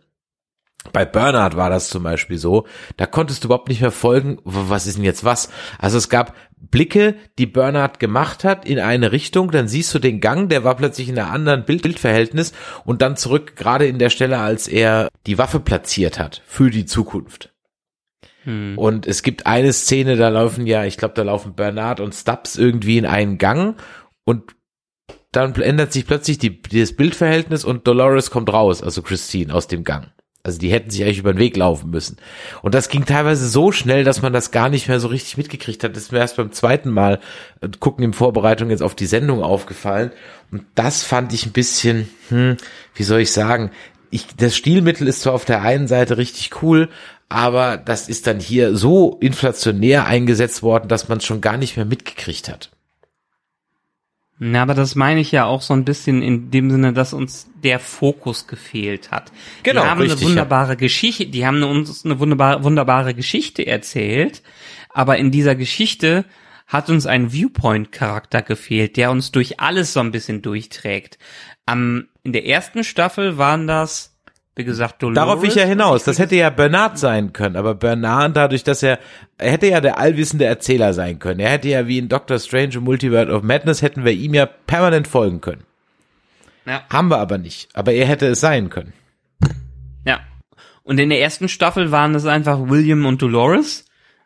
bei 0.93 1.05
Bernhard 1.05 1.57
war 1.57 1.69
das 1.69 1.89
zum 1.89 2.03
Beispiel 2.03 2.37
so, 2.37 2.65
da 2.97 3.05
konntest 3.05 3.43
du 3.43 3.47
überhaupt 3.47 3.67
nicht 3.67 3.81
mehr 3.81 3.91
folgen, 3.91 4.39
was 4.43 4.87
ist 4.87 4.97
denn 4.97 5.03
jetzt 5.03 5.25
was? 5.25 5.49
Also 5.77 5.97
es 5.97 6.09
gab 6.09 6.35
Blicke, 6.57 7.15
die 7.37 7.45
Bernhard 7.45 7.99
gemacht 7.99 8.43
hat 8.43 8.65
in 8.65 8.79
eine 8.79 9.11
Richtung, 9.11 9.51
dann 9.51 9.67
siehst 9.67 9.93
du 9.93 9.99
den 9.99 10.19
Gang, 10.19 10.49
der 10.49 10.63
war 10.63 10.75
plötzlich 10.75 11.09
in 11.09 11.19
einer 11.19 11.31
anderen 11.31 11.65
Bild 11.65 11.83
Bildverhältnis 11.83 12.53
und 12.85 13.01
dann 13.01 13.17
zurück 13.17 13.55
gerade 13.55 13.87
in 13.87 13.99
der 13.99 14.09
Stelle, 14.09 14.39
als 14.39 14.67
er 14.67 15.09
die 15.25 15.37
Waffe 15.37 15.59
platziert 15.59 16.17
hat 16.17 16.41
für 16.45 16.69
die 16.69 16.85
Zukunft. 16.85 17.53
Hm. 18.43 18.77
Und 18.77 19.05
es 19.05 19.21
gibt 19.21 19.45
eine 19.45 19.73
Szene, 19.73 20.15
da 20.15 20.29
laufen 20.29 20.65
ja, 20.65 20.85
ich 20.85 20.97
glaube, 20.97 21.13
da 21.13 21.23
laufen 21.23 21.55
Bernhard 21.55 21.99
und 21.99 22.15
Stubbs 22.15 22.57
irgendwie 22.57 22.97
in 22.97 23.05
einen 23.05 23.37
Gang 23.37 23.79
und 24.23 24.55
dann 25.31 25.53
ändert 25.55 25.93
sich 25.93 26.07
plötzlich 26.07 26.39
die, 26.39 26.61
das 26.61 26.95
Bildverhältnis 26.95 27.63
und 27.63 27.87
Dolores 27.87 28.31
kommt 28.31 28.51
raus, 28.51 28.81
also 28.81 29.01
Christine 29.01 29.53
aus 29.53 29.67
dem 29.67 29.83
Gang. 29.83 30.11
Also 30.41 30.57
die 30.57 30.71
hätten 30.71 30.89
sich 30.89 31.03
eigentlich 31.03 31.19
über 31.19 31.33
den 31.33 31.39
Weg 31.39 31.57
laufen 31.57 31.89
müssen. 31.89 32.17
Und 32.61 32.73
das 32.73 32.87
ging 32.87 33.05
teilweise 33.05 33.47
so 33.47 33.73
schnell, 33.73 34.05
dass 34.05 34.21
man 34.21 34.31
das 34.31 34.51
gar 34.51 34.69
nicht 34.69 34.87
mehr 34.87 34.99
so 35.01 35.09
richtig 35.09 35.37
mitgekriegt 35.37 35.83
hat. 35.83 35.95
Das 35.95 36.03
ist 36.03 36.11
mir 36.13 36.19
erst 36.19 36.37
beim 36.37 36.53
zweiten 36.53 36.89
Mal 36.91 37.19
äh, 37.59 37.67
gucken 37.79 38.05
in 38.05 38.13
Vorbereitung 38.13 38.69
jetzt 38.69 38.81
auf 38.81 38.95
die 38.95 39.05
Sendung 39.05 39.43
aufgefallen. 39.43 40.11
Und 40.51 40.65
das 40.75 41.03
fand 41.03 41.33
ich 41.33 41.45
ein 41.45 41.51
bisschen, 41.51 42.09
hm, 42.29 42.55
wie 42.95 43.03
soll 43.03 43.19
ich 43.19 43.31
sagen, 43.31 43.71
ich, 44.11 44.27
das 44.37 44.55
Stilmittel 44.55 45.07
ist 45.07 45.21
zwar 45.21 45.33
auf 45.33 45.45
der 45.45 45.61
einen 45.61 45.87
Seite 45.87 46.17
richtig 46.17 46.63
cool, 46.63 46.89
aber 47.27 47.77
das 47.77 48.09
ist 48.09 48.25
dann 48.25 48.39
hier 48.39 48.75
so 48.75 49.17
inflationär 49.19 50.07
eingesetzt 50.07 50.63
worden, 50.63 50.87
dass 50.87 51.09
man 51.09 51.19
es 51.19 51.25
schon 51.25 51.41
gar 51.41 51.57
nicht 51.57 51.75
mehr 51.75 51.85
mitgekriegt 51.85 52.49
hat. 52.49 52.71
Na, 54.41 54.61
aber 54.61 54.73
das 54.73 54.95
meine 54.95 55.19
ich 55.19 55.33
ja 55.33 55.45
auch 55.45 55.61
so 55.61 55.73
ein 55.73 55.83
bisschen 55.83 56.21
in 56.21 56.49
dem 56.49 56.71
Sinne, 56.71 56.93
dass 56.93 57.13
uns 57.13 57.49
der 57.61 57.77
Fokus 57.77 58.47
gefehlt 58.47 59.11
hat. 59.11 59.33
Genau, 59.63 59.81
die 59.81 59.87
haben 59.87 60.01
richtig, 60.01 60.21
eine 60.21 60.29
wunderbare 60.29 60.69
ja. 60.69 60.75
Geschichte, 60.75 61.25
die 61.25 61.45
haben 61.45 61.61
uns 61.61 62.05
eine 62.05 62.19
wunderbare, 62.19 62.63
wunderbare 62.63 63.13
Geschichte 63.13 63.67
erzählt, 63.67 64.41
aber 64.91 65.17
in 65.17 65.31
dieser 65.31 65.55
Geschichte 65.55 66.23
hat 66.67 66.89
uns 66.89 67.05
ein 67.05 67.33
Viewpoint-Charakter 67.33 68.41
gefehlt, 68.41 68.95
der 68.95 69.11
uns 69.11 69.31
durch 69.31 69.59
alles 69.59 69.91
so 69.91 69.99
ein 69.99 70.11
bisschen 70.11 70.41
durchträgt. 70.41 71.17
Am, 71.65 72.07
in 72.23 72.31
der 72.31 72.45
ersten 72.45 72.85
Staffel 72.85 73.37
waren 73.37 73.67
das 73.67 74.08
wie 74.59 74.65
gesagt, 74.65 75.01
Dolores. 75.01 75.15
Darauf 75.15 75.43
ich 75.45 75.55
ja 75.55 75.63
hinaus. 75.63 76.03
Das 76.03 76.19
hätte 76.19 76.35
ja 76.35 76.49
Bernard 76.49 76.99
sein 76.99 77.31
können, 77.31 77.55
aber 77.55 77.75
Bernard 77.75 78.35
dadurch, 78.35 78.65
dass 78.65 78.83
er, 78.83 78.99
er 79.37 79.53
hätte 79.53 79.67
ja 79.67 79.79
der 79.79 79.97
allwissende 79.97 80.43
Erzähler 80.43 80.93
sein 80.93 81.17
können. 81.17 81.39
Er 81.39 81.49
hätte 81.49 81.69
ja 81.69 81.87
wie 81.87 81.97
in 81.97 82.09
Doctor 82.09 82.37
Strange 82.39 82.77
und 82.77 82.83
Multiverse 82.83 83.31
of 83.31 83.41
Madness 83.41 83.81
hätten 83.81 84.03
wir 84.03 84.11
ihm 84.11 84.33
ja 84.33 84.45
permanent 84.45 85.07
folgen 85.07 85.39
können. 85.39 85.63
Ja. 86.65 86.83
Haben 86.89 87.07
wir 87.07 87.19
aber 87.19 87.37
nicht. 87.37 87.69
Aber 87.73 87.93
er 87.93 88.05
hätte 88.05 88.27
es 88.27 88.41
sein 88.41 88.69
können. 88.69 88.91
Ja. 90.03 90.19
Und 90.83 90.99
in 90.99 91.07
der 91.07 91.21
ersten 91.21 91.47
Staffel 91.47 91.91
waren 91.91 92.13
es 92.13 92.25
einfach 92.25 92.59
William 92.67 93.05
und 93.05 93.21
Dolores, 93.21 93.85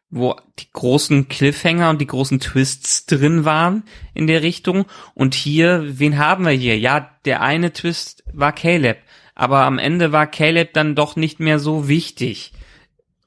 wo 0.10 0.36
die 0.58 0.72
großen 0.74 1.28
Cliffhanger 1.28 1.92
und 1.92 2.02
die 2.02 2.08
großen 2.08 2.40
Twists 2.40 3.06
drin 3.06 3.46
waren 3.46 3.84
in 4.16 4.26
der 4.26 4.42
Richtung. 4.42 4.86
Und 5.14 5.36
hier, 5.36 5.84
wen 6.00 6.18
haben 6.18 6.46
wir 6.46 6.54
hier? 6.54 6.80
Ja, 6.80 7.12
der 7.26 7.44
eine 7.44 7.72
Twist 7.72 8.24
war 8.34 8.52
Caleb 8.52 8.98
aber 9.36 9.64
am 9.64 9.80
Ende 9.80 10.12
war 10.12 10.28
Caleb 10.28 10.74
dann 10.74 10.96
doch 10.96 11.16
nicht 11.16 11.40
mehr 11.40 11.60
so 11.60 11.88
wichtig. 11.88 12.54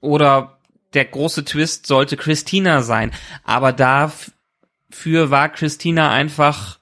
Oder 0.01 0.59
der 0.95 1.05
große 1.05 1.45
Twist 1.45 1.87
sollte 1.87 2.17
Christina 2.17 2.83
sein. 2.83 3.13
Aber 3.45 3.73
dafür 3.73 5.31
war 5.31 5.49
Christina 5.49 6.11
einfach, 6.11 6.79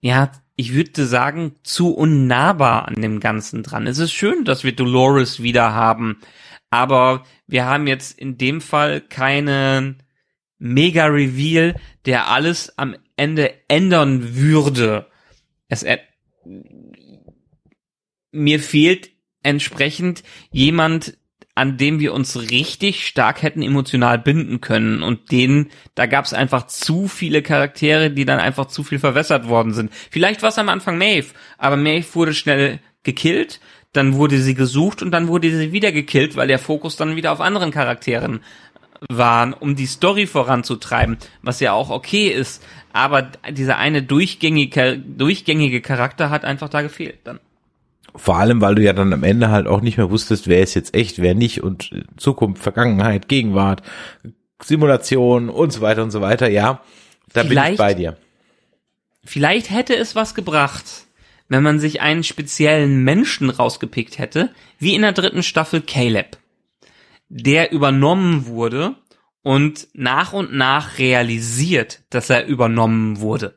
ja, 0.00 0.32
ich 0.56 0.74
würde 0.74 1.04
sagen, 1.06 1.56
zu 1.62 1.94
unnahbar 1.94 2.88
an 2.88 3.00
dem 3.00 3.20
Ganzen 3.20 3.62
dran. 3.62 3.86
Es 3.86 3.98
ist 3.98 4.12
schön, 4.12 4.44
dass 4.44 4.64
wir 4.64 4.74
Dolores 4.74 5.42
wieder 5.42 5.72
haben, 5.72 6.20
aber 6.70 7.24
wir 7.46 7.66
haben 7.66 7.86
jetzt 7.86 8.18
in 8.18 8.38
dem 8.38 8.60
Fall 8.60 9.00
keinen 9.00 10.02
Mega-Reveal, 10.58 11.76
der 12.04 12.28
alles 12.28 12.78
am 12.78 12.96
Ende 13.16 13.52
ändern 13.68 14.34
würde. 14.36 15.06
Es, 15.68 15.84
mir 18.34 18.60
fehlt 18.60 19.10
entsprechend 19.42 20.22
jemand, 20.50 21.16
an 21.54 21.76
dem 21.76 22.00
wir 22.00 22.12
uns 22.12 22.50
richtig 22.50 23.06
stark 23.06 23.42
hätten 23.42 23.62
emotional 23.62 24.18
binden 24.18 24.60
können 24.60 25.02
und 25.02 25.30
denen, 25.30 25.70
da 25.94 26.06
gab 26.06 26.24
es 26.24 26.34
einfach 26.34 26.66
zu 26.66 27.06
viele 27.06 27.42
Charaktere, 27.42 28.10
die 28.10 28.24
dann 28.24 28.40
einfach 28.40 28.66
zu 28.66 28.82
viel 28.82 28.98
verwässert 28.98 29.48
worden 29.48 29.72
sind. 29.72 29.92
Vielleicht 30.10 30.42
war 30.42 30.48
es 30.48 30.58
am 30.58 30.68
Anfang 30.68 30.98
Maeve, 30.98 31.28
aber 31.56 31.76
Maeve 31.76 32.14
wurde 32.14 32.34
schnell 32.34 32.80
gekillt, 33.04 33.60
dann 33.92 34.14
wurde 34.14 34.38
sie 34.38 34.54
gesucht 34.54 35.00
und 35.02 35.12
dann 35.12 35.28
wurde 35.28 35.56
sie 35.56 35.70
wieder 35.70 35.92
gekillt, 35.92 36.34
weil 36.34 36.48
der 36.48 36.58
Fokus 36.58 36.96
dann 36.96 37.14
wieder 37.14 37.30
auf 37.30 37.40
anderen 37.40 37.70
Charakteren 37.70 38.40
war, 39.08 39.60
um 39.62 39.76
die 39.76 39.86
Story 39.86 40.26
voranzutreiben, 40.26 41.18
was 41.42 41.60
ja 41.60 41.72
auch 41.72 41.90
okay 41.90 42.28
ist. 42.28 42.64
Aber 42.92 43.30
dieser 43.50 43.78
eine 43.78 44.02
durchgängige, 44.02 44.98
durchgängige 44.98 45.80
Charakter 45.80 46.30
hat 46.30 46.44
einfach 46.44 46.68
da 46.68 46.82
gefehlt 46.82 47.18
dann. 47.24 47.38
Vor 48.16 48.36
allem, 48.36 48.60
weil 48.60 48.76
du 48.76 48.82
ja 48.82 48.92
dann 48.92 49.12
am 49.12 49.24
Ende 49.24 49.50
halt 49.50 49.66
auch 49.66 49.80
nicht 49.80 49.96
mehr 49.96 50.10
wusstest, 50.10 50.46
wer 50.46 50.60
ist 50.60 50.74
jetzt 50.74 50.94
echt, 50.94 51.20
wer 51.20 51.34
nicht 51.34 51.62
und 51.62 51.90
Zukunft, 52.16 52.62
Vergangenheit, 52.62 53.28
Gegenwart, 53.28 53.82
Simulation 54.62 55.48
und 55.48 55.72
so 55.72 55.80
weiter 55.80 56.02
und 56.02 56.12
so 56.12 56.20
weiter. 56.20 56.48
Ja, 56.48 56.82
da 57.32 57.42
vielleicht, 57.42 57.64
bin 57.64 57.72
ich 57.72 57.78
bei 57.78 57.94
dir. 57.94 58.16
Vielleicht 59.24 59.70
hätte 59.70 59.96
es 59.96 60.14
was 60.14 60.34
gebracht, 60.34 61.06
wenn 61.48 61.62
man 61.62 61.80
sich 61.80 62.00
einen 62.00 62.24
speziellen 62.24 63.02
Menschen 63.02 63.50
rausgepickt 63.50 64.18
hätte, 64.18 64.50
wie 64.78 64.94
in 64.94 65.02
der 65.02 65.12
dritten 65.12 65.42
Staffel 65.42 65.80
Caleb, 65.80 66.38
der 67.28 67.72
übernommen 67.72 68.46
wurde 68.46 68.94
und 69.42 69.88
nach 69.92 70.32
und 70.32 70.54
nach 70.54 70.98
realisiert, 70.98 72.02
dass 72.10 72.30
er 72.30 72.46
übernommen 72.46 73.20
wurde. 73.20 73.54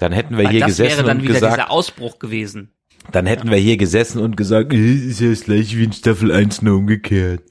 Dann 0.00 0.12
hätten 0.12 0.38
wir 0.38 0.44
Weil 0.44 0.52
hier 0.52 0.66
gesessen 0.66 1.04
und 1.04 1.26
gesagt, 1.26 1.56
dieser 1.56 1.70
Ausbruch 1.70 2.18
gewesen. 2.18 2.72
Dann 3.12 3.26
hätten 3.26 3.48
ja. 3.48 3.52
wir 3.52 3.60
hier 3.60 3.76
gesessen 3.76 4.20
und 4.20 4.36
gesagt, 4.36 4.72
ist 4.72 5.20
ja 5.20 5.28
das 5.28 5.44
gleiche 5.44 5.76
wie 5.76 5.84
in 5.84 5.92
Staffel 5.92 6.32
1 6.32 6.62
nur 6.62 6.78
umgekehrt. 6.78 7.42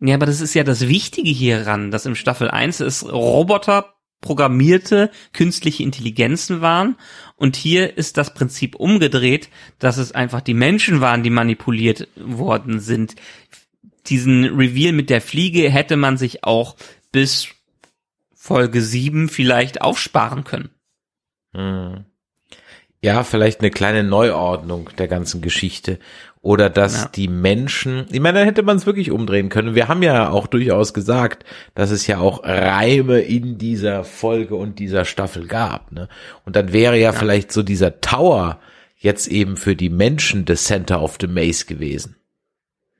Ja, 0.00 0.16
aber 0.16 0.26
das 0.26 0.40
ist 0.40 0.54
ja 0.54 0.64
das 0.64 0.88
Wichtige 0.88 1.30
hieran, 1.30 1.92
dass 1.92 2.06
im 2.06 2.16
Staffel 2.16 2.50
1 2.50 2.80
es 2.80 3.06
Roboter 3.06 3.94
programmierte 4.20 5.10
künstliche 5.32 5.84
Intelligenzen 5.84 6.60
waren 6.60 6.96
und 7.36 7.54
hier 7.54 7.96
ist 7.96 8.16
das 8.16 8.34
Prinzip 8.34 8.74
umgedreht, 8.74 9.48
dass 9.78 9.96
es 9.96 10.12
einfach 10.12 10.40
die 10.40 10.54
Menschen 10.54 11.00
waren, 11.00 11.22
die 11.22 11.30
manipuliert 11.30 12.08
worden 12.16 12.80
sind. 12.80 13.14
Diesen 14.06 14.44
Reveal 14.44 14.92
mit 14.92 15.08
der 15.08 15.20
Fliege 15.20 15.70
hätte 15.70 15.96
man 15.96 16.16
sich 16.16 16.42
auch 16.42 16.76
bis 17.12 17.48
Folge 18.34 18.82
7 18.82 19.28
vielleicht 19.28 19.82
aufsparen 19.82 20.44
können. 20.44 20.70
Hm. 21.52 22.04
ja, 23.02 23.24
vielleicht 23.24 23.60
eine 23.60 23.70
kleine 23.70 24.04
Neuordnung 24.04 24.90
der 24.98 25.08
ganzen 25.08 25.40
Geschichte. 25.40 25.98
Oder 26.42 26.70
dass 26.70 27.02
Ja. 27.02 27.08
die 27.14 27.28
Menschen, 27.28 28.06
ich 28.10 28.20
meine, 28.20 28.38
da 28.40 28.44
hätte 28.46 28.62
man 28.62 28.76
es 28.78 28.86
wirklich 28.86 29.10
umdrehen 29.10 29.48
können. 29.50 29.74
Wir 29.74 29.88
haben 29.88 30.02
ja 30.02 30.30
auch 30.30 30.46
durchaus 30.46 30.94
gesagt, 30.94 31.44
dass 31.74 31.90
es 31.90 32.06
ja 32.06 32.18
auch 32.18 32.42
Reime 32.44 33.20
in 33.20 33.58
dieser 33.58 34.04
Folge 34.04 34.54
und 34.54 34.78
dieser 34.78 35.04
Staffel 35.04 35.46
gab. 35.46 35.92
Ne? 35.92 36.08
Und 36.46 36.56
dann 36.56 36.72
wäre 36.72 36.98
ja, 36.98 37.12
vielleicht 37.12 37.52
so 37.52 37.62
dieser 37.62 38.00
Tower 38.00 38.58
jetzt 38.96 39.28
eben 39.28 39.56
für 39.58 39.76
die 39.76 39.90
Menschen 39.90 40.44
das 40.46 40.64
Center 40.64 41.02
of 41.02 41.18
the 41.20 41.26
Maze 41.26 41.66
gewesen. 41.66 42.16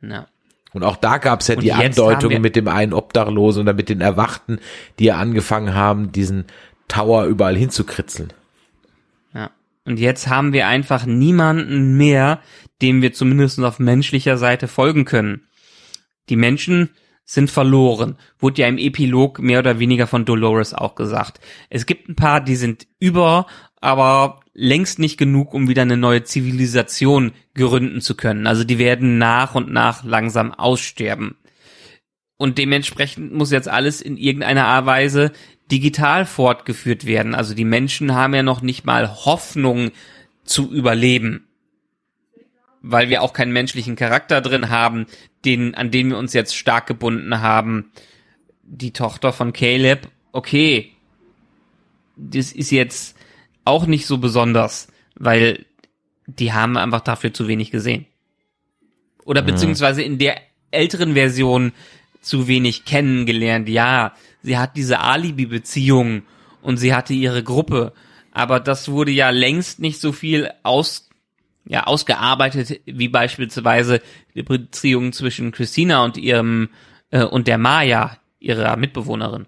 Ja. 0.02 0.26
Und 0.72 0.84
auch 0.84 0.96
da 0.96 1.16
gab 1.18 1.40
es 1.40 1.48
ja 1.48 1.54
Und 1.56 1.62
die 1.62 1.68
jetzt 1.68 1.76
haben 1.78 1.86
Andeutung 1.86 2.30
wir- 2.30 2.40
mit 2.40 2.56
dem 2.56 2.68
einen 2.68 2.92
Obdachlosen 2.92 3.62
oder 3.62 3.72
mit 3.74 3.88
den 3.88 4.00
Erwachten, 4.02 4.58
die 4.98 5.04
ja 5.06 5.16
angefangen 5.16 5.74
haben, 5.74 6.12
diesen 6.12 6.44
Tower 6.88 7.24
überall 7.24 7.56
hinzukritzeln. 7.56 8.32
Und 9.90 9.98
jetzt 9.98 10.28
haben 10.28 10.52
wir 10.52 10.68
einfach 10.68 11.04
niemanden 11.04 11.96
mehr, 11.96 12.38
dem 12.80 13.02
wir 13.02 13.12
zumindest 13.12 13.58
auf 13.58 13.80
menschlicher 13.80 14.36
Seite 14.36 14.68
folgen 14.68 15.04
können. 15.04 15.48
Die 16.28 16.36
Menschen 16.36 16.90
sind 17.24 17.50
verloren. 17.50 18.16
Wurde 18.38 18.62
ja 18.62 18.68
im 18.68 18.78
Epilog 18.78 19.40
mehr 19.40 19.58
oder 19.58 19.80
weniger 19.80 20.06
von 20.06 20.24
Dolores 20.24 20.74
auch 20.74 20.94
gesagt. 20.94 21.40
Es 21.70 21.86
gibt 21.86 22.08
ein 22.08 22.14
paar, 22.14 22.40
die 22.40 22.54
sind 22.54 22.86
über, 23.00 23.48
aber 23.80 24.38
längst 24.54 25.00
nicht 25.00 25.18
genug, 25.18 25.54
um 25.54 25.66
wieder 25.66 25.82
eine 25.82 25.96
neue 25.96 26.22
Zivilisation 26.22 27.32
gründen 27.56 28.00
zu 28.00 28.14
können. 28.16 28.46
Also 28.46 28.62
die 28.62 28.78
werden 28.78 29.18
nach 29.18 29.56
und 29.56 29.72
nach 29.72 30.04
langsam 30.04 30.54
aussterben. 30.54 31.34
Und 32.36 32.58
dementsprechend 32.58 33.34
muss 33.34 33.50
jetzt 33.50 33.68
alles 33.68 34.00
in 34.00 34.16
irgendeiner 34.16 34.66
Art 34.66 34.86
Weise 34.86 35.32
digital 35.70 36.26
fortgeführt 36.26 37.06
werden. 37.06 37.34
Also 37.34 37.54
die 37.54 37.64
Menschen 37.64 38.14
haben 38.14 38.34
ja 38.34 38.42
noch 38.42 38.62
nicht 38.62 38.84
mal 38.84 39.08
Hoffnung 39.24 39.90
zu 40.44 40.70
überleben. 40.72 41.46
Weil 42.82 43.08
wir 43.08 43.22
auch 43.22 43.32
keinen 43.32 43.52
menschlichen 43.52 43.94
Charakter 43.96 44.40
drin 44.40 44.70
haben, 44.70 45.06
den, 45.44 45.74
an 45.74 45.90
den 45.90 46.10
wir 46.10 46.18
uns 46.18 46.32
jetzt 46.32 46.56
stark 46.56 46.86
gebunden 46.86 47.40
haben. 47.40 47.92
Die 48.62 48.92
Tochter 48.92 49.32
von 49.32 49.52
Caleb, 49.52 50.08
okay. 50.32 50.92
Das 52.16 52.52
ist 52.52 52.70
jetzt 52.70 53.16
auch 53.64 53.86
nicht 53.86 54.06
so 54.06 54.18
besonders, 54.18 54.88
weil 55.14 55.66
die 56.26 56.52
haben 56.52 56.76
einfach 56.76 57.00
dafür 57.00 57.32
zu 57.32 57.48
wenig 57.48 57.70
gesehen. 57.70 58.06
Oder 59.24 59.42
beziehungsweise 59.42 60.02
in 60.02 60.18
der 60.18 60.40
älteren 60.70 61.14
Version 61.14 61.72
zu 62.20 62.48
wenig 62.48 62.84
kennengelernt. 62.84 63.68
Ja, 63.68 64.14
sie 64.42 64.58
hat 64.58 64.76
diese 64.76 65.00
Alibi-Beziehung 65.00 66.22
und 66.62 66.76
sie 66.76 66.94
hatte 66.94 67.14
ihre 67.14 67.42
Gruppe, 67.42 67.92
aber 68.32 68.60
das 68.60 68.90
wurde 68.90 69.10
ja 69.10 69.30
längst 69.30 69.80
nicht 69.80 70.00
so 70.00 70.12
viel 70.12 70.50
aus, 70.62 71.08
ja, 71.64 71.84
ausgearbeitet 71.84 72.80
wie 72.86 73.08
beispielsweise 73.08 74.00
die 74.34 74.42
Beziehung 74.42 75.12
zwischen 75.12 75.52
Christina 75.52 76.04
und 76.04 76.16
ihrem 76.16 76.70
äh, 77.10 77.24
und 77.24 77.48
der 77.48 77.58
Maya, 77.58 78.16
ihrer 78.38 78.76
Mitbewohnerin. 78.76 79.46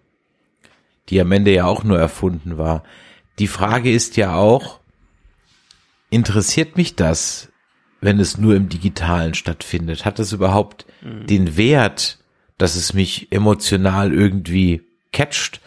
die 1.09 1.20
am 1.20 1.32
Ende 1.32 1.53
ja 1.53 1.64
auch 1.64 1.84
nur 1.84 1.99
erfunden 1.99 2.59
war. 2.59 2.82
Die 3.38 3.47
Frage 3.47 3.90
ist 3.90 4.16
ja 4.16 4.34
auch, 4.34 4.80
interessiert 6.11 6.76
mich 6.76 6.95
das, 6.95 7.49
wenn 8.01 8.20
es 8.20 8.36
nur 8.36 8.55
im 8.55 8.68
Digitalen 8.68 9.34
stattfindet? 9.34 10.05
Hat 10.05 10.18
es 10.18 10.32
überhaupt 10.32 10.86
den 11.03 11.57
Wert, 11.57 12.18
dass 12.63 12.77
es 12.77 12.95
mich 12.95 13.33
emotional 13.33 14.13
irgendwie 14.13 14.83
catcht? 15.13 15.61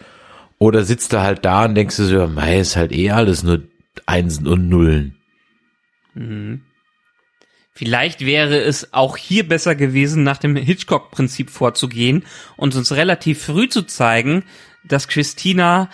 Oder 0.58 0.82
sitzt 0.82 1.12
du 1.12 1.20
halt 1.20 1.44
da 1.44 1.66
und 1.66 1.74
denkst 1.74 1.98
du 1.98 2.04
so, 2.04 2.26
mei, 2.26 2.58
ist 2.58 2.76
halt 2.76 2.90
eh 2.90 3.10
alles 3.10 3.42
nur 3.42 3.64
Einsen 4.06 4.46
und 4.46 4.70
Nullen. 4.70 5.14
Vielleicht 7.74 8.24
wäre 8.24 8.58
es 8.62 8.94
auch 8.94 9.18
hier 9.18 9.46
besser 9.46 9.74
gewesen, 9.74 10.22
nach 10.22 10.38
dem 10.38 10.56
Hitchcock-Prinzip 10.56 11.50
vorzugehen 11.50 12.24
und 12.56 12.74
uns 12.74 12.92
relativ 12.92 13.44
früh 13.44 13.68
zu 13.68 13.82
zeigen, 13.82 14.44
dass 14.82 15.08
Christina 15.08 15.90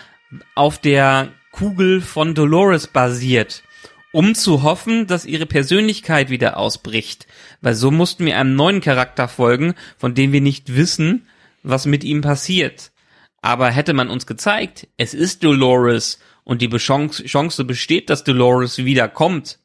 auf 0.54 0.78
der 0.78 1.32
Kugel 1.50 2.00
von 2.00 2.36
Dolores 2.36 2.86
basiert, 2.86 3.64
um 4.12 4.34
zu 4.34 4.62
hoffen, 4.62 5.06
dass 5.06 5.24
ihre 5.24 5.46
Persönlichkeit 5.46 6.30
wieder 6.30 6.56
ausbricht. 6.58 7.26
Weil 7.60 7.74
so 7.74 7.90
mussten 7.90 8.26
wir 8.26 8.38
einem 8.38 8.54
neuen 8.54 8.80
Charakter 8.80 9.26
folgen, 9.26 9.74
von 9.98 10.14
dem 10.14 10.32
wir 10.32 10.40
nicht 10.40 10.76
wissen, 10.76 11.26
was 11.62 11.86
mit 11.86 12.04
ihm 12.04 12.20
passiert. 12.20 12.92
Aber 13.40 13.70
hätte 13.70 13.94
man 13.94 14.08
uns 14.08 14.26
gezeigt, 14.26 14.86
es 14.96 15.14
ist 15.14 15.42
Dolores 15.42 16.20
und 16.44 16.62
die 16.62 16.68
Chance, 16.68 17.64
besteht, 17.64 18.10
dass 18.10 18.24
Dolores 18.24 18.78
wiederkommt, 18.78 19.58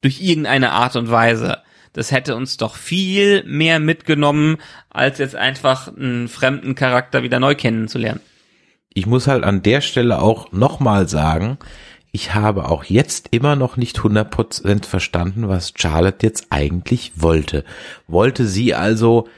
durch 0.00 0.20
irgendeine 0.20 0.72
Art 0.72 0.96
und 0.96 1.10
Weise. 1.10 1.58
Das 1.92 2.12
hätte 2.12 2.36
uns 2.36 2.56
doch 2.56 2.76
viel 2.76 3.44
mehr 3.44 3.80
mitgenommen, 3.80 4.58
als 4.90 5.18
jetzt 5.18 5.36
einfach 5.36 5.88
einen 5.88 6.28
fremden 6.28 6.74
Charakter 6.74 7.22
wieder 7.22 7.40
neu 7.40 7.54
kennenzulernen. 7.54 8.20
ich 8.94 9.06
muss 9.06 9.26
halt 9.26 9.44
an 9.44 9.62
der 9.62 9.80
Stelle 9.80 10.20
auch 10.20 10.52
nochmal 10.52 11.08
sagen, 11.08 11.58
ich 12.12 12.34
habe 12.34 12.68
auch 12.68 12.84
jetzt 12.84 13.28
immer 13.30 13.56
noch 13.56 13.76
nicht 13.76 13.98
100% 13.98 14.84
verstanden, 14.84 15.48
was 15.48 15.72
Charlotte 15.76 16.26
jetzt 16.26 16.46
eigentlich 16.50 17.12
wollte. 17.16 17.64
Wollte 18.08 18.46
sie 18.46 18.74
also, 18.74 19.28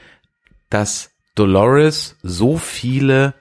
dass 0.69 1.11
Dolores 1.35 2.17
so 2.23 2.57
viele 2.57 3.35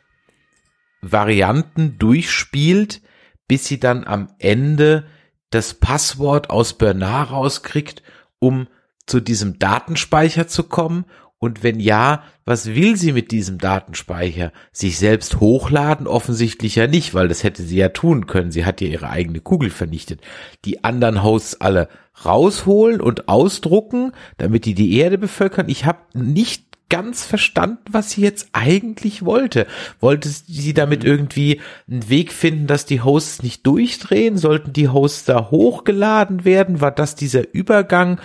Varianten 1.01 1.99
durchspielt, 1.99 3.01
bis 3.49 3.66
sie 3.66 3.80
dann 3.80 4.05
am 4.05 4.28
Ende 4.39 5.05
das 5.51 5.74
Passwort 5.74 6.51
aus 6.51 6.74
Bernard 6.74 7.30
rauskriegt, 7.30 8.03
um 8.39 8.68
zu 9.07 9.20
diesem 9.20 9.59
Datenspeicher 9.59 10.47
zu 10.47 10.64
kommen? 10.64 11.05
Und 11.43 11.64
wenn 11.64 11.80
ja, 11.80 12.22
was 12.45 12.68
will 12.68 12.95
sie 12.97 13.11
mit 13.11 13.32
diesem 13.32 13.59
Datenspeicher? 13.59 14.53
Sich 14.70 14.97
selbst 14.97 15.40
hochladen? 15.40 16.07
Offensichtlich 16.07 16.76
ja 16.76 16.86
nicht, 16.86 17.14
weil 17.14 17.26
das 17.26 17.43
hätte 17.43 17.64
sie 17.64 17.78
ja 17.78 17.88
tun 17.88 18.28
können. 18.28 18.53
Sie 18.53 18.64
hat 18.64 18.80
ja 18.80 18.86
ihre 18.86 19.11
eigene 19.11 19.40
Kugel 19.40 19.70
vernichtet. 19.70 20.20
Die 20.64 20.84
anderen 20.84 21.24
Hosts 21.24 21.61
alle 21.61 21.88
rausholen 22.24 23.01
und 23.01 23.26
ausdrucken, 23.26 24.12
damit 24.38 24.66
die 24.66 24.74
die 24.74 24.97
Erde 24.97 25.18
bevölkern. 25.18 25.68
Ich 25.68 25.84
habe 25.84 25.99
nicht 26.14 26.64
ganz 26.88 27.26
verstanden, 27.26 27.86
was 27.90 28.12
sie 28.12 28.20
jetzt 28.20 28.51
eigentlich 28.53 29.24
wollte. 29.24 29.66
Wollte 29.99 30.28
sie 30.28 30.74
damit 30.74 31.03
irgendwie 31.03 31.61
einen 31.90 32.09
Weg 32.09 32.32
finden, 32.32 32.68
dass 32.68 32.86
die 32.86 33.01
Hosts 33.01 33.43
nicht 33.43 33.66
durchdrehen? 33.66 34.38
Sollten 34.38 34.72
die 34.72 34.90
Hosts 34.90 35.24
da 35.24 35.51
hochgeladen 35.51 36.45
werden? 36.45 36.80
War 36.80 36.93
das 36.93 37.16
dieser 37.16 37.53
Übergang? 37.53 38.20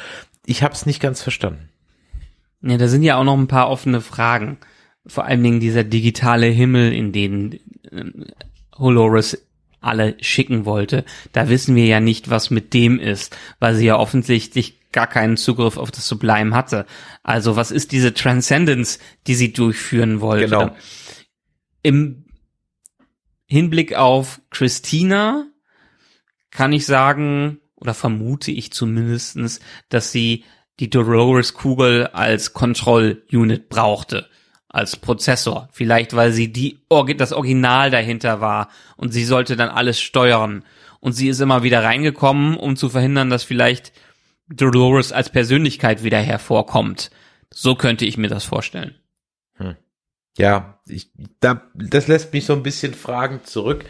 Ich 0.45 0.61
habe 0.61 0.75
es 0.75 0.85
nicht 0.85 1.01
ganz 1.01 1.23
verstanden. 1.23 1.69
Ja, 2.67 2.77
da 2.77 2.87
sind 2.87 3.03
ja 3.03 3.17
auch 3.17 3.23
noch 3.23 3.37
ein 3.37 3.47
paar 3.47 3.69
offene 3.69 4.01
Fragen. 4.01 4.57
Vor 5.05 5.25
allen 5.25 5.41
Dingen 5.41 5.59
dieser 5.59 5.83
digitale 5.83 6.47
Himmel, 6.47 6.91
in 6.93 7.11
den 7.13 7.59
ähm, 7.91 8.25
Dolores 8.77 9.47
alle 9.79 10.17
schicken 10.21 10.65
wollte. 10.65 11.05
Da 11.31 11.49
wissen 11.49 11.75
wir 11.75 11.85
ja 11.85 11.99
nicht, 11.99 12.29
was 12.29 12.49
mit 12.49 12.73
dem 12.73 12.99
ist, 12.99 13.37
weil 13.59 13.75
sie 13.75 13.85
ja 13.85 13.97
offensichtlich 13.97 14.91
gar 14.91 15.07
keinen 15.07 15.37
Zugriff 15.37 15.77
auf 15.77 15.91
das 15.91 16.07
Sublime 16.07 16.55
hatte. 16.55 16.85
Also 17.23 17.55
was 17.55 17.71
ist 17.71 17.91
diese 17.91 18.13
Transcendence, 18.13 18.99
die 19.27 19.35
sie 19.35 19.53
durchführen 19.53 20.19
wollte? 20.19 20.45
Genau. 20.45 20.75
Im 21.83 22.25
Hinblick 23.45 23.95
auf 23.95 24.41
Christina 24.49 25.45
kann 26.51 26.73
ich 26.73 26.85
sagen, 26.85 27.59
oder 27.75 27.93
vermute 27.93 28.51
ich 28.51 28.73
zumindestens, 28.73 29.59
dass 29.89 30.11
sie 30.11 30.43
die 30.79 30.89
Dolores-Kugel 30.89 32.07
als 32.07 32.53
Control-Unit 32.53 33.69
brauchte, 33.69 34.27
als 34.69 34.95
Prozessor. 34.95 35.69
Vielleicht, 35.71 36.15
weil 36.15 36.31
sie 36.31 36.51
die, 36.51 36.79
das 37.17 37.33
Original 37.33 37.89
dahinter 37.89 38.41
war 38.41 38.69
und 38.95 39.11
sie 39.11 39.23
sollte 39.23 39.55
dann 39.55 39.69
alles 39.69 39.99
steuern. 39.99 40.63
Und 40.99 41.13
sie 41.13 41.29
ist 41.29 41.39
immer 41.39 41.63
wieder 41.63 41.83
reingekommen, 41.83 42.57
um 42.57 42.75
zu 42.75 42.89
verhindern, 42.89 43.29
dass 43.29 43.43
vielleicht 43.43 43.93
Dolores 44.49 45.11
als 45.11 45.29
Persönlichkeit 45.29 46.03
wieder 46.03 46.19
hervorkommt. 46.19 47.11
So 47.51 47.75
könnte 47.75 48.05
ich 48.05 48.17
mir 48.17 48.29
das 48.29 48.43
vorstellen. 48.43 48.95
Ja, 50.37 50.79
ich, 50.87 51.11
da, 51.39 51.63
das 51.73 52.07
lässt 52.07 52.33
mich 52.33 52.45
so 52.45 52.53
ein 52.53 52.63
bisschen 52.63 52.93
Fragen 52.93 53.43
zurück. 53.43 53.85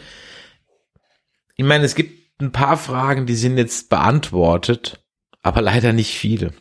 Ich 1.56 1.64
meine, 1.64 1.84
es 1.84 1.94
gibt 1.94 2.40
ein 2.40 2.52
paar 2.52 2.76
Fragen, 2.76 3.26
die 3.26 3.34
sind 3.34 3.58
jetzt 3.58 3.90
beantwortet, 3.90 5.04
aber 5.42 5.60
leider 5.60 5.92
nicht 5.92 6.14
viele. 6.14 6.52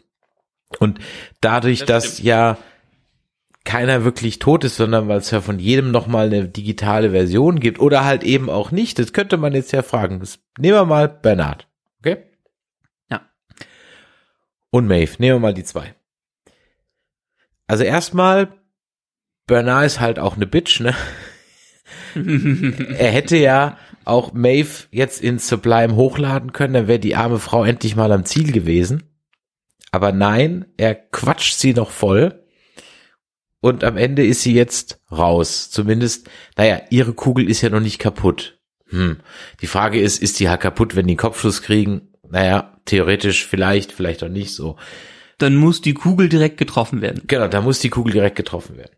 Und 0.80 1.00
dadurch, 1.42 1.80
Das 1.80 1.88
dass 1.88 2.20
ja 2.20 2.58
keiner 3.68 4.06
wirklich 4.06 4.40
tot 4.40 4.64
ist, 4.64 4.78
sondern 4.78 5.10
weil 5.10 5.18
es 5.18 5.30
ja 5.32 5.42
von 5.42 5.60
jedem 5.60 5.92
nochmal 5.92 6.28
eine 6.28 6.48
digitale 6.48 7.12
Version 7.12 7.60
gibt 7.60 7.80
oder 7.80 8.06
halt 8.06 8.24
eben 8.24 8.50
auch 8.50 8.72
nicht, 8.72 8.98
das 8.98 9.12
könnte 9.12 9.36
man 9.36 9.54
jetzt 9.54 9.74
ja 9.74 9.84
fragen. 9.84 10.22
Das, 10.22 10.40
nehmen 10.58 10.76
wir 10.76 10.86
mal 10.86 11.10
Bernhard, 11.10 11.68
okay? 12.00 12.18
Ja. 13.10 13.22
Und 14.70 14.88
Maeve, 14.88 15.16
nehmen 15.20 15.36
wir 15.36 15.40
mal 15.40 15.54
die 15.54 15.66
zwei. 15.66 15.96
Also 17.68 17.84
erstmal, 17.84 18.54
Bernard 19.48 19.86
ist 19.86 20.00
halt 20.00 20.18
auch 20.18 20.38
eine 20.38 20.48
Bitch, 20.48 20.80
ne? 20.80 20.96
er 22.16 23.12
hätte 23.12 23.36
ja 23.36 23.78
auch 24.06 24.32
Maeve 24.32 24.88
jetzt 24.92 25.22
in 25.22 25.40
Sublime 25.40 25.96
hochladen 25.96 26.54
können, 26.54 26.74
dann 26.74 26.88
wäre 26.88 27.00
die 27.00 27.18
arme 27.18 27.40
Frau 27.40 27.66
endlich 27.66 27.98
mal 27.98 28.14
am 28.14 28.24
Ziel 28.24 28.54
gewesen. 28.54 29.04
Aber 29.98 30.12
nein, 30.12 30.68
er 30.78 30.94
quatscht 30.94 31.56
sie 31.56 31.74
noch 31.74 31.90
voll. 31.90 32.44
Und 33.62 33.84
am 33.84 33.98
Ende 33.98 34.24
ist 34.24 34.44
sie 34.44 34.54
jetzt 34.54 35.02
raus. 35.12 35.72
Zumindest, 35.72 36.30
naja, 36.56 36.82
ihre 36.92 37.14
Kugel 37.14 37.50
ist 37.50 37.62
ja 37.62 37.70
noch 37.70 37.80
nicht 37.80 37.98
kaputt. 37.98 38.60
Hm. 38.90 39.18
Die 39.60 39.66
Frage 39.66 40.00
ist, 40.00 40.22
ist 40.22 40.40
die 40.40 40.50
halt 40.50 40.62
kaputt, 40.62 40.96
wenn 40.96 41.08
die 41.08 41.14
einen 41.14 41.18
Kopfschuss 41.18 41.64
kriegen? 41.64 42.14
Naja, 42.30 42.80
theoretisch 42.86 43.48
vielleicht, 43.48 43.92
vielleicht 43.92 44.22
auch 44.24 44.30
nicht 44.30 44.54
so. 44.54 44.78
Dann 45.40 45.56
muss 45.56 45.82
die 45.82 45.96
Kugel 45.96 46.30
direkt 46.30 46.58
getroffen 46.58 47.02
werden. 47.02 47.24
Genau, 47.26 47.48
da 47.48 47.62
muss 47.62 47.80
die 47.80 47.90
Kugel 47.90 48.14
direkt 48.14 48.36
getroffen 48.36 48.78
werden. 48.78 48.96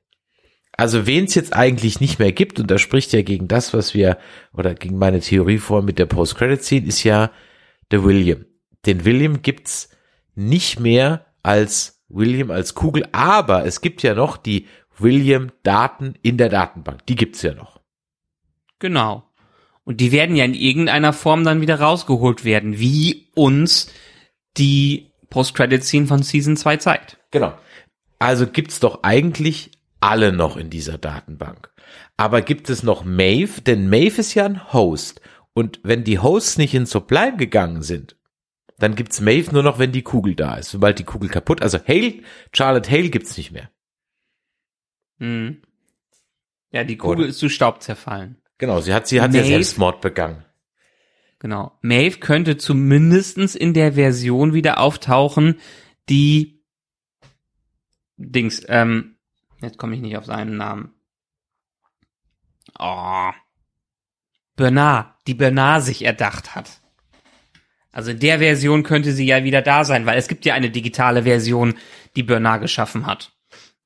Also 0.74 1.08
wen 1.08 1.24
es 1.24 1.36
jetzt 1.36 1.54
eigentlich 1.54 2.02
nicht 2.02 2.20
mehr 2.20 2.34
gibt, 2.34 2.60
und 2.60 2.70
das 2.70 2.82
spricht 2.82 3.14
ja 3.14 3.22
gegen 3.22 3.48
das, 3.48 3.74
was 3.74 3.94
wir, 3.94 4.18
oder 4.52 4.74
gegen 4.74 4.98
meine 4.98 5.22
Theorie 5.22 5.60
vor 5.60 5.82
mit 5.82 5.98
der 5.98 6.08
Post-Credit-Scene, 6.08 6.86
ist 6.86 7.06
ja 7.06 7.32
der 7.90 8.04
William. 8.04 8.44
Den 8.86 9.06
William 9.06 9.42
gibt's 9.42 9.89
nicht 10.40 10.80
mehr 10.80 11.26
als 11.44 12.02
William 12.08 12.50
als 12.50 12.74
Kugel, 12.74 13.08
aber 13.12 13.66
es 13.66 13.82
gibt 13.82 14.02
ja 14.02 14.16
noch 14.16 14.38
die 14.38 14.68
William-Daten 14.98 16.16
in 16.22 16.38
der 16.38 16.50
Datenbank. 16.50 17.06
Die 17.06 17.16
gibt's 17.16 17.42
ja 17.42 17.54
noch. 17.54 17.80
Genau. 18.80 19.24
Und 19.84 20.02
die 20.02 20.12
werden 20.12 20.36
ja 20.36 20.46
in 20.46 20.54
irgendeiner 20.54 21.14
Form 21.14 21.44
dann 21.44 21.62
wieder 21.62 21.80
rausgeholt 21.80 22.46
werden, 22.46 22.80
wie 22.80 23.30
uns 23.36 23.92
die 24.58 25.12
Post-Credit-Scene 25.30 26.08
von 26.08 26.24
Season 26.24 26.58
2 26.58 26.78
zeigt. 26.78 27.18
Genau. 27.32 27.54
Also 28.18 28.48
gibt's 28.48 28.80
doch 28.80 29.04
eigentlich 29.04 29.72
alle 30.00 30.32
noch 30.32 30.58
in 30.58 30.70
dieser 30.70 30.98
Datenbank. 30.98 31.72
Aber 32.18 32.42
gibt 32.42 32.70
es 32.70 32.84
noch 32.84 33.04
Maeve? 33.04 33.62
Denn 33.62 33.90
Maeve 33.90 34.22
ist 34.22 34.34
ja 34.34 34.46
ein 34.46 34.74
Host. 34.74 35.22
Und 35.54 35.80
wenn 35.84 36.04
die 36.04 36.20
Hosts 36.20 36.58
nicht 36.58 36.74
in 36.74 36.86
Sublime 36.86 37.38
gegangen 37.38 37.82
sind, 37.82 38.16
dann 38.80 38.96
gibt's 38.96 39.22
Maeve 39.22 39.52
nur 39.54 39.64
noch, 39.64 39.78
wenn 39.78 39.92
die 39.92 40.02
Kugel 40.02 40.36
da 40.36 40.56
ist. 40.56 40.72
Sobald 40.72 41.00
die 41.00 41.04
Kugel 41.04 41.30
kaputt, 41.30 41.62
also 41.62 41.80
Hale, 41.88 42.24
Charlotte 42.54 42.90
Hale 42.90 43.10
gibt's 43.10 43.38
nicht 43.38 43.52
mehr. 43.52 43.70
Mhm. 45.20 45.62
Ja, 46.72 46.84
die 46.84 46.98
Kugel 46.98 47.20
Oder? 47.20 47.30
ist 47.30 47.40
zu 47.40 47.50
Staub 47.50 47.82
zerfallen. 47.82 48.42
Genau, 48.58 48.82
sie 48.82 48.94
hat, 48.94 49.08
sie 49.08 49.22
hat 49.22 49.34
ja 49.34 49.42
Maeve? 49.42 49.54
Selbstmord 49.54 50.02
begangen. 50.02 50.46
Genau. 51.40 51.78
Maeve 51.82 52.20
könnte 52.20 52.58
zumindestens 52.58 53.56
in 53.56 53.74
der 53.74 53.94
Version 53.94 54.54
wieder 54.54 54.80
auftauchen, 54.80 55.60
die 56.10 56.62
Dings, 58.18 58.66
ähm, 58.68 59.16
jetzt 59.62 59.78
komme 59.78 59.96
ich 59.96 60.02
nicht 60.02 60.18
auf 60.18 60.26
seinen 60.26 60.58
Namen. 60.58 60.94
Oh. 62.78 63.32
Bernard, 64.58 65.16
die 65.26 65.34
Bernard 65.34 65.84
sich 65.84 66.04
erdacht 66.04 66.54
hat. 66.54 66.79
Also 67.92 68.12
in 68.12 68.20
der 68.20 68.40
Version 68.40 68.84
könnte 68.84 69.14
sie 69.14 69.26
ja 69.26 69.44
wieder 69.44 69.62
da 69.62 69.84
sein, 69.84 70.06
weil 70.06 70.18
es 70.18 70.28
gibt 70.28 70.46
ja 70.46 70.54
eine 70.54 70.70
digitale 70.70 71.24
Version, 71.24 71.76
die 72.16 72.24
Bernard 72.24 72.62
geschaffen 72.62 73.06
hat. 73.06 73.32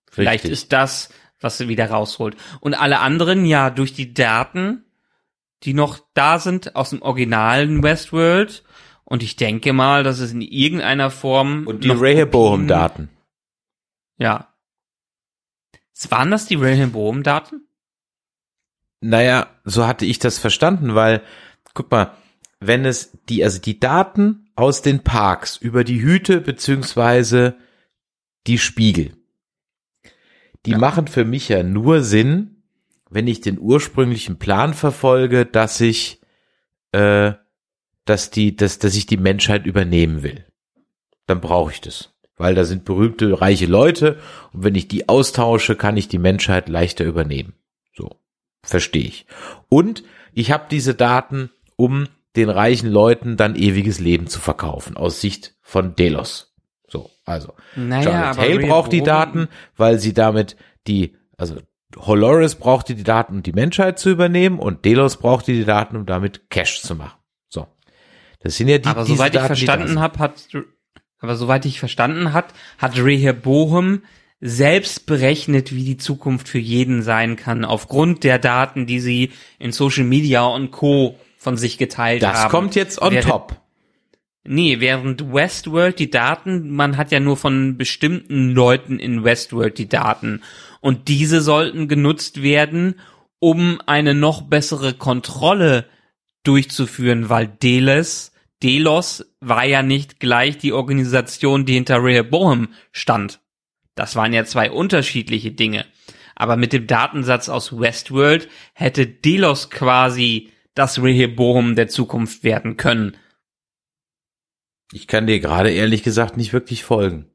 Vielleicht 0.10 0.44
Richtig. 0.44 0.52
ist 0.52 0.74
das, 0.74 1.10
was 1.40 1.58
sie 1.58 1.68
wieder 1.68 1.90
rausholt. 1.90 2.36
Und 2.60 2.74
alle 2.74 3.00
anderen, 3.00 3.46
ja, 3.46 3.70
durch 3.70 3.94
die 3.94 4.14
Daten, 4.14 4.86
die 5.64 5.74
noch 5.74 6.00
da 6.14 6.40
sind 6.40 6.76
aus 6.76 6.90
dem 6.90 7.02
originalen 7.02 7.82
Westworld. 7.82 8.64
Und 9.06 9.24
ich 9.24 9.36
denke 9.36 9.74
mal, 9.74 10.04
dass 10.04 10.20
es 10.20 10.32
in 10.32 10.42
irgendeiner 10.42 11.10
Form. 11.10 11.66
Und 11.68 11.84
die 11.84 11.90
Rehoboam-Daten. 11.90 13.10
Ja. 14.18 14.50
Waren 16.10 16.32
das 16.32 16.48
die 16.48 16.56
Rehoboam-Daten? 16.56 17.68
Naja, 19.00 19.48
so 19.64 19.88
hatte 19.88 20.06
ich 20.06 20.20
das 20.20 20.40
verstanden, 20.40 20.96
weil, 20.96 21.22
guck 21.74 21.92
mal, 21.92 22.14
wenn 22.68 22.86
es 22.86 23.18
die, 23.30 23.44
also 23.44 23.60
die 23.60 23.80
Daten 23.80 24.50
aus 24.56 24.82
den 24.82 25.04
Parks 25.04 25.58
über 25.58 25.84
die 25.84 26.02
Hüte 26.02 26.42
beziehungsweise 26.42 27.56
die 28.48 28.58
Spiegel, 28.58 29.14
die 30.66 30.72
Ja. 30.72 30.78
machen 30.78 31.08
für 31.08 31.26
mich 31.26 31.50
ja 31.50 31.64
nur 31.64 32.02
Sinn, 32.04 32.64
wenn 33.10 33.28
ich 33.28 33.42
den 33.42 33.60
ursprünglichen 33.60 34.40
Plan 34.40 34.74
verfolge, 34.74 35.46
dass 35.46 35.80
ich, 35.82 36.22
äh, 36.92 37.34
dass 38.06 38.32
die, 38.32 38.56
dass, 38.56 38.80
dass 38.80 38.96
ich 38.96 39.06
die 39.06 39.18
Menschheit 39.18 39.66
übernehmen 39.66 40.24
will. 40.24 40.46
Dann 41.26 41.42
brauche 41.42 41.72
ich 41.72 41.82
das. 41.82 42.14
Weil 42.36 42.56
da 42.56 42.64
sind 42.64 42.84
berühmte, 42.84 43.40
reiche 43.40 43.68
Leute 43.68 44.20
und 44.52 44.64
wenn 44.64 44.76
ich 44.76 44.88
die 44.88 45.08
austausche, 45.08 45.76
kann 45.76 45.98
ich 45.98 46.08
die 46.08 46.18
Menschheit 46.18 46.68
leichter 46.68 47.06
übernehmen. 47.06 47.54
So. 47.96 48.20
Verstehe 48.64 49.04
ich. 49.06 49.28
Und 49.70 50.04
ich 50.34 50.52
habe 50.52 50.66
diese 50.70 50.96
Daten, 50.96 51.52
um 51.76 52.08
den 52.36 52.50
reichen 52.50 52.90
Leuten 52.90 53.38
dann 53.38 53.56
ewiges 53.56 54.00
Leben 54.00 54.28
zu 54.28 54.40
verkaufen, 54.40 54.98
aus 54.98 55.22
Sicht 55.22 55.56
von 55.62 55.96
Delos. 55.96 56.54
So, 56.88 57.10
also. 57.26 57.54
Naja, 57.76 58.34
Charlotte 58.34 58.42
Hale 58.42 58.68
braucht 58.68 58.92
die 58.92 59.04
Daten, 59.04 59.48
weil 59.78 60.00
sie 60.00 60.14
damit 60.14 60.56
die, 60.88 61.16
also 61.38 61.58
Holoris 61.96 62.56
brauchte 62.56 62.96
die 62.96 63.04
Daten, 63.04 63.36
um 63.36 63.44
die 63.44 63.54
Menschheit 63.54 64.00
zu 64.00 64.10
übernehmen 64.10 64.60
und 64.60 64.86
Delos 64.86 65.18
brauchte 65.18 65.54
die 65.54 65.66
Daten, 65.66 65.96
um 65.96 66.06
damit 66.06 66.50
Cash 66.50 66.82
zu 66.82 66.96
machen. 66.96 67.20
So. 67.50 67.68
Das 68.40 68.58
sind 68.58 68.68
ja 68.68 68.80
die, 68.80 68.88
aber 68.88 69.06
soweit 69.06 69.34
ich 69.34 69.34
Daten, 69.34 69.44
da 69.44 69.48
verstanden 69.48 70.00
habe, 70.00 70.20
hat, 70.20 70.48
aber 71.20 71.36
soweit 71.36 71.66
ich 71.66 71.80
verstanden 71.80 72.34
hat, 72.34 72.54
hat 72.78 72.98
Rehoboam 72.98 74.02
selbst 74.46 75.06
berechnet, 75.06 75.74
wie 75.74 75.86
die 75.86 75.98
Zukunft 75.98 76.50
für 76.50 76.60
jeden 76.60 77.02
sein 77.02 77.38
kann, 77.38 77.64
aufgrund 77.64 78.26
der 78.26 78.40
Daten, 78.40 78.86
die 78.86 79.00
sie 79.00 79.32
in 79.58 79.72
Social 79.72 80.04
Media 80.04 80.44
und 80.44 80.72
Co. 80.72 81.18
von 81.44 81.58
sich 81.58 81.78
geteilt 81.78 82.24
Das 82.24 82.44
haben. 82.44 82.52
kommt 82.52 82.76
jetzt 82.76 83.02
on 83.02 83.14
Während- 83.14 83.30
top. 83.30 83.60
Nee, 84.46 84.80
während 84.82 85.34
Westworld 85.34 86.00
die 86.00 86.10
Daten, 86.10 86.70
man 86.72 86.98
hat 86.98 87.12
ja 87.12 87.22
nur 87.22 87.38
von 87.38 87.78
bestimmten 87.78 88.50
Leuten 88.52 89.00
in 89.00 89.24
Westworld 89.24 89.78
die 89.78 89.88
Daten. 89.88 90.42
Und 90.82 91.08
diese 91.08 91.40
sollten 91.40 91.88
genutzt 91.88 92.42
werden, 92.42 93.00
um 93.40 93.80
eine 93.86 94.14
noch 94.14 94.42
bessere 94.42 94.94
Kontrolle 94.94 95.86
durchzuführen, 96.44 97.30
weil 97.30 97.48
Delos, 97.48 98.34
Delos 98.62 99.26
war 99.40 99.66
ja 99.66 99.82
nicht 99.82 100.20
gleich 100.20 100.58
die 100.58 100.74
Organisation, 100.74 101.66
die 101.66 101.74
hinter 101.76 102.04
Rehoboam 102.04 102.70
stand. 102.92 103.40
Das 103.96 104.16
waren 104.18 104.34
ja 104.34 104.44
zwei 104.44 104.72
unterschiedliche 104.72 105.52
Dinge. 105.52 105.86
Aber 106.36 106.58
mit 106.58 106.74
dem 106.74 106.88
Datensatz 106.88 107.48
aus 107.48 107.80
Westworld 107.80 108.50
hätte 108.74 109.06
Delos 109.08 109.70
quasi 109.70 110.50
das 110.76 111.02
Rehoboam 111.02 111.76
der 111.76 111.88
Zukunft 111.88 112.44
werden 112.44 112.78
können. 112.78 113.18
Ich 114.92 115.08
kann 115.08 115.28
dir 115.28 115.40
gerade 115.40 115.72
ehrlich 115.72 116.04
gesagt 116.04 116.38
nicht 116.38 116.54
wirklich 116.54 116.84
folgen. 116.84 117.30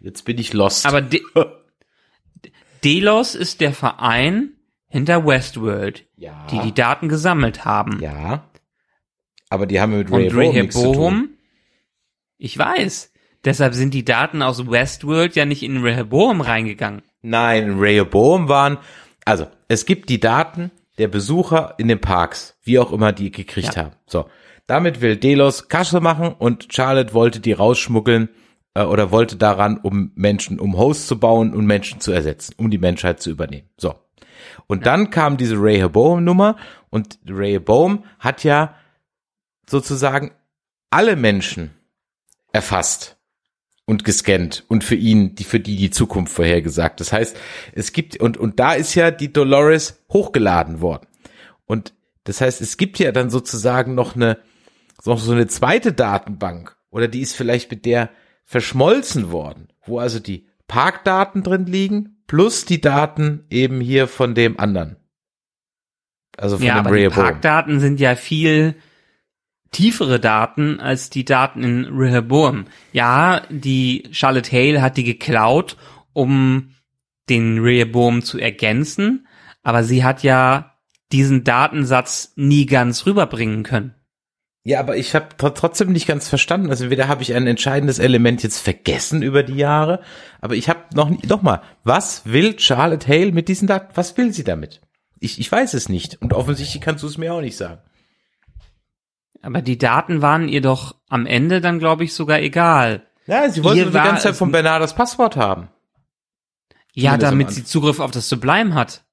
Jetzt 0.00 0.24
bin 0.24 0.38
ich 0.38 0.52
lost. 0.52 0.86
Aber 0.86 1.00
De 1.00 1.20
Delos 2.84 3.34
ist 3.34 3.60
der 3.60 3.72
Verein 3.72 4.52
hinter 4.88 5.24
Westworld, 5.24 6.06
ja, 6.16 6.46
die 6.50 6.58
die 6.58 6.74
Daten 6.74 7.08
gesammelt 7.08 7.64
haben. 7.64 8.00
ja. 8.00 8.48
Aber 9.48 9.66
die 9.66 9.82
haben 9.82 9.98
mit 9.98 10.10
Und 10.10 10.34
Rehoboam 10.34 10.54
nichts 10.54 10.74
zu 10.74 10.80
tun. 10.80 10.94
Rehoboam, 10.94 11.28
ich 12.38 12.56
weiß. 12.56 13.12
Deshalb 13.44 13.74
sind 13.74 13.92
die 13.92 14.04
Daten 14.04 14.40
aus 14.40 14.70
Westworld 14.70 15.36
ja 15.36 15.44
nicht 15.44 15.62
in 15.62 15.82
Rehoboam 15.82 16.40
reingegangen. 16.40 17.02
Nein, 17.20 17.64
in 17.64 17.78
Rehoboam 17.78 18.48
waren, 18.48 18.78
also 19.26 19.46
es 19.68 19.84
gibt 19.84 20.08
die 20.08 20.20
Daten 20.20 20.70
der 20.98 21.08
Besucher 21.08 21.74
in 21.78 21.88
den 21.88 22.00
Parks, 22.00 22.56
wie 22.62 22.78
auch 22.78 22.92
immer 22.92 23.12
die 23.12 23.30
gekriegt 23.30 23.74
Ja. 23.76 23.84
haben. 23.84 23.96
So, 24.06 24.26
damit 24.66 25.00
will 25.00 25.16
Delos 25.16 25.68
Kasse 25.68 26.00
machen 26.00 26.34
und 26.38 26.68
Charlotte 26.72 27.14
wollte 27.14 27.40
die 27.40 27.52
rausschmuggeln 27.52 28.28
äh, 28.74 28.82
oder 28.84 29.10
wollte 29.10 29.36
daran, 29.36 29.78
um 29.78 30.12
Menschen, 30.14 30.60
um 30.60 30.76
Hosts 30.76 31.06
zu 31.06 31.18
bauen 31.18 31.54
und 31.54 31.66
Menschen 31.66 32.00
zu 32.00 32.12
ersetzen, 32.12 32.54
um 32.58 32.70
die 32.70 32.78
Menschheit 32.78 33.20
zu 33.20 33.30
übernehmen. 33.30 33.68
So. 33.76 33.94
Und 34.66 34.86
dann 34.86 35.10
kam 35.10 35.36
diese 35.36 35.56
Rehoboam-Nummer 35.56 36.56
und 36.90 37.18
Rehoboam 37.28 38.04
hat 38.18 38.44
ja 38.44 38.74
sozusagen 39.68 40.32
alle 40.90 41.16
Menschen 41.16 41.70
erfasst 42.52 43.16
und 43.84 44.04
gescannt 44.04 44.64
und 44.68 44.84
für 44.84 44.94
ihn, 44.94 45.34
die, 45.34 45.44
für 45.44 45.60
die 45.60 45.76
die 45.76 45.90
Zukunft 45.90 46.32
vorhergesagt. 46.32 47.00
Das 47.00 47.12
heißt, 47.12 47.36
es 47.72 47.92
gibt, 47.92 48.20
und, 48.20 48.36
und 48.36 48.60
da 48.60 48.74
ist 48.74 48.94
ja 48.94 49.10
die 49.10 49.32
Dolores 49.32 50.02
hochgeladen 50.12 50.80
worden. 50.80 51.06
Und 51.66 51.94
das 52.24 52.40
heißt, 52.40 52.60
es 52.60 52.76
gibt 52.76 52.98
ja 52.98 53.12
dann 53.12 53.30
sozusagen 53.30 53.94
noch 53.94 54.14
eine, 54.14 54.38
noch 55.04 55.18
so 55.18 55.32
eine 55.32 55.48
zweite 55.48 55.92
Datenbank 55.92 56.76
oder 56.90 57.08
die 57.08 57.20
ist 57.20 57.34
vielleicht 57.34 57.70
mit 57.70 57.84
der 57.84 58.10
verschmolzen 58.44 59.32
worden, 59.32 59.68
wo 59.84 59.98
also 59.98 60.20
die 60.20 60.46
Parkdaten 60.68 61.42
drin 61.42 61.66
liegen 61.66 62.22
plus 62.26 62.64
die 62.64 62.80
Daten 62.80 63.44
eben 63.50 63.80
hier 63.80 64.08
von 64.08 64.34
dem 64.34 64.58
anderen. 64.58 64.96
Also 66.36 66.56
von 66.56 66.66
ja, 66.66 66.74
dem 66.74 66.86
aber 66.86 66.96
die 66.96 67.02
Rehoboam. 67.02 67.24
Parkdaten 67.24 67.80
sind 67.80 68.00
ja 68.00 68.14
viel 68.14 68.76
tiefere 69.72 70.20
Daten 70.20 70.78
als 70.78 71.10
die 71.10 71.24
Daten 71.24 71.64
in 71.64 71.84
Rehoboam. 71.86 72.66
Ja, 72.92 73.42
die 73.50 74.04
Charlotte 74.12 74.52
Hale 74.52 74.80
hat 74.80 74.96
die 74.96 75.04
geklaut, 75.04 75.76
um 76.12 76.74
den 77.28 77.58
Rehoboam 77.58 78.22
zu 78.22 78.38
ergänzen, 78.38 79.26
aber 79.62 79.82
sie 79.82 80.04
hat 80.04 80.22
ja 80.22 80.76
diesen 81.10 81.44
Datensatz 81.44 82.32
nie 82.36 82.66
ganz 82.66 83.06
rüberbringen 83.06 83.62
können. 83.62 83.94
Ja, 84.64 84.78
aber 84.78 84.96
ich 84.96 85.14
habe 85.14 85.28
trotzdem 85.36 85.90
nicht 85.90 86.06
ganz 86.06 86.28
verstanden. 86.28 86.70
Also 86.70 86.84
entweder 86.84 87.08
habe 87.08 87.22
ich 87.22 87.34
ein 87.34 87.48
entscheidendes 87.48 87.98
Element 87.98 88.44
jetzt 88.44 88.58
vergessen 88.58 89.22
über 89.22 89.42
die 89.42 89.56
Jahre, 89.56 90.00
aber 90.40 90.54
ich 90.54 90.68
habe 90.68 90.80
noch 90.94 91.10
nie, 91.10 91.18
noch 91.26 91.42
mal, 91.42 91.62
was 91.82 92.22
will 92.24 92.58
Charlotte 92.58 93.08
Hale 93.08 93.32
mit 93.32 93.48
diesen 93.48 93.66
Daten? 93.66 93.90
Was 93.94 94.16
will 94.16 94.32
sie 94.32 94.44
damit? 94.44 94.80
Ich, 95.18 95.40
ich 95.40 95.50
weiß 95.50 95.74
es 95.74 95.88
nicht 95.88 96.20
und 96.20 96.32
offensichtlich 96.32 96.80
kannst 96.80 97.02
du 97.02 97.08
es 97.08 97.18
mir 97.18 97.34
auch 97.34 97.40
nicht 97.40 97.56
sagen. 97.56 97.80
Aber 99.42 99.60
die 99.60 99.76
Daten 99.76 100.22
waren 100.22 100.48
ihr 100.48 100.60
doch 100.60 100.94
am 101.08 101.26
Ende 101.26 101.60
dann, 101.60 101.78
glaube 101.78 102.04
ich, 102.04 102.14
sogar 102.14 102.40
egal. 102.40 103.06
Ja, 103.26 103.48
sie 103.48 103.62
wollte 103.62 103.80
Ihr 103.80 103.86
die 103.86 103.92
ganze 103.92 104.24
Zeit 104.24 104.36
von 104.36 104.52
Bernard 104.52 104.82
das 104.82 104.94
Passwort 104.94 105.36
haben. 105.36 105.68
Ja, 106.94 107.12
Zumindest 107.12 107.32
damit 107.32 107.50
sie 107.50 107.64
Zugriff 107.64 108.00
auf 108.00 108.10
das 108.10 108.28
Sublime 108.28 108.74
hat. 108.74 109.04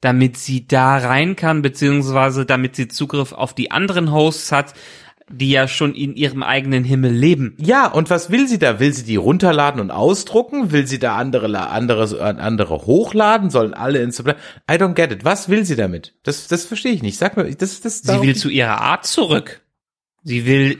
Damit 0.00 0.36
sie 0.36 0.66
da 0.66 0.96
rein 0.96 1.36
kann, 1.36 1.62
beziehungsweise 1.62 2.44
damit 2.46 2.76
sie 2.76 2.88
Zugriff 2.88 3.32
auf 3.32 3.54
die 3.54 3.70
anderen 3.70 4.12
Hosts 4.12 4.52
hat, 4.52 4.74
die 5.30 5.50
ja 5.50 5.66
schon 5.66 5.94
in 5.94 6.14
ihrem 6.14 6.42
eigenen 6.42 6.84
Himmel 6.84 7.12
leben. 7.12 7.56
Ja, 7.58 7.86
und 7.86 8.10
was 8.10 8.30
will 8.30 8.46
sie 8.46 8.58
da? 8.58 8.78
Will 8.78 8.92
sie 8.92 9.04
die 9.04 9.16
runterladen 9.16 9.80
und 9.80 9.90
ausdrucken? 9.90 10.70
Will 10.70 10.86
sie 10.86 10.98
da 10.98 11.16
andere, 11.16 11.68
andere, 11.68 12.18
äh, 12.18 12.40
andere 12.40 12.86
hochladen? 12.86 13.48
Sollen 13.50 13.72
alle 13.72 14.00
ins 14.00 14.20
I 14.20 14.74
don't 14.74 14.94
get 14.94 15.12
it. 15.12 15.24
Was 15.24 15.48
will 15.48 15.64
sie 15.64 15.76
damit? 15.76 16.14
Das, 16.22 16.46
das 16.46 16.66
verstehe 16.66 16.92
ich 16.92 17.02
nicht. 17.02 17.16
Sag 17.18 17.36
mir, 17.36 17.54
das, 17.54 17.80
das, 17.80 18.00
Sie 18.00 18.22
will 18.22 18.36
zu 18.36 18.50
ihrer 18.50 18.80
Art 18.82 19.06
zurück. 19.06 19.63
Sie 20.24 20.46
will 20.46 20.78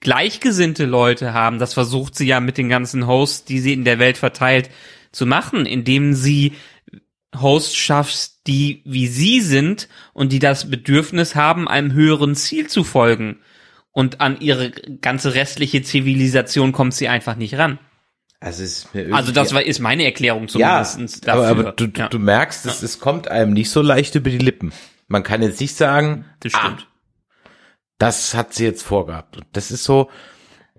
gleichgesinnte 0.00 0.86
Leute 0.86 1.32
haben. 1.32 1.58
Das 1.58 1.74
versucht 1.74 2.14
sie 2.14 2.26
ja 2.26 2.40
mit 2.40 2.58
den 2.58 2.68
ganzen 2.68 3.06
Hosts, 3.06 3.44
die 3.44 3.60
sie 3.60 3.72
in 3.72 3.84
der 3.84 3.98
Welt 3.98 4.16
verteilt, 4.16 4.70
zu 5.12 5.26
machen, 5.26 5.66
indem 5.66 6.14
sie 6.14 6.54
Hosts 7.40 7.76
schafft, 7.76 8.46
die 8.46 8.82
wie 8.84 9.06
sie 9.06 9.40
sind 9.40 9.88
und 10.12 10.32
die 10.32 10.38
das 10.38 10.70
Bedürfnis 10.70 11.34
haben, 11.34 11.68
einem 11.68 11.92
höheren 11.92 12.34
Ziel 12.34 12.68
zu 12.68 12.84
folgen. 12.84 13.38
Und 13.92 14.20
an 14.20 14.40
ihre 14.40 14.70
ganze 14.70 15.34
restliche 15.34 15.82
Zivilisation 15.82 16.72
kommt 16.72 16.94
sie 16.94 17.08
einfach 17.08 17.36
nicht 17.36 17.56
ran. 17.56 17.78
also, 18.40 18.62
ist 18.62 18.94
mir 18.94 19.14
Also 19.14 19.32
das 19.32 19.54
war, 19.54 19.62
ist 19.62 19.80
meine 19.80 20.04
Erklärung 20.04 20.48
ja, 20.54 20.82
zumindest 20.84 21.28
aber, 21.28 21.42
dafür. 21.42 21.64
aber 21.64 21.72
du, 21.72 21.86
du, 21.88 22.00
ja, 22.00 22.08
du 22.08 22.18
merkst, 22.18 22.66
es, 22.66 22.82
es 22.82 23.00
kommt 23.00 23.28
einem 23.28 23.52
nicht 23.52 23.70
so 23.70 23.80
leicht 23.80 24.14
über 24.14 24.30
die 24.30 24.38
Lippen. 24.38 24.72
Man 25.08 25.22
kann 25.22 25.42
jetzt 25.42 25.60
nicht 25.60 25.76
sagen, 25.76 26.26
das 26.40 26.52
stimmt. 26.52 26.88
Das 27.98 28.34
hat 28.34 28.54
sie 28.54 28.64
jetzt 28.64 28.82
vorgehabt. 28.82 29.36
Und 29.36 29.46
das 29.52 29.70
ist 29.70 29.84
so, 29.84 30.10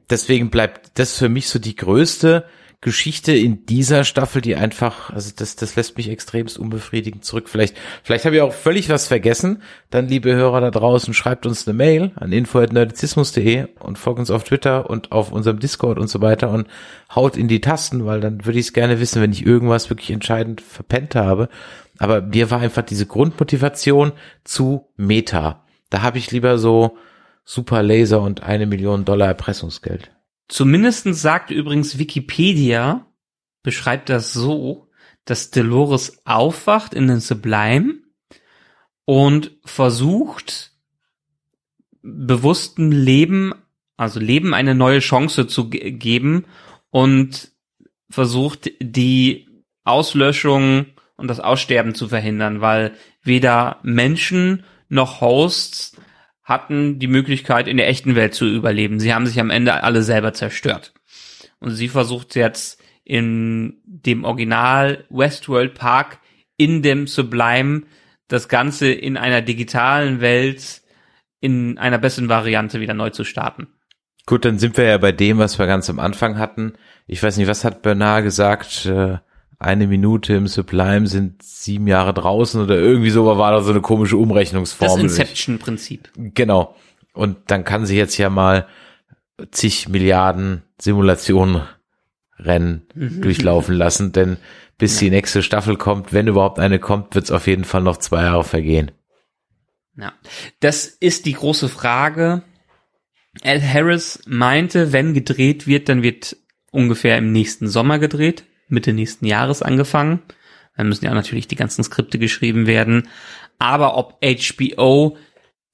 deswegen 0.09 0.49
bleibt 0.49 0.99
das 0.99 1.18
für 1.18 1.30
mich 1.30 1.49
so 1.49 1.59
die 1.59 1.76
größte 1.76 2.45
Geschichte 2.80 3.34
in 3.34 3.65
dieser 3.65 4.03
Staffel, 4.03 4.39
die 4.39 4.55
einfach, 4.55 5.09
also 5.09 5.32
das, 5.36 5.55
das 5.55 5.76
lässt 5.76 5.97
mich 5.97 6.09
extremst 6.09 6.59
unbefriedigend 6.59 7.26
zurück. 7.26 7.49
Vielleicht, 7.49 7.76
vielleicht 8.03 8.26
habe 8.26 8.36
ich 8.36 8.41
auch 8.43 8.53
völlig 8.53 8.89
was 8.89 9.07
vergessen. 9.07 9.63
Dann, 9.89 10.07
liebe 10.07 10.36
Hörer 10.36 10.61
da 10.61 10.70
draußen, 10.70 11.15
schreibt 11.15 11.47
uns 11.47 11.68
eine 11.68 11.76
Mail 11.76 12.11
an 12.15 12.32
info.nerdizismus.de 12.32 13.68
und 13.80 13.97
folgt 13.97 14.20
uns 14.20 14.30
auf 14.30 14.43
Twitter 14.43 14.91
und 14.91 15.11
auf 15.11 15.32
unserem 15.32 15.59
Discord 15.59 15.97
und 15.97 16.07
so 16.07 16.22
weiter 16.22 16.51
und 16.51 16.68
haut 17.13 17.36
in 17.36 17.47
die 17.47 17.61
Tasten, 17.61 18.05
weil 18.05 18.22
dann 18.22 18.45
würde 18.45 18.59
ich 18.59 18.68
es 18.68 18.74
gerne 18.74 18.99
wissen, 18.99 19.24
wenn 19.24 19.32
ich 19.32 19.43
irgendwas 19.43 19.89
wirklich 19.89 20.11
entscheidend 20.11 20.61
verpennt 20.61 21.15
habe. 21.15 21.49
Aber 21.97 22.22
mir 22.22 22.51
war 22.51 22.59
einfach 22.59 22.84
diese 22.84 23.07
Grundmotivation 23.07 24.11
zu 24.43 24.88
Meta. 24.97 25.65
Da 25.89 26.03
habe 26.03 26.20
ich 26.20 26.30
lieber 26.30 26.59
so 26.59 26.95
Super 27.49 27.81
Laser 27.81 28.21
und 28.21 28.43
eine 28.43 28.65
Million 28.65 29.05
Dollar 29.05 29.29
Erpressungsgeld. 29.29 30.11
Zumindestens 30.49 31.21
sagt 31.21 31.49
übrigens 31.49 31.97
Wikipedia, 31.97 33.05
beschreibt 33.63 34.09
das 34.09 34.33
so, 34.33 34.89
dass 35.23 35.49
Dolores 35.49 36.25
aufwacht 36.25 36.93
in 36.93 37.07
den 37.07 37.21
Sublime 37.21 37.99
und 39.05 39.51
versucht, 39.63 40.73
bewusstem 42.01 42.91
Leben, 42.91 43.53
also 43.95 44.19
Leben 44.19 44.53
eine 44.53 44.75
neue 44.75 44.99
Chance 44.99 45.47
zu 45.47 45.69
ge- 45.69 45.91
geben 45.91 46.43
und 46.89 47.51
versucht, 48.09 48.71
die 48.81 49.47
Auslöschung 49.85 50.87
und 51.15 51.29
das 51.29 51.39
Aussterben 51.39 51.95
zu 51.95 52.09
verhindern, 52.09 52.59
weil 52.59 52.93
weder 53.23 53.79
Menschen 53.83 54.65
noch 54.89 55.21
Hosts 55.21 55.95
hatten 56.47 56.97
die 56.97 57.07
Möglichkeit, 57.07 57.67
in 57.67 57.75
der 57.75 57.89
echten 57.89 58.15
Welt 58.15 58.33
zu 58.33 58.47
überleben. 58.47 59.01
Sie 59.01 59.13
haben 59.13 59.27
sich 59.27 59.39
am 59.41 59.49
Ende 59.49 59.83
alle 59.83 60.01
selber 60.01 60.31
zerstört. 60.31 60.93
Und 61.59 61.71
sie 61.71 61.89
versucht 61.89 62.35
jetzt 62.35 62.81
in 63.03 63.81
dem 63.83 64.23
Original 64.23 65.03
Westworld 65.09 65.73
Park 65.73 66.19
in 66.55 66.81
dem 66.81 67.05
Sublime 67.05 67.83
das 68.29 68.47
Ganze 68.47 68.89
in 68.89 69.17
einer 69.17 69.41
digitalen 69.41 70.21
Welt 70.21 70.81
in 71.41 71.77
einer 71.77 71.97
besseren 71.97 72.29
Variante 72.29 72.79
wieder 72.79 72.93
neu 72.93 73.09
zu 73.09 73.25
starten. 73.25 73.67
Gut, 74.25 74.45
dann 74.45 74.57
sind 74.57 74.77
wir 74.77 74.85
ja 74.85 74.97
bei 74.97 75.11
dem, 75.11 75.37
was 75.37 75.59
wir 75.59 75.67
ganz 75.67 75.89
am 75.89 75.99
Anfang 75.99 76.37
hatten. 76.37 76.73
Ich 77.07 77.21
weiß 77.21 77.37
nicht, 77.37 77.47
was 77.47 77.65
hat 77.65 77.81
Bernard 77.81 78.23
gesagt? 78.23 78.85
Äh, 78.85 79.17
Eine 79.60 79.88
Minute 79.88 80.36
im 80.36 80.47
Sublime 80.47 81.08
sind 81.08 81.41
sieben 81.41 81.88
Jahre 81.88 82.14
draußen 82.14 82.62
oder 82.62 82.76
irgendwie 82.76 83.10
so 83.10 83.26
war 83.26 83.51
da 83.51 83.62
so 83.62 83.72
eine 83.72 83.82
komische 83.82 84.16
Das 84.16 84.22
Umrechnungsformel. 84.22 85.05
Inception-Prinzip. 85.05 86.10
Genau. 86.16 86.76
Und 87.14 87.38
dann 87.47 87.64
kann 87.64 87.88
sie 87.88 87.97
jetzt 87.97 88.18
ja 88.18 88.30
mal 88.30 88.68
zig 89.51 89.89
Milliarden 89.89 90.62
Simulationen 90.80 91.64
Rennen 92.39 92.84
durchlaufen 92.93 93.76
lassen, 93.76 94.12
denn 94.12 94.38
bis 94.78 94.97
die 94.97 95.10
nächste 95.10 95.41
Staffel 95.41 95.76
kommt, 95.76 96.14
wenn 96.14 96.28
überhaupt 96.28 96.60
eine 96.60 96.78
kommt, 96.78 97.16
wird 97.16 97.26
es 97.26 97.32
auf 97.32 97.47
jeden 97.47 97.64
Fall 97.64 97.82
noch 97.82 97.97
zwei 97.97 98.24
Jahre 98.24 98.43
vergehen. 98.43 98.91
Ja, 99.95 100.14
das 100.60 100.86
ist 100.86 101.26
die 101.26 101.34
große 101.34 101.68
Frage. 101.68 102.43
Al 103.43 103.62
Harris 103.62 104.22
meinte, 104.28 104.93
wenn 104.93 105.16
gedreht 105.16 105.66
wird, 105.66 105.89
dann 105.89 106.03
wird 106.03 106.38
ungefähr 106.72 107.18
im 107.18 107.32
nächsten 107.32 107.68
Sommer 107.68 107.97
gedreht, 107.97 108.45
Mitte 108.68 108.93
nächsten 108.93 109.26
Jahres 109.26 109.61
angefangen. 109.61 110.22
Dann 110.76 110.89
müssen 110.89 111.05
ja 111.05 111.13
natürlich 111.13 111.47
die 111.47 111.55
ganzen 111.55 111.84
Skripte 111.84 112.20
geschrieben 112.20 112.68
werden. 112.68 113.09
Aber 113.59 113.97
ob 113.97 114.20
HBO 114.22 115.18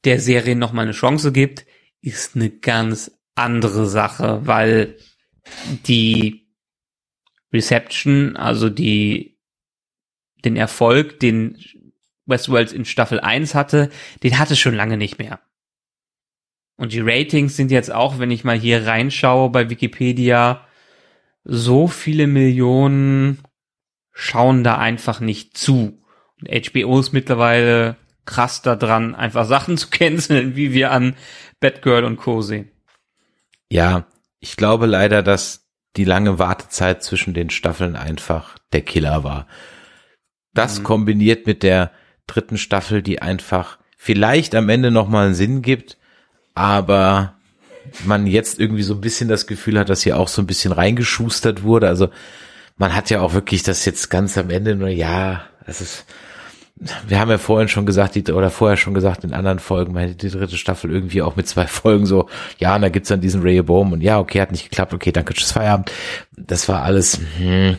der 0.05 0.19
Serie 0.19 0.55
nochmal 0.55 0.85
eine 0.85 0.93
Chance 0.93 1.31
gibt, 1.31 1.65
ist 2.01 2.35
eine 2.35 2.49
ganz 2.49 3.11
andere 3.35 3.87
Sache, 3.87 4.41
weil 4.45 4.97
die 5.85 6.47
Reception, 7.51 8.35
also 8.35 8.69
die, 8.69 9.37
den 10.43 10.55
Erfolg, 10.55 11.19
den 11.19 11.57
Westworld 12.25 12.71
in 12.71 12.85
Staffel 12.85 13.19
1 13.19 13.55
hatte, 13.55 13.89
den 14.23 14.39
hatte 14.39 14.55
schon 14.55 14.75
lange 14.75 14.97
nicht 14.97 15.19
mehr. 15.19 15.41
Und 16.75 16.93
die 16.93 17.01
Ratings 17.01 17.55
sind 17.55 17.71
jetzt 17.71 17.91
auch, 17.91 18.19
wenn 18.19 18.31
ich 18.31 18.43
mal 18.43 18.57
hier 18.57 18.85
reinschaue 18.87 19.49
bei 19.49 19.69
Wikipedia, 19.69 20.65
so 21.43 21.87
viele 21.87 22.27
Millionen 22.27 23.39
schauen 24.11 24.63
da 24.63 24.77
einfach 24.77 25.19
nicht 25.19 25.57
zu. 25.57 26.01
Und 26.39 26.49
HBO 26.49 26.99
ist 26.99 27.13
mittlerweile 27.13 27.97
krass 28.25 28.61
da 28.61 28.75
dran, 28.75 29.15
einfach 29.15 29.45
Sachen 29.45 29.77
zu 29.77 29.89
canceln, 29.89 30.55
wie 30.55 30.73
wir 30.73 30.91
an 30.91 31.15
Batgirl 31.59 32.03
und 32.05 32.17
Co. 32.17 32.41
sehen. 32.41 32.71
Ja, 33.69 34.05
ich 34.39 34.55
glaube 34.57 34.85
leider, 34.85 35.23
dass 35.23 35.67
die 35.95 36.05
lange 36.05 36.39
Wartezeit 36.39 37.03
zwischen 37.03 37.33
den 37.33 37.49
Staffeln 37.49 37.95
einfach 37.95 38.57
der 38.71 38.81
Killer 38.81 39.23
war. 39.23 39.47
Das 40.53 40.79
Mhm. 40.79 40.83
kombiniert 40.83 41.47
mit 41.47 41.63
der 41.63 41.91
dritten 42.27 42.57
Staffel, 42.57 43.01
die 43.01 43.21
einfach 43.21 43.77
vielleicht 43.97 44.55
am 44.55 44.69
Ende 44.69 44.91
nochmal 44.91 45.25
einen 45.27 45.35
Sinn 45.35 45.61
gibt, 45.61 45.97
aber 46.55 47.35
man 48.05 48.27
jetzt 48.27 48.59
irgendwie 48.59 48.83
so 48.83 48.95
ein 48.95 49.01
bisschen 49.01 49.29
das 49.29 49.47
Gefühl 49.47 49.79
hat, 49.79 49.89
dass 49.89 50.03
hier 50.03 50.17
auch 50.17 50.27
so 50.27 50.41
ein 50.41 50.47
bisschen 50.47 50.71
reingeschustert 50.71 51.63
wurde. 51.63 51.87
Also 51.87 52.09
man 52.77 52.95
hat 52.95 53.09
ja 53.09 53.21
auch 53.21 53.33
wirklich 53.33 53.63
das 53.63 53.85
jetzt 53.85 54.09
ganz 54.09 54.37
am 54.37 54.49
Ende 54.49 54.75
nur, 54.75 54.89
ja, 54.89 55.43
es 55.65 55.81
ist, 55.81 56.05
wir 57.07 57.19
haben 57.19 57.29
ja 57.29 57.37
vorhin 57.37 57.67
schon 57.67 57.85
gesagt, 57.85 58.15
die, 58.15 58.31
oder 58.31 58.49
vorher 58.49 58.77
schon 58.77 58.93
gesagt 58.93 59.23
in 59.23 59.33
anderen 59.33 59.59
Folgen, 59.59 59.93
meine 59.93 60.15
die 60.15 60.29
dritte 60.29 60.57
Staffel 60.57 60.91
irgendwie 60.91 61.21
auch 61.21 61.35
mit 61.35 61.47
zwei 61.47 61.67
Folgen 61.67 62.05
so, 62.05 62.27
ja, 62.57 62.75
und 62.75 62.81
da 62.81 62.89
gibt's 62.89 63.09
dann 63.09 63.21
diesen 63.21 63.41
Ray 63.41 63.61
Boom 63.61 63.93
und 63.93 64.01
ja, 64.01 64.19
okay, 64.19 64.41
hat 64.41 64.51
nicht 64.51 64.69
geklappt, 64.69 64.93
okay, 64.93 65.11
danke, 65.11 65.33
tschüss, 65.33 65.51
Feierabend. 65.51 65.91
Das 66.35 66.67
war 66.67 66.83
alles, 66.83 67.19
hm. 67.37 67.77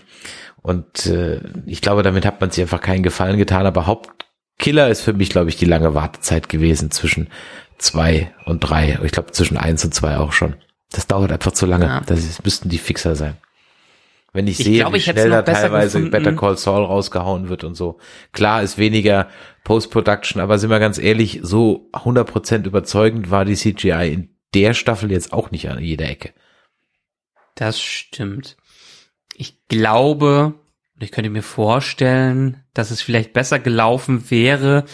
und 0.62 1.06
äh, 1.06 1.40
ich 1.66 1.80
glaube, 1.80 2.02
damit 2.02 2.24
hat 2.24 2.40
man 2.40 2.50
sich 2.50 2.62
einfach 2.62 2.80
keinen 2.80 3.02
Gefallen 3.02 3.38
getan, 3.38 3.66
aber 3.66 3.86
Hauptkiller 3.86 4.88
ist 4.88 5.02
für 5.02 5.12
mich, 5.12 5.30
glaube 5.30 5.48
ich, 5.48 5.56
die 5.56 5.66
lange 5.66 5.94
Wartezeit 5.94 6.48
gewesen 6.48 6.90
zwischen 6.90 7.28
zwei 7.84 8.32
und 8.46 8.60
drei. 8.60 8.98
Ich 9.02 9.12
glaube, 9.12 9.32
zwischen 9.32 9.56
eins 9.56 9.84
und 9.84 9.94
zwei 9.94 10.18
auch 10.18 10.32
schon. 10.32 10.56
Das 10.90 11.06
dauert 11.06 11.32
einfach 11.32 11.52
zu 11.52 11.66
lange. 11.66 11.86
Ja. 11.86 12.00
Das 12.00 12.20
ist, 12.20 12.44
müssten 12.44 12.68
die 12.68 12.78
Fixer 12.78 13.16
sein. 13.16 13.36
Wenn 14.32 14.48
ich, 14.48 14.58
Ich 14.58 14.66
sehe, 14.66 14.78
glaube, 14.78 14.94
wie 14.94 14.98
ich 14.98 15.06
hätte 15.06 15.20
schnell 15.20 15.30
da 15.30 15.42
teilweise 15.42 15.98
gefunden. 15.98 16.10
Better 16.10 16.36
Call 16.36 16.58
Saul 16.58 16.84
rausgehauen 16.84 17.48
wird 17.48 17.62
und 17.62 17.74
so. 17.74 17.98
Klar 18.32 18.62
ist 18.62 18.78
weniger 18.78 19.28
Post-Production, 19.62 20.40
aber 20.40 20.58
sind 20.58 20.70
wir 20.70 20.80
ganz 20.80 20.98
ehrlich, 20.98 21.40
so 21.42 21.88
100% 21.92 22.66
überzeugend 22.66 23.30
war 23.30 23.44
die 23.44 23.54
CGI 23.54 24.12
in 24.12 24.28
der 24.54 24.74
Staffel 24.74 25.12
jetzt 25.12 25.32
auch 25.32 25.50
nicht 25.50 25.70
an 25.70 25.80
jeder 25.80 26.08
Ecke. 26.08 26.32
Das 27.54 27.80
stimmt. 27.80 28.56
Ich 29.36 29.66
glaube, 29.68 30.54
ich 30.98 31.12
könnte 31.12 31.30
mir 31.30 31.42
vorstellen, 31.42 32.64
dass 32.72 32.90
es 32.90 33.02
vielleicht 33.02 33.32
besser 33.32 33.58
gelaufen 33.58 34.30
wäre, 34.30 34.84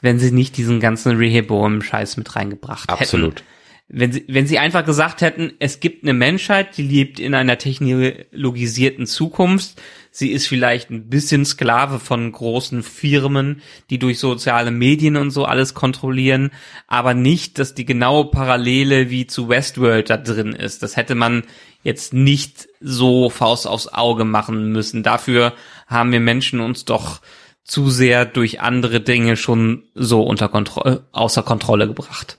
wenn 0.00 0.18
sie 0.18 0.32
nicht 0.32 0.56
diesen 0.56 0.80
ganzen 0.80 1.16
Rehoboam-Scheiß 1.16 2.16
mit 2.16 2.34
reingebracht 2.36 2.90
hätten. 2.90 3.02
Absolut. 3.02 3.44
Wenn 3.92 4.12
sie, 4.12 4.24
wenn 4.28 4.46
sie 4.46 4.60
einfach 4.60 4.84
gesagt 4.84 5.20
hätten, 5.20 5.52
es 5.58 5.80
gibt 5.80 6.04
eine 6.04 6.12
Menschheit, 6.12 6.76
die 6.76 6.82
lebt 6.82 7.18
in 7.18 7.34
einer 7.34 7.58
technologisierten 7.58 9.04
Zukunft. 9.04 9.82
Sie 10.12 10.30
ist 10.30 10.46
vielleicht 10.46 10.90
ein 10.90 11.08
bisschen 11.08 11.44
Sklave 11.44 11.98
von 11.98 12.30
großen 12.30 12.84
Firmen, 12.84 13.62
die 13.90 13.98
durch 13.98 14.20
soziale 14.20 14.70
Medien 14.70 15.16
und 15.16 15.32
so 15.32 15.44
alles 15.44 15.74
kontrollieren, 15.74 16.50
aber 16.86 17.14
nicht, 17.14 17.58
dass 17.58 17.74
die 17.74 17.84
genaue 17.84 18.30
Parallele 18.30 19.10
wie 19.10 19.26
zu 19.26 19.48
Westworld 19.48 20.08
da 20.08 20.16
drin 20.18 20.52
ist. 20.52 20.84
Das 20.84 20.96
hätte 20.96 21.16
man 21.16 21.42
jetzt 21.82 22.12
nicht 22.14 22.68
so 22.80 23.28
Faust 23.28 23.66
aufs 23.66 23.88
Auge 23.88 24.24
machen 24.24 24.70
müssen. 24.70 25.02
Dafür 25.02 25.52
haben 25.88 26.12
wir 26.12 26.20
Menschen 26.20 26.60
uns 26.60 26.84
doch 26.84 27.20
zu 27.64 27.90
sehr 27.90 28.24
durch 28.24 28.60
andere 28.60 29.00
Dinge 29.00 29.36
schon 29.36 29.84
so 29.94 30.22
unter 30.22 30.48
Kontrolle, 30.48 31.06
außer 31.12 31.42
Kontrolle 31.42 31.86
gebracht. 31.86 32.38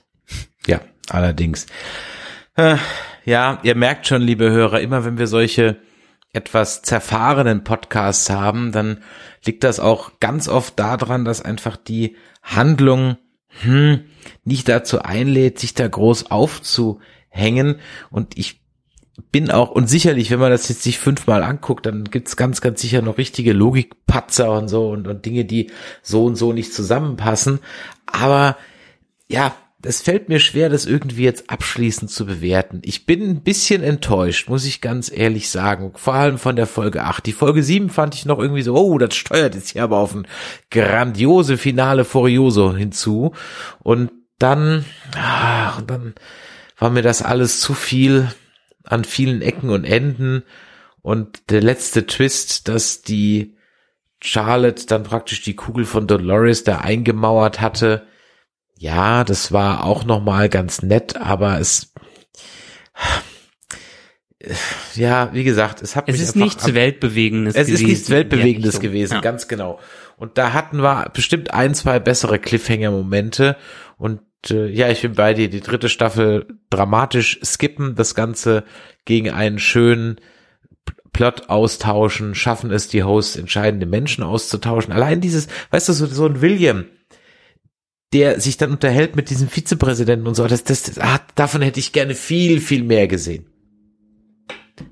Ja, 0.66 0.80
allerdings. 1.08 1.66
Äh, 2.56 2.76
ja, 3.24 3.60
ihr 3.62 3.74
merkt 3.74 4.06
schon, 4.06 4.22
liebe 4.22 4.50
Hörer, 4.50 4.80
immer 4.80 5.04
wenn 5.04 5.18
wir 5.18 5.26
solche 5.26 5.78
etwas 6.32 6.82
zerfahrenen 6.82 7.62
Podcasts 7.64 8.30
haben, 8.30 8.72
dann 8.72 9.02
liegt 9.44 9.64
das 9.64 9.80
auch 9.80 10.18
ganz 10.18 10.48
oft 10.48 10.78
daran, 10.78 11.24
dass 11.24 11.42
einfach 11.42 11.76
die 11.76 12.16
Handlung 12.42 13.18
hm, 13.60 14.04
nicht 14.44 14.68
dazu 14.68 15.02
einlädt, 15.02 15.58
sich 15.58 15.74
da 15.74 15.86
groß 15.86 16.30
aufzuhängen. 16.30 17.80
Und 18.10 18.38
ich 18.38 18.61
bin 19.30 19.50
auch, 19.50 19.70
und 19.70 19.88
sicherlich, 19.88 20.30
wenn 20.30 20.40
man 20.40 20.50
das 20.50 20.68
jetzt 20.68 20.82
sich 20.82 20.98
fünfmal 20.98 21.42
anguckt, 21.42 21.86
dann 21.86 22.04
gibt's 22.04 22.36
ganz, 22.36 22.60
ganz 22.60 22.80
sicher 22.80 23.02
noch 23.02 23.18
richtige 23.18 23.52
Logikpatzer 23.52 24.50
und 24.52 24.68
so 24.68 24.88
und, 24.88 25.06
und 25.06 25.24
Dinge, 25.24 25.44
die 25.44 25.70
so 26.02 26.24
und 26.24 26.36
so 26.36 26.52
nicht 26.52 26.74
zusammenpassen. 26.74 27.60
Aber 28.06 28.56
ja, 29.28 29.54
es 29.84 30.00
fällt 30.00 30.28
mir 30.28 30.38
schwer, 30.38 30.68
das 30.68 30.86
irgendwie 30.86 31.24
jetzt 31.24 31.50
abschließend 31.50 32.10
zu 32.10 32.24
bewerten. 32.24 32.82
Ich 32.84 33.04
bin 33.04 33.22
ein 33.22 33.42
bisschen 33.42 33.82
enttäuscht, 33.82 34.48
muss 34.48 34.64
ich 34.64 34.80
ganz 34.80 35.10
ehrlich 35.10 35.50
sagen. 35.50 35.92
Vor 35.96 36.14
allem 36.14 36.38
von 36.38 36.54
der 36.54 36.66
Folge 36.66 37.02
8. 37.02 37.26
Die 37.26 37.32
Folge 37.32 37.62
7 37.62 37.90
fand 37.90 38.14
ich 38.14 38.24
noch 38.24 38.38
irgendwie 38.38 38.62
so, 38.62 38.76
oh, 38.76 38.98
das 38.98 39.14
steuert 39.14 39.54
jetzt 39.54 39.70
hier 39.70 39.82
aber 39.82 39.98
auf 39.98 40.14
ein 40.14 40.26
grandiose 40.70 41.58
Finale 41.58 42.04
Furioso 42.04 42.74
hinzu. 42.74 43.32
Und 43.80 44.12
dann, 44.38 44.84
ach, 45.16 45.80
und 45.80 45.90
dann 45.90 46.14
war 46.78 46.90
mir 46.90 47.02
das 47.02 47.22
alles 47.22 47.60
zu 47.60 47.74
viel 47.74 48.28
an 48.84 49.04
vielen 49.04 49.42
Ecken 49.42 49.70
und 49.70 49.84
Enden. 49.84 50.42
Und 51.02 51.50
der 51.50 51.60
letzte 51.60 52.06
Twist, 52.06 52.68
dass 52.68 53.02
die 53.02 53.56
Charlotte 54.20 54.86
dann 54.86 55.02
praktisch 55.02 55.42
die 55.42 55.56
Kugel 55.56 55.84
von 55.84 56.06
Dolores 56.06 56.64
da 56.64 56.78
eingemauert 56.78 57.60
hatte. 57.60 58.06
Ja, 58.78 59.24
das 59.24 59.52
war 59.52 59.84
auch 59.84 60.04
nochmal 60.04 60.48
ganz 60.48 60.82
nett, 60.82 61.16
aber 61.16 61.58
es, 61.60 61.92
ja, 64.94 65.32
wie 65.32 65.44
gesagt, 65.44 65.82
es 65.82 65.94
hat 65.94 66.08
es 66.08 66.14
mich 66.18 66.22
ist 66.22 66.36
nichts 66.36 66.74
Weltbewegendes 66.74 67.54
es 67.54 67.66
gewesen. 67.66 67.82
ist 67.82 67.88
nichts 67.88 68.10
Weltbewegendes 68.10 68.80
gewesen, 68.80 69.14
ja. 69.14 69.20
ganz 69.20 69.48
genau. 69.48 69.78
Und 70.16 70.38
da 70.38 70.52
hatten 70.52 70.82
wir 70.82 71.10
bestimmt 71.12 71.52
ein, 71.52 71.74
zwei 71.74 71.98
bessere 71.98 72.38
Cliffhanger-Momente. 72.38 73.56
Und 73.98 74.20
äh, 74.50 74.68
ja, 74.68 74.88
ich 74.88 75.02
bin 75.02 75.14
bei 75.14 75.34
dir. 75.34 75.48
Die 75.48 75.60
dritte 75.60 75.88
Staffel 75.88 76.46
dramatisch 76.70 77.40
skippen, 77.44 77.94
das 77.94 78.14
Ganze 78.14 78.64
gegen 79.04 79.30
einen 79.30 79.58
schönen 79.58 80.20
Plot 81.12 81.50
austauschen, 81.50 82.34
schaffen 82.34 82.70
es 82.70 82.88
die 82.88 83.02
Hosts, 83.02 83.36
entscheidende 83.36 83.86
Menschen 83.86 84.24
auszutauschen. 84.24 84.92
Allein 84.92 85.20
dieses, 85.20 85.48
weißt 85.70 85.90
du, 85.90 85.92
so, 85.92 86.06
so 86.06 86.26
ein 86.26 86.40
William, 86.40 86.86
der 88.12 88.40
sich 88.40 88.56
dann 88.56 88.72
unterhält 88.72 89.16
mit 89.16 89.30
diesem 89.30 89.48
Vizepräsidenten 89.48 90.26
und 90.26 90.34
so, 90.34 90.46
das, 90.46 90.64
das, 90.64 90.82
das 90.84 90.98
ah, 90.98 91.20
davon 91.34 91.62
hätte 91.62 91.80
ich 91.80 91.92
gerne 91.92 92.14
viel, 92.14 92.60
viel 92.60 92.82
mehr 92.82 93.08
gesehen. 93.08 93.51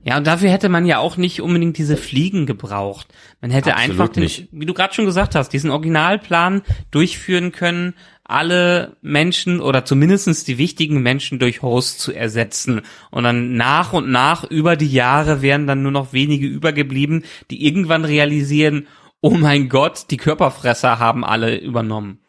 Ja, 0.04 0.18
und 0.18 0.26
dafür 0.26 0.50
hätte 0.50 0.68
man 0.68 0.86
ja 0.86 0.98
auch 0.98 1.16
nicht 1.16 1.40
unbedingt 1.40 1.78
diese 1.78 1.96
Fliegen 1.96 2.46
gebraucht. 2.46 3.08
Man 3.40 3.50
hätte 3.50 3.74
Absolut 3.74 3.90
einfach 3.90 4.08
den, 4.12 4.22
nicht. 4.24 4.48
wie 4.52 4.66
du 4.66 4.74
gerade 4.74 4.94
schon 4.94 5.06
gesagt 5.06 5.34
hast, 5.34 5.50
diesen 5.50 5.70
Originalplan 5.70 6.62
durchführen 6.90 7.50
können, 7.52 7.94
alle 8.24 8.96
Menschen 9.02 9.60
oder 9.60 9.84
zumindestens 9.84 10.44
die 10.44 10.58
wichtigen 10.58 11.02
Menschen 11.02 11.38
durch 11.38 11.62
Hosts 11.62 11.98
zu 11.98 12.12
ersetzen. 12.12 12.82
Und 13.10 13.24
dann 13.24 13.56
nach 13.56 13.92
und 13.92 14.10
nach 14.10 14.44
über 14.44 14.76
die 14.76 14.92
Jahre 14.92 15.42
wären 15.42 15.66
dann 15.66 15.82
nur 15.82 15.92
noch 15.92 16.12
wenige 16.12 16.46
übergeblieben, 16.46 17.24
die 17.50 17.66
irgendwann 17.66 18.04
realisieren, 18.04 18.86
oh 19.20 19.30
mein 19.30 19.68
Gott, 19.68 20.06
die 20.10 20.16
Körperfresser 20.16 20.98
haben 20.98 21.24
alle 21.24 21.56
übernommen. 21.58 22.20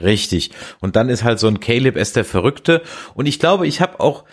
Richtig. 0.00 0.50
Und 0.80 0.96
dann 0.96 1.08
ist 1.08 1.24
halt 1.24 1.38
so 1.38 1.48
ein 1.48 1.60
Caleb 1.60 1.96
es 1.96 2.12
der 2.12 2.24
Verrückte. 2.24 2.82
Und 3.14 3.26
ich 3.26 3.38
glaube, 3.38 3.66
ich 3.66 3.80
habe 3.80 4.00
auch, 4.00 4.24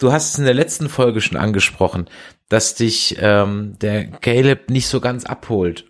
du 0.00 0.12
hast 0.12 0.32
es 0.32 0.38
in 0.38 0.44
der 0.44 0.54
letzten 0.54 0.88
Folge 0.88 1.20
schon 1.20 1.38
angesprochen, 1.38 2.08
dass 2.48 2.74
dich 2.74 3.16
ähm, 3.20 3.78
der 3.80 4.06
Caleb 4.06 4.70
nicht 4.70 4.88
so 4.88 5.00
ganz 5.00 5.24
abholt. 5.24 5.86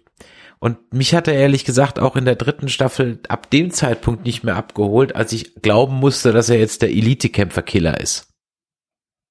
Und 0.58 0.92
mich 0.92 1.14
hat 1.14 1.26
er 1.26 1.34
ehrlich 1.34 1.64
gesagt 1.64 1.98
auch 1.98 2.16
in 2.16 2.26
der 2.26 2.36
dritten 2.36 2.68
Staffel 2.68 3.20
ab 3.28 3.50
dem 3.50 3.70
Zeitpunkt 3.70 4.24
nicht 4.24 4.44
mehr 4.44 4.56
abgeholt, 4.56 5.16
als 5.16 5.32
ich 5.32 5.54
glauben 5.62 5.94
musste, 5.94 6.32
dass 6.32 6.50
er 6.50 6.58
jetzt 6.58 6.82
der 6.82 6.90
Elite-Kämpfer-Killer 6.90 7.98
ist. 7.98 8.28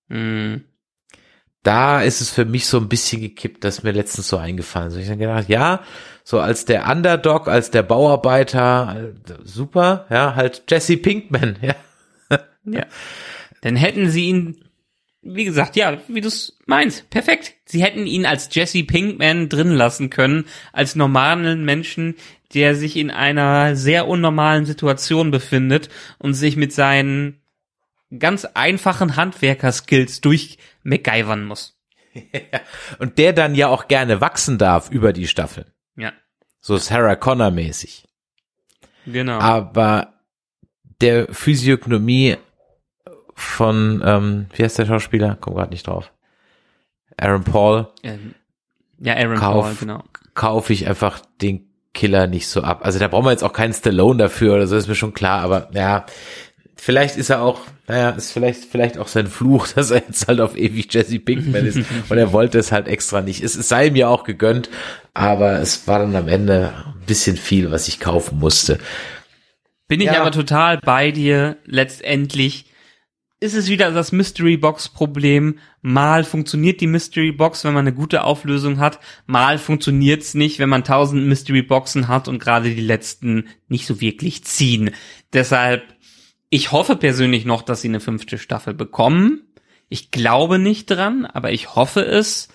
Hm. 0.10 0.64
Da 1.62 2.02
ist 2.02 2.22
es 2.22 2.32
für 2.32 2.46
mich 2.46 2.66
so 2.66 2.78
ein 2.78 2.90
bisschen 2.90 3.22
gekippt, 3.22 3.64
das 3.64 3.80
ist 3.80 3.84
mir 3.84 3.92
letztens 3.92 4.30
so 4.30 4.38
eingefallen. 4.38 4.90
So 4.90 4.98
ich 4.98 5.08
dann 5.08 5.20
gedacht, 5.20 5.50
ja, 5.50 5.84
so 6.24 6.40
als 6.40 6.66
der 6.66 6.90
Underdog, 6.90 7.48
als 7.48 7.70
der 7.70 7.84
Bauarbeiter, 7.84 9.14
super, 9.44 10.08
ja, 10.10 10.36
halt 10.36 10.64
Jesse 10.70 10.98
Pinkman, 10.98 11.58
ja. 11.62 11.76
Ja. 12.66 12.86
Dann 13.62 13.76
hätten 13.76 14.10
sie 14.10 14.26
ihn, 14.26 14.64
wie 15.22 15.46
gesagt, 15.46 15.76
ja, 15.76 15.98
wie 16.08 16.22
du 16.22 16.28
es 16.28 16.58
meinst, 16.66 17.10
perfekt. 17.10 17.56
Sie 17.66 17.84
hätten 17.84 18.08
ihn 18.08 18.26
als 18.26 18.54
Jesse 18.54 18.84
Pinkman 18.84 19.50
drin 19.50 19.72
lassen 19.72 20.10
können, 20.10 20.46
als 20.72 20.96
normalen 20.96 21.66
Menschen, 21.66 22.16
der 22.54 22.76
sich 22.76 22.96
in 22.96 23.12
einer 23.12 23.76
sehr 23.76 24.08
unnormalen 24.08 24.66
Situation 24.66 25.30
befindet 25.32 25.90
und 26.18 26.34
sich 26.34 26.56
mit 26.56 26.74
seinen 26.74 27.42
ganz 28.18 28.46
einfachen 28.46 29.16
Handwerkerskills 29.16 30.22
durch 30.22 30.58
MacGyvern 30.84 31.46
muss. 31.46 31.80
Und 32.98 33.20
der 33.20 33.34
dann 33.34 33.54
ja 33.54 33.68
auch 33.68 33.88
gerne 33.88 34.20
wachsen 34.20 34.58
darf 34.58 34.90
über 34.90 35.14
die 35.14 35.28
Staffel. 35.28 35.68
Ja, 35.96 36.12
So 36.60 36.78
Sarah 36.78 37.16
Connor 37.16 37.52
mäßig. 37.52 38.08
genau. 39.06 39.38
Aber 39.40 40.16
der 41.02 41.32
Physiognomie 41.32 42.38
von, 43.40 44.02
ähm, 44.06 44.46
wie 44.56 44.64
heißt 44.64 44.78
der 44.80 44.86
Schauspieler? 44.86 45.38
Komm 45.40 45.56
gerade 45.56 45.72
nicht 45.72 45.88
drauf. 45.88 46.12
Aaron 47.18 47.44
Paul 47.44 47.88
Ähm, 48.04 48.34
ja, 49.00 49.16
Aaron 49.16 49.38
Kauf. 49.38 49.66
Paul, 49.66 49.76
genau. 49.80 50.04
kaufe 50.34 50.74
ich 50.74 50.88
einfach 50.88 51.20
den 51.42 51.66
Killer 51.94 52.28
nicht 52.28 52.48
so 52.48 52.62
ab. 52.62 52.82
Also 52.84 53.00
da 53.00 53.08
brauchen 53.08 53.26
wir 53.26 53.32
jetzt 53.32 53.44
auch 53.44 53.54
keinen 53.54 53.74
Stallone 53.74 54.20
dafür 54.20 54.56
oder 54.56 54.68
so, 54.68 54.76
ist 54.78 54.88
mir 54.88 54.96
schon 54.96 55.14
klar, 55.14 55.42
aber 55.42 55.70
ja, 55.74 56.06
vielleicht 56.76 57.18
ist 57.18 57.30
er 57.30 57.42
auch, 57.42 57.62
naja, 57.88 58.12
ist 58.12 58.32
vielleicht, 58.32 58.66
vielleicht 58.66 58.98
auch 58.98 59.08
sein 59.08 59.28
Fluch, 59.28 59.68
dass 59.76 59.92
er 59.92 59.98
jetzt 60.08 60.28
halt 60.28 60.40
auf 60.42 60.58
ewig 60.58 60.94
Jesse 60.94 61.20
Pinkman 61.20 61.66
ist 61.66 61.78
und 62.10 62.18
er 62.18 62.32
wollte 62.34 62.60
es 62.60 62.72
halt 62.72 62.88
extra 62.88 63.22
nicht. 63.22 63.42
Es, 63.44 63.56
es 63.56 63.70
sei 63.70 63.88
ihm 63.88 63.96
ja 63.96 64.08
auch 64.08 64.24
gegönnt, 64.24 64.70
aber 65.14 65.54
es 65.60 65.88
war 65.88 66.00
dann 66.00 66.16
am 66.16 66.28
Ende 66.28 66.74
ein 66.96 67.06
bisschen 67.06 67.38
viel, 67.38 67.72
was 67.72 67.88
ich 67.88 68.00
kaufen 68.00 68.38
musste. 68.40 68.80
Bin 69.88 70.00
ich 70.02 70.08
Ja. 70.08 70.22
aber 70.22 70.32
total 70.32 70.78
bei 70.78 71.10
dir. 71.12 71.58
Letztendlich 71.66 72.66
ist 73.40 73.54
es 73.54 73.70
wieder 73.70 73.92
das 73.92 74.12
Mystery 74.12 74.58
Box 74.58 74.90
Problem. 74.90 75.60
Mal 75.82 76.24
funktioniert 76.24 76.82
die 76.82 76.88
Mystery 76.88 77.32
Box, 77.32 77.64
wenn 77.64 77.74
man 77.74 77.88
eine 77.88 77.96
gute 77.96 78.24
Auflösung 78.24 78.80
hat. 78.80 79.00
Mal 79.28 79.58
funktioniert's 79.58 80.34
nicht, 80.34 80.60
wenn 80.60 80.70
man 80.70 80.84
tausend 80.84 81.26
Mystery 81.26 81.62
Boxen 81.62 82.10
hat 82.10 82.28
und 82.28 82.40
gerade 82.40 82.74
die 82.74 82.82
letzten 82.82 83.48
nicht 83.70 83.86
so 83.86 84.02
wirklich 84.02 84.44
ziehen. 84.44 84.92
Deshalb, 85.32 85.84
ich 86.50 86.72
hoffe 86.74 86.98
persönlich 86.98 87.46
noch, 87.46 87.62
dass 87.62 87.82
sie 87.82 87.88
eine 87.88 88.02
fünfte 88.02 88.38
Staffel 88.38 88.74
bekommen. 88.74 89.48
Ich 89.88 90.12
glaube 90.12 90.60
nicht 90.60 90.88
dran, 90.88 91.26
aber 91.26 91.52
ich 91.52 91.76
hoffe 91.76 92.02
es, 92.02 92.50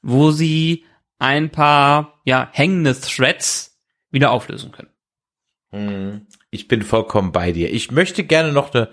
wo 0.00 0.30
sie 0.30 0.84
ein 1.18 1.50
paar, 1.50 2.20
ja, 2.24 2.48
hängende 2.52 2.98
Threads 2.98 3.78
wieder 4.10 4.30
auflösen 4.30 4.72
können. 4.72 6.26
Ich 6.50 6.66
bin 6.66 6.82
vollkommen 6.82 7.30
bei 7.30 7.52
dir. 7.52 7.72
Ich 7.72 7.90
möchte 7.90 8.24
gerne 8.24 8.52
noch 8.52 8.74
eine 8.74 8.90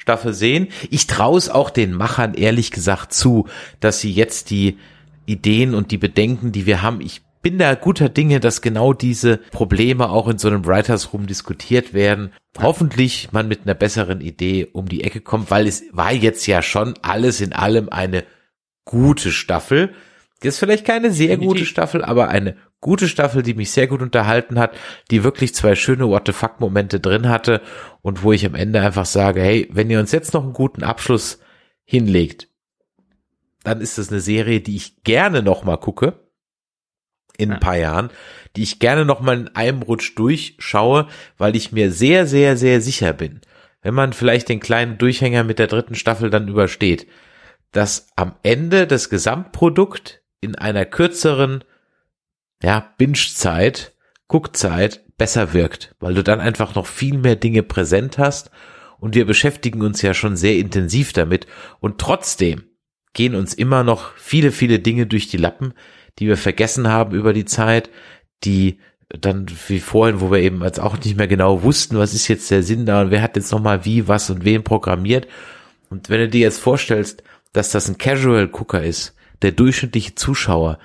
Staffel 0.00 0.32
sehen. 0.32 0.68
Ich 0.90 1.06
traue 1.06 1.38
es 1.38 1.48
auch 1.48 1.70
den 1.70 1.92
Machern 1.92 2.34
ehrlich 2.34 2.70
gesagt 2.70 3.12
zu, 3.12 3.46
dass 3.80 4.00
sie 4.00 4.12
jetzt 4.12 4.50
die 4.50 4.78
Ideen 5.26 5.74
und 5.74 5.90
die 5.90 5.98
Bedenken, 5.98 6.52
die 6.52 6.66
wir 6.66 6.82
haben, 6.82 7.00
ich 7.00 7.22
bin 7.42 7.58
da 7.58 7.74
guter 7.74 8.08
Dinge, 8.08 8.40
dass 8.40 8.60
genau 8.60 8.92
diese 8.92 9.38
Probleme 9.50 10.10
auch 10.10 10.28
in 10.28 10.38
so 10.38 10.48
einem 10.48 10.66
Writers 10.66 11.12
Room 11.12 11.26
diskutiert 11.26 11.94
werden. 11.94 12.32
Hoffentlich 12.58 13.32
man 13.32 13.48
mit 13.48 13.62
einer 13.62 13.74
besseren 13.74 14.20
Idee 14.20 14.68
um 14.72 14.88
die 14.88 15.04
Ecke 15.04 15.20
kommt, 15.20 15.50
weil 15.50 15.66
es 15.66 15.84
war 15.92 16.12
jetzt 16.12 16.46
ja 16.46 16.62
schon 16.62 16.94
alles 17.02 17.40
in 17.40 17.52
allem 17.52 17.88
eine 17.88 18.24
gute 18.84 19.30
Staffel. 19.30 19.94
Das 20.40 20.54
ist 20.54 20.58
vielleicht 20.58 20.86
keine 20.86 21.10
sehr 21.10 21.36
gute 21.36 21.66
Staffel, 21.66 22.02
aber 22.02 22.28
eine 22.28 22.56
gute 22.80 23.08
Staffel, 23.08 23.42
die 23.42 23.52
mich 23.52 23.70
sehr 23.70 23.86
gut 23.86 24.00
unterhalten 24.00 24.58
hat, 24.58 24.74
die 25.10 25.22
wirklich 25.22 25.54
zwei 25.54 25.74
schöne 25.74 26.08
What 26.08 26.22
the 26.26 26.32
fuck 26.32 26.60
Momente 26.60 26.98
drin 26.98 27.28
hatte 27.28 27.60
und 28.00 28.22
wo 28.22 28.32
ich 28.32 28.46
am 28.46 28.54
Ende 28.54 28.80
einfach 28.80 29.04
sage, 29.04 29.42
hey, 29.42 29.68
wenn 29.70 29.90
ihr 29.90 30.00
uns 30.00 30.12
jetzt 30.12 30.32
noch 30.32 30.42
einen 30.42 30.54
guten 30.54 30.82
Abschluss 30.82 31.40
hinlegt, 31.84 32.48
dann 33.64 33.82
ist 33.82 33.98
das 33.98 34.10
eine 34.10 34.20
Serie, 34.20 34.60
die 34.62 34.76
ich 34.76 35.02
gerne 35.04 35.42
noch 35.42 35.62
mal 35.64 35.76
gucke 35.76 36.18
in 37.36 37.52
ein 37.52 37.60
paar 37.60 37.76
Jahren, 37.76 38.10
die 38.56 38.62
ich 38.62 38.78
gerne 38.78 39.04
noch 39.04 39.20
mal 39.20 39.38
in 39.38 39.48
einem 39.48 39.82
Rutsch 39.82 40.16
durchschaue, 40.16 41.06
weil 41.36 41.54
ich 41.56 41.72
mir 41.72 41.92
sehr, 41.92 42.26
sehr, 42.26 42.56
sehr 42.56 42.80
sicher 42.80 43.12
bin, 43.12 43.40
wenn 43.82 43.94
man 43.94 44.14
vielleicht 44.14 44.48
den 44.48 44.60
kleinen 44.60 44.96
Durchhänger 44.96 45.44
mit 45.44 45.58
der 45.58 45.66
dritten 45.66 45.94
Staffel 45.94 46.30
dann 46.30 46.48
übersteht, 46.48 47.06
dass 47.72 48.08
am 48.16 48.34
Ende 48.42 48.86
das 48.86 49.10
Gesamtprodukt 49.10 50.19
in 50.40 50.54
einer 50.54 50.84
kürzeren, 50.84 51.64
ja, 52.62 52.92
Binge-Zeit, 52.98 53.92
Guckzeit 54.28 55.04
besser 55.16 55.52
wirkt, 55.52 55.94
weil 56.00 56.14
du 56.14 56.22
dann 56.22 56.40
einfach 56.40 56.74
noch 56.74 56.86
viel 56.86 57.18
mehr 57.18 57.36
Dinge 57.36 57.62
präsent 57.62 58.18
hast 58.18 58.50
und 58.98 59.14
wir 59.14 59.26
beschäftigen 59.26 59.82
uns 59.82 60.02
ja 60.02 60.14
schon 60.14 60.36
sehr 60.36 60.56
intensiv 60.56 61.12
damit 61.12 61.46
und 61.80 61.98
trotzdem 61.98 62.64
gehen 63.12 63.34
uns 63.34 63.54
immer 63.54 63.82
noch 63.82 64.14
viele, 64.16 64.52
viele 64.52 64.78
Dinge 64.78 65.06
durch 65.06 65.28
die 65.28 65.36
Lappen, 65.36 65.74
die 66.18 66.26
wir 66.26 66.36
vergessen 66.36 66.88
haben 66.88 67.14
über 67.14 67.32
die 67.32 67.44
Zeit, 67.44 67.90
die 68.44 68.78
dann 69.08 69.46
wie 69.66 69.80
vorhin, 69.80 70.20
wo 70.20 70.30
wir 70.30 70.38
eben 70.38 70.62
als 70.62 70.78
auch 70.78 70.96
nicht 70.98 71.16
mehr 71.16 71.26
genau 71.26 71.62
wussten, 71.62 71.98
was 71.98 72.14
ist 72.14 72.28
jetzt 72.28 72.50
der 72.50 72.62
Sinn 72.62 72.86
da 72.86 73.02
und 73.02 73.10
wer 73.10 73.22
hat 73.22 73.36
jetzt 73.36 73.50
nochmal 73.50 73.84
wie, 73.84 74.06
was 74.06 74.30
und 74.30 74.44
wen 74.44 74.62
programmiert. 74.62 75.26
Und 75.88 76.08
wenn 76.08 76.20
du 76.20 76.28
dir 76.28 76.40
jetzt 76.40 76.60
vorstellst, 76.60 77.24
dass 77.52 77.70
das 77.70 77.88
ein 77.88 77.98
Casual 77.98 78.46
Gucker 78.46 78.84
ist, 78.84 79.16
der 79.42 79.52
durchschnittliche 79.52 80.14
Zuschauer, 80.14 80.78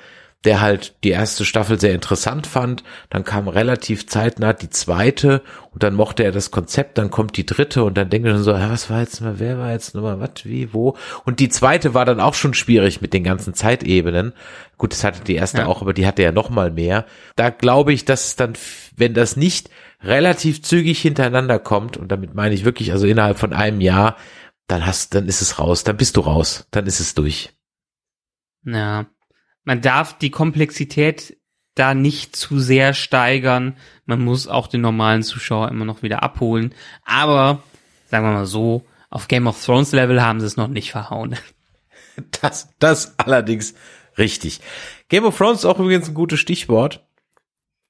der 0.46 0.62
halt 0.62 0.94
die 1.04 1.10
erste 1.10 1.44
Staffel 1.44 1.80
sehr 1.80 1.94
interessant 1.94 2.46
fand, 2.46 2.84
dann 3.10 3.24
kam 3.24 3.48
relativ 3.48 4.06
zeitnah 4.08 4.54
die 4.54 4.70
zweite 4.70 5.42
und 5.72 5.82
dann 5.82 5.96
mochte 5.96 6.24
er 6.24 6.32
das 6.32 6.52
Konzept, 6.52 7.00
dann 7.00 7.10
kommt 7.10 7.36
die 7.36 7.48
dritte 7.48 7.84
und 7.84 7.98
dann 7.98 8.12
denkt 8.12 8.28
er 8.28 8.36
schon 8.36 8.44
so, 8.44 8.52
ja, 8.52 8.70
was 8.70 8.90
war 8.92 9.00
jetzt 9.00 9.22
mal, 9.22 9.40
wer 9.40 9.58
war 9.58 9.72
jetzt 9.72 9.96
nochmal, 9.96 10.20
was, 10.20 10.46
wie, 10.46 10.72
wo? 10.72 10.96
Und 11.26 11.40
die 11.40 11.50
zweite 11.50 11.96
war 11.96 12.06
dann 12.06 12.20
auch 12.20 12.36
schon 12.36 12.54
schwierig 12.54 13.02
mit 13.02 13.14
den 13.14 13.24
ganzen 13.24 13.56
Zeitebenen. 13.56 14.34
Gut, 14.78 14.94
das 14.94 15.04
hatte 15.04 15.24
die 15.24 15.36
erste 15.36 15.62
Ja. 15.62 15.66
auch, 15.66 15.82
aber 15.82 15.94
die 15.94 16.06
hatte 16.06 16.22
ja 16.22 16.32
noch 16.32 16.52
mal 16.52 16.70
mehr. 16.70 17.06
Da 17.36 17.50
glaube 17.50 17.92
ich, 17.92 18.06
dass 18.06 18.28
es 18.28 18.36
dann, 18.36 18.54
wenn 18.96 19.16
das 19.16 19.36
nicht 19.36 19.72
relativ 20.04 20.62
zügig 20.62 21.02
hintereinander 21.02 21.58
kommt, 21.58 21.98
und 21.98 22.12
damit 22.12 22.36
meine 22.36 22.54
ich 22.54 22.66
wirklich, 22.66 22.92
also 22.92 23.08
innerhalb 23.08 23.40
von 23.40 23.52
einem 23.52 23.82
Jahr, 23.82 24.16
dann 24.68 24.86
hast, 24.86 25.16
dann 25.16 25.28
ist 25.28 25.42
es 25.42 25.58
raus, 25.58 25.84
dann 25.84 25.98
bist 25.98 26.18
du 26.18 26.22
raus, 26.22 26.68
dann 26.70 26.86
ist 26.86 27.00
es 27.00 27.16
durch. 27.16 27.52
Ja. 28.66 29.06
Man 29.64 29.82
darf 29.82 30.18
die 30.18 30.32
Komplexität 30.32 31.38
da 31.76 31.94
nicht 31.94 32.36
zu 32.36 32.60
sehr 32.60 32.94
steigern. 32.94 33.78
Man 34.06 34.22
muss 34.22 34.48
auch 34.48 34.68
den 34.68 34.82
normalen 34.82 35.24
Zuschauer 35.24 35.70
immer 35.70 35.86
noch 35.86 36.04
wieder 36.04 36.24
abholen. 36.24 36.74
Aber, 37.04 37.64
sagen 38.08 38.26
wir 38.26 38.34
mal 38.34 38.46
so, 38.46 38.86
auf 39.10 39.28
Game 39.28 39.48
of 39.48 39.64
Thrones 39.64 39.92
Level 39.92 40.22
haben 40.22 40.40
sie 40.40 40.46
es 40.48 40.58
noch 40.58 40.68
nicht 40.68 40.92
verhauen. 40.92 41.36
Das, 42.40 42.70
das 42.80 43.20
allerdings 43.20 43.74
richtig. 44.18 44.62
Game 45.10 45.26
of 45.26 45.38
Thrones 45.38 45.60
ist 45.60 45.66
auch 45.66 45.80
übrigens 45.80 46.08
ein 46.08 46.14
gutes 46.14 46.40
Stichwort. 46.40 47.06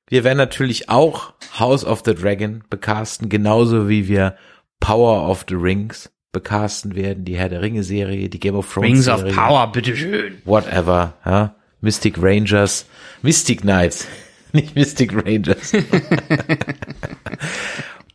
Wir 0.07 0.23
werden 0.23 0.39
natürlich 0.39 0.89
auch 0.89 1.33
House 1.59 1.85
of 1.85 2.01
the 2.03 2.15
Dragon 2.15 2.63
bekasten, 2.71 3.29
genauso 3.29 3.87
wie 3.87 4.07
wir 4.07 4.35
Power 4.79 5.29
of 5.29 5.45
the 5.47 5.53
Rings 5.53 6.11
bekasten 6.35 6.95
werden, 6.95 7.23
die 7.23 7.37
Herr 7.37 7.47
der 7.47 7.61
Ringe 7.61 7.83
Serie, 7.83 8.27
die 8.27 8.39
Game 8.41 8.55
of 8.55 8.71
Thrones 8.71 8.87
Rings 8.89 9.07
of 9.07 9.19
Serie, 9.19 9.33
Power, 9.33 9.71
bitteschön. 9.71 10.41
whatever, 10.43 11.13
ja. 11.25 11.55
Mystic 11.79 12.15
Rangers, 12.21 12.85
Mystic 13.21 13.61
Knights, 13.61 14.05
nicht 14.51 14.75
Mystic 14.75 15.13
Rangers. 15.13 15.71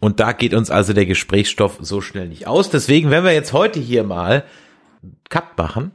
Und 0.01 0.21
da 0.21 0.33
geht 0.33 0.53
uns 0.55 0.71
also 0.71 0.93
der 0.93 1.07
Gesprächsstoff 1.07 1.79
so 1.81 2.01
schnell 2.03 2.29
nicht 2.29 2.47
aus. 2.47 2.69
Deswegen 2.71 3.11
werden 3.11 3.25
wir 3.25 3.33
jetzt 3.33 3.53
heute 3.55 3.81
hier 3.81 4.05
mal 4.05 4.45
Cut 5.29 5.57
machen 5.57 5.93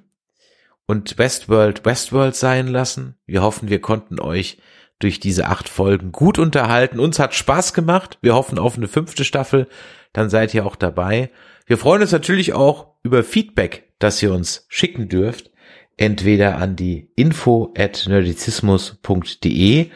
und 0.88 1.18
Westworld 1.18 1.86
Westworld 1.86 2.36
sein 2.36 2.68
lassen. 2.68 3.16
Wir 3.26 3.42
hoffen, 3.42 3.70
wir 3.70 3.82
konnten 3.82 4.20
euch 4.20 4.58
durch 5.00 5.20
diese 5.20 5.48
acht 5.48 5.70
Folgen 5.70 6.12
gut 6.12 6.40
unterhalten. 6.40 7.00
Uns 7.00 7.20
hat 7.20 7.34
Spaß 7.34 7.74
gemacht. 7.74 8.18
Wir 8.22 8.36
hoffen 8.36 8.58
auf 8.60 8.78
eine 8.78 8.88
fünfte 8.88 9.26
Staffel. 9.26 9.68
Dann 10.14 10.30
seid 10.30 10.54
ihr 10.54 10.66
auch 10.66 10.76
dabei. 10.76 11.32
Wir 11.68 11.80
freuen 11.80 12.04
uns 12.04 12.12
natürlich 12.12 12.54
auch 12.54 12.90
über 13.02 13.24
Feedback, 13.24 13.92
das 13.98 14.22
ihr 14.22 14.32
uns 14.32 14.68
schicken 14.70 15.10
dürft. 15.10 15.50
Entweder 15.98 16.58
an 16.58 16.76
die 16.76 17.10
info 17.16 17.74
at 17.76 18.06
nerdizismus.de 18.08 19.90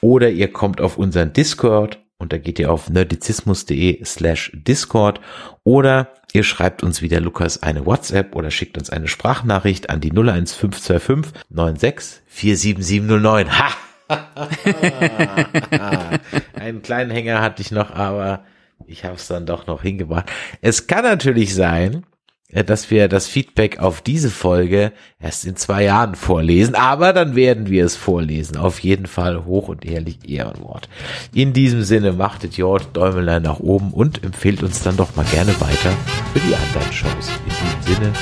oder 0.00 0.30
ihr 0.30 0.52
kommt 0.52 0.80
auf 0.80 0.98
unseren 0.98 1.32
Discord 1.32 2.00
und 2.18 2.32
da 2.32 2.38
geht 2.38 2.58
ihr 2.58 2.72
auf 2.72 2.90
nerdizismus.de 2.90 4.04
slash 4.04 4.50
Discord 4.54 5.20
oder 5.62 6.08
ihr 6.32 6.42
schreibt 6.42 6.82
uns 6.82 7.02
wieder 7.02 7.20
Lukas 7.20 7.62
eine 7.62 7.86
WhatsApp 7.86 8.34
oder 8.34 8.50
schickt 8.50 8.76
uns 8.76 8.90
eine 8.90 9.06
Sprachnachricht 9.06 9.90
an 9.90 10.00
die 10.00 10.10
01525 10.10 11.34
96 11.50 12.22
47709. 12.26 13.58
Ha! 13.58 13.70
Einen 16.54 16.82
kleinen 16.82 17.12
Hänger 17.12 17.40
hatte 17.40 17.62
ich 17.62 17.70
noch, 17.70 17.92
aber 17.92 18.44
ich 18.86 19.04
habe 19.04 19.16
es 19.16 19.26
dann 19.28 19.46
doch 19.46 19.66
noch 19.66 19.82
hingebracht. 19.82 20.30
Es 20.60 20.86
kann 20.86 21.04
natürlich 21.04 21.54
sein, 21.54 22.04
äh, 22.48 22.64
dass 22.64 22.90
wir 22.90 23.08
das 23.08 23.26
Feedback 23.26 23.78
auf 23.78 24.00
diese 24.00 24.30
Folge 24.30 24.92
erst 25.18 25.44
in 25.44 25.56
zwei 25.56 25.84
Jahren 25.84 26.14
vorlesen, 26.14 26.74
aber 26.74 27.12
dann 27.12 27.34
werden 27.34 27.68
wir 27.68 27.84
es 27.84 27.96
vorlesen. 27.96 28.56
Auf 28.56 28.80
jeden 28.80 29.06
Fall 29.06 29.44
hoch 29.44 29.68
und 29.68 29.84
ehrlich 29.84 30.28
Ehrenwort. 30.28 30.88
In 31.34 31.52
diesem 31.52 31.82
Sinne 31.82 32.12
machtet 32.12 32.56
Jord 32.56 32.96
Däumelein 32.96 33.42
nach 33.42 33.60
oben 33.60 33.92
und 33.92 34.22
empfehlt 34.22 34.62
uns 34.62 34.82
dann 34.82 34.96
doch 34.96 35.16
mal 35.16 35.26
gerne 35.26 35.58
weiter 35.60 35.92
für 36.32 36.40
die 36.40 36.54
anderen 36.54 36.92
Shows. 36.92 37.30
In 37.46 37.84
diesem 37.84 37.96
Sinne, 37.96 38.12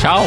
Ciao. 0.00 0.26